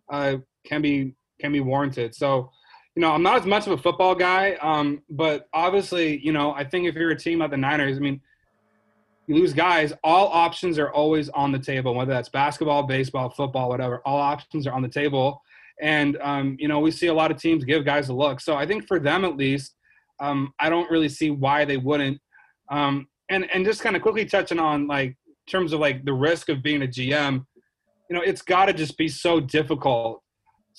uh, 0.10 0.38
can 0.66 0.82
be 0.82 1.16
can 1.40 1.52
be 1.52 1.60
warranted. 1.60 2.16
So, 2.16 2.52
you 2.96 3.02
know, 3.02 3.12
I'm 3.12 3.24
not 3.24 3.38
as 3.38 3.46
much 3.46 3.68
of 3.68 3.74
a 3.74 3.78
football 3.78 4.16
guy, 4.16 4.54
um, 4.62 5.04
but 5.10 5.48
obviously, 5.54 6.20
you 6.26 6.32
know, 6.32 6.54
I 6.54 6.64
think 6.64 6.88
if 6.88 6.96
you're 6.96 7.12
a 7.12 7.16
team 7.16 7.40
like 7.40 7.52
the 7.52 7.58
Niners, 7.58 7.98
I 7.98 8.00
mean, 8.00 8.22
you 9.28 9.36
lose 9.36 9.54
guys, 9.54 9.94
all 10.04 10.28
options 10.28 10.80
are 10.80 10.90
always 10.92 11.30
on 11.30 11.52
the 11.52 11.60
table, 11.60 11.94
whether 11.94 12.14
that's 12.14 12.30
basketball, 12.30 12.84
baseball, 12.84 13.30
football, 13.30 13.70
whatever. 13.70 14.02
All 14.06 14.18
options 14.18 14.66
are 14.66 14.74
on 14.74 14.82
the 14.82 14.88
table. 14.88 15.42
And, 15.82 16.18
um, 16.22 16.56
you 16.60 16.68
know, 16.68 16.80
we 16.80 16.92
see 16.92 17.08
a 17.08 17.14
lot 17.14 17.30
of 17.30 17.38
teams 17.38 17.66
give 17.66 17.86
guys 17.86 18.10
a 18.10 18.14
look. 18.14 18.40
So 18.40 18.56
I 18.56 18.66
think 18.66 18.88
for 18.88 19.00
them 19.00 19.26
at 19.26 19.36
least, 19.36 19.76
um, 20.20 20.54
I 20.60 20.70
don't 20.70 20.90
really 20.90 21.10
see 21.10 21.30
why 21.30 21.66
they 21.66 21.78
wouldn't. 21.78 22.20
Um, 22.72 23.08
and 23.30 23.50
and 23.54 23.66
just 23.66 23.82
kind 23.82 23.96
of 23.96 24.02
quickly 24.02 24.26
touching 24.26 24.60
on 24.60 24.88
like 24.88 25.16
terms 25.48 25.74
of 25.74 25.80
like 25.80 26.06
the 26.06 26.14
risk 26.14 26.50
of 26.50 26.64
being 26.64 26.84
a 26.84 26.88
GM, 26.88 27.46
you 28.10 28.16
know, 28.16 28.22
it's 28.22 28.42
got 28.42 28.66
to 28.66 28.74
just 28.74 28.98
be 28.98 29.08
so 29.08 29.40
difficult 29.40 30.24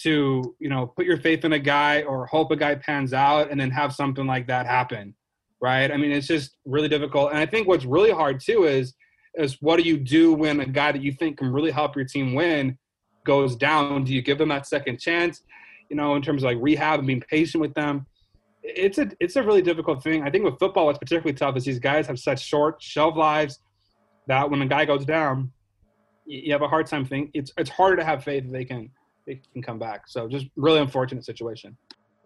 to 0.02 0.54
you 0.58 0.68
know 0.68 0.86
put 0.86 1.06
your 1.06 1.18
faith 1.18 1.44
in 1.44 1.52
a 1.52 1.58
guy 1.58 2.02
or 2.02 2.26
hope 2.26 2.50
a 2.50 2.56
guy 2.56 2.74
pans 2.74 3.12
out 3.12 3.50
and 3.50 3.60
then 3.60 3.70
have 3.70 3.92
something 3.92 4.26
like 4.26 4.46
that 4.46 4.66
happen, 4.66 5.14
right? 5.60 5.90
I 5.90 5.96
mean, 5.96 6.12
it's 6.12 6.26
just 6.26 6.56
really 6.64 6.88
difficult. 6.88 7.30
And 7.30 7.38
I 7.38 7.46
think 7.46 7.68
what's 7.68 7.84
really 7.84 8.10
hard 8.10 8.40
too 8.40 8.64
is 8.64 8.94
is 9.34 9.58
what 9.60 9.76
do 9.76 9.82
you 9.82 9.98
do 9.98 10.32
when 10.32 10.60
a 10.60 10.66
guy 10.66 10.92
that 10.92 11.02
you 11.02 11.12
think 11.12 11.38
can 11.38 11.52
really 11.52 11.70
help 11.70 11.94
your 11.94 12.04
team 12.04 12.34
win 12.34 12.78
goes 13.24 13.56
down? 13.56 14.04
Do 14.04 14.12
you 14.12 14.22
give 14.22 14.38
them 14.38 14.48
that 14.48 14.66
second 14.66 14.98
chance? 14.98 15.42
You 15.90 15.96
know, 15.96 16.16
in 16.16 16.22
terms 16.22 16.42
of 16.42 16.46
like 16.46 16.58
rehab 16.60 16.98
and 16.98 17.06
being 17.06 17.20
patient 17.20 17.60
with 17.60 17.74
them 17.74 18.06
it's 18.62 18.98
a 18.98 19.10
it's 19.20 19.36
a 19.36 19.42
really 19.42 19.62
difficult 19.62 20.02
thing. 20.02 20.22
I 20.22 20.30
think 20.30 20.44
with 20.44 20.58
football, 20.58 20.86
what's 20.86 20.98
particularly 20.98 21.34
tough 21.34 21.56
is 21.56 21.64
these 21.64 21.78
guys 21.78 22.06
have 22.06 22.18
such 22.18 22.44
short 22.44 22.82
shelf 22.82 23.16
lives 23.16 23.60
that 24.26 24.50
when 24.50 24.60
a 24.62 24.66
guy 24.66 24.84
goes 24.84 25.04
down, 25.04 25.52
you 26.26 26.52
have 26.52 26.62
a 26.62 26.68
hard 26.68 26.86
time 26.86 27.04
thinking. 27.04 27.30
It's 27.34 27.52
it's 27.56 27.70
harder 27.70 27.96
to 27.96 28.04
have 28.04 28.24
faith 28.24 28.44
that 28.44 28.52
they 28.52 28.64
can 28.64 28.90
they 29.28 29.40
can 29.52 29.62
come 29.62 29.78
back. 29.78 30.08
So 30.08 30.26
just 30.26 30.46
really 30.56 30.80
unfortunate 30.80 31.24
situation. 31.24 31.76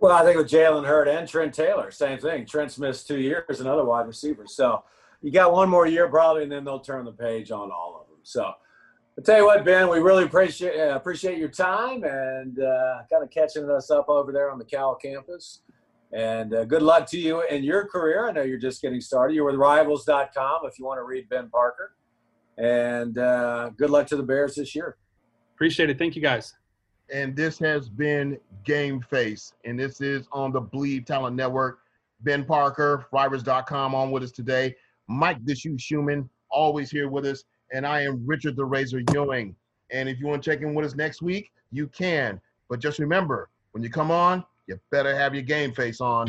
Well, 0.01 0.13
I 0.13 0.25
think 0.25 0.37
with 0.37 0.49
Jalen 0.49 0.87
Hurd 0.87 1.09
and 1.09 1.29
Trent 1.29 1.53
Taylor, 1.53 1.91
same 1.91 2.19
thing. 2.19 2.47
Trent's 2.47 2.79
missed 2.79 3.07
two 3.07 3.21
years, 3.21 3.61
another 3.61 3.85
wide 3.85 4.07
receiver. 4.07 4.47
So 4.47 4.83
you 5.21 5.31
got 5.31 5.53
one 5.53 5.69
more 5.69 5.87
year 5.87 6.09
probably, 6.09 6.45
and 6.45 6.53
then 6.53 6.65
they'll 6.65 6.81
turn 6.81 7.05
the 7.05 7.13
page 7.13 7.51
on 7.51 7.71
all 7.71 8.01
of 8.01 8.09
them. 8.09 8.19
So 8.23 8.45
I 8.45 9.23
tell 9.23 9.39
you 9.39 9.47
what, 9.47 9.65
Ben, 9.65 9.89
we 9.89 9.99
really 9.99 10.25
appreciate 10.25 10.79
uh, 10.79 10.95
appreciate 10.97 11.39
your 11.39 11.49
time 11.49 12.05
and 12.05 12.59
uh, 12.59 13.03
kind 13.11 13.23
of 13.23 13.31
catching 13.31 13.69
us 13.71 13.91
up 13.91 14.09
over 14.09 14.33
there 14.33 14.51
on 14.51 14.59
the 14.59 14.65
Cal 14.65 14.95
campus. 14.95 15.61
And 16.13 16.55
uh, 16.55 16.65
good 16.65 16.83
luck 16.83 17.09
to 17.11 17.19
you 17.19 17.43
in 17.49 17.65
your 17.65 17.87
career. 17.87 18.29
I 18.29 18.33
know 18.33 18.43
you're 18.43 18.59
just 18.59 18.83
getting 18.83 19.01
started. 19.01 19.35
You're 19.35 19.47
with 19.47 19.55
rivals.com 19.55 20.61
if 20.65 20.79
you 20.79 20.85
want 20.85 20.99
to 20.99 21.05
read 21.05 21.29
Ben 21.29 21.49
Parker. 21.49 21.95
And 22.59 23.17
uh, 23.17 23.71
good 23.71 23.91
luck 23.91 24.07
to 24.09 24.17
the 24.17 24.23
Bears 24.23 24.57
this 24.57 24.75
year. 24.75 24.97
Appreciate 25.55 25.91
it. 25.91 25.99
Thank 25.99 26.17
you, 26.17 26.23
guys. 26.23 26.55
And 27.13 27.37
this 27.37 27.59
has 27.59 27.89
been 27.91 28.39
Game 28.65 29.01
Face. 29.01 29.53
And 29.65 29.79
this 29.79 30.01
is 30.01 30.27
on 30.33 30.51
the 30.51 30.63
Bleav 30.63 31.05
Talent 31.05 31.37
Network. 31.37 31.81
Ben 32.21 32.45
Parker, 32.45 33.07
rivals.com 33.13 33.95
on 33.95 34.11
with 34.11 34.23
us 34.23 34.33
today. 34.33 34.75
Mike 35.09 35.45
Dishu 35.45 35.79
Schumann, 35.79 36.29
always 36.51 36.91
here 36.91 37.09
with 37.09 37.27
us. 37.27 37.45
And 37.73 37.87
I 37.87 38.03
am 38.03 38.25
Richard 38.25 38.57
the 38.57 38.65
Razor 38.65 39.03
Ewing. 39.13 39.55
And 39.91 40.09
if 40.09 40.19
you 40.21 40.27
want 40.27 40.43
to 40.43 40.51
check 40.51 40.63
in 40.63 40.75
with 40.75 40.87
us 40.87 40.95
next 40.95 41.21
week, 41.21 41.51
you 41.71 41.87
can. 41.89 42.41
But 42.71 42.81
just 42.81 42.99
remember, 42.99 43.51
when 43.73 43.83
you 43.83 43.91
come 43.91 44.11
on, 44.11 44.45
you 44.67 44.79
better 44.91 45.15
have 45.15 45.35
your 45.35 45.43
game 45.43 45.73
face 45.73 46.01
on. 46.01 46.29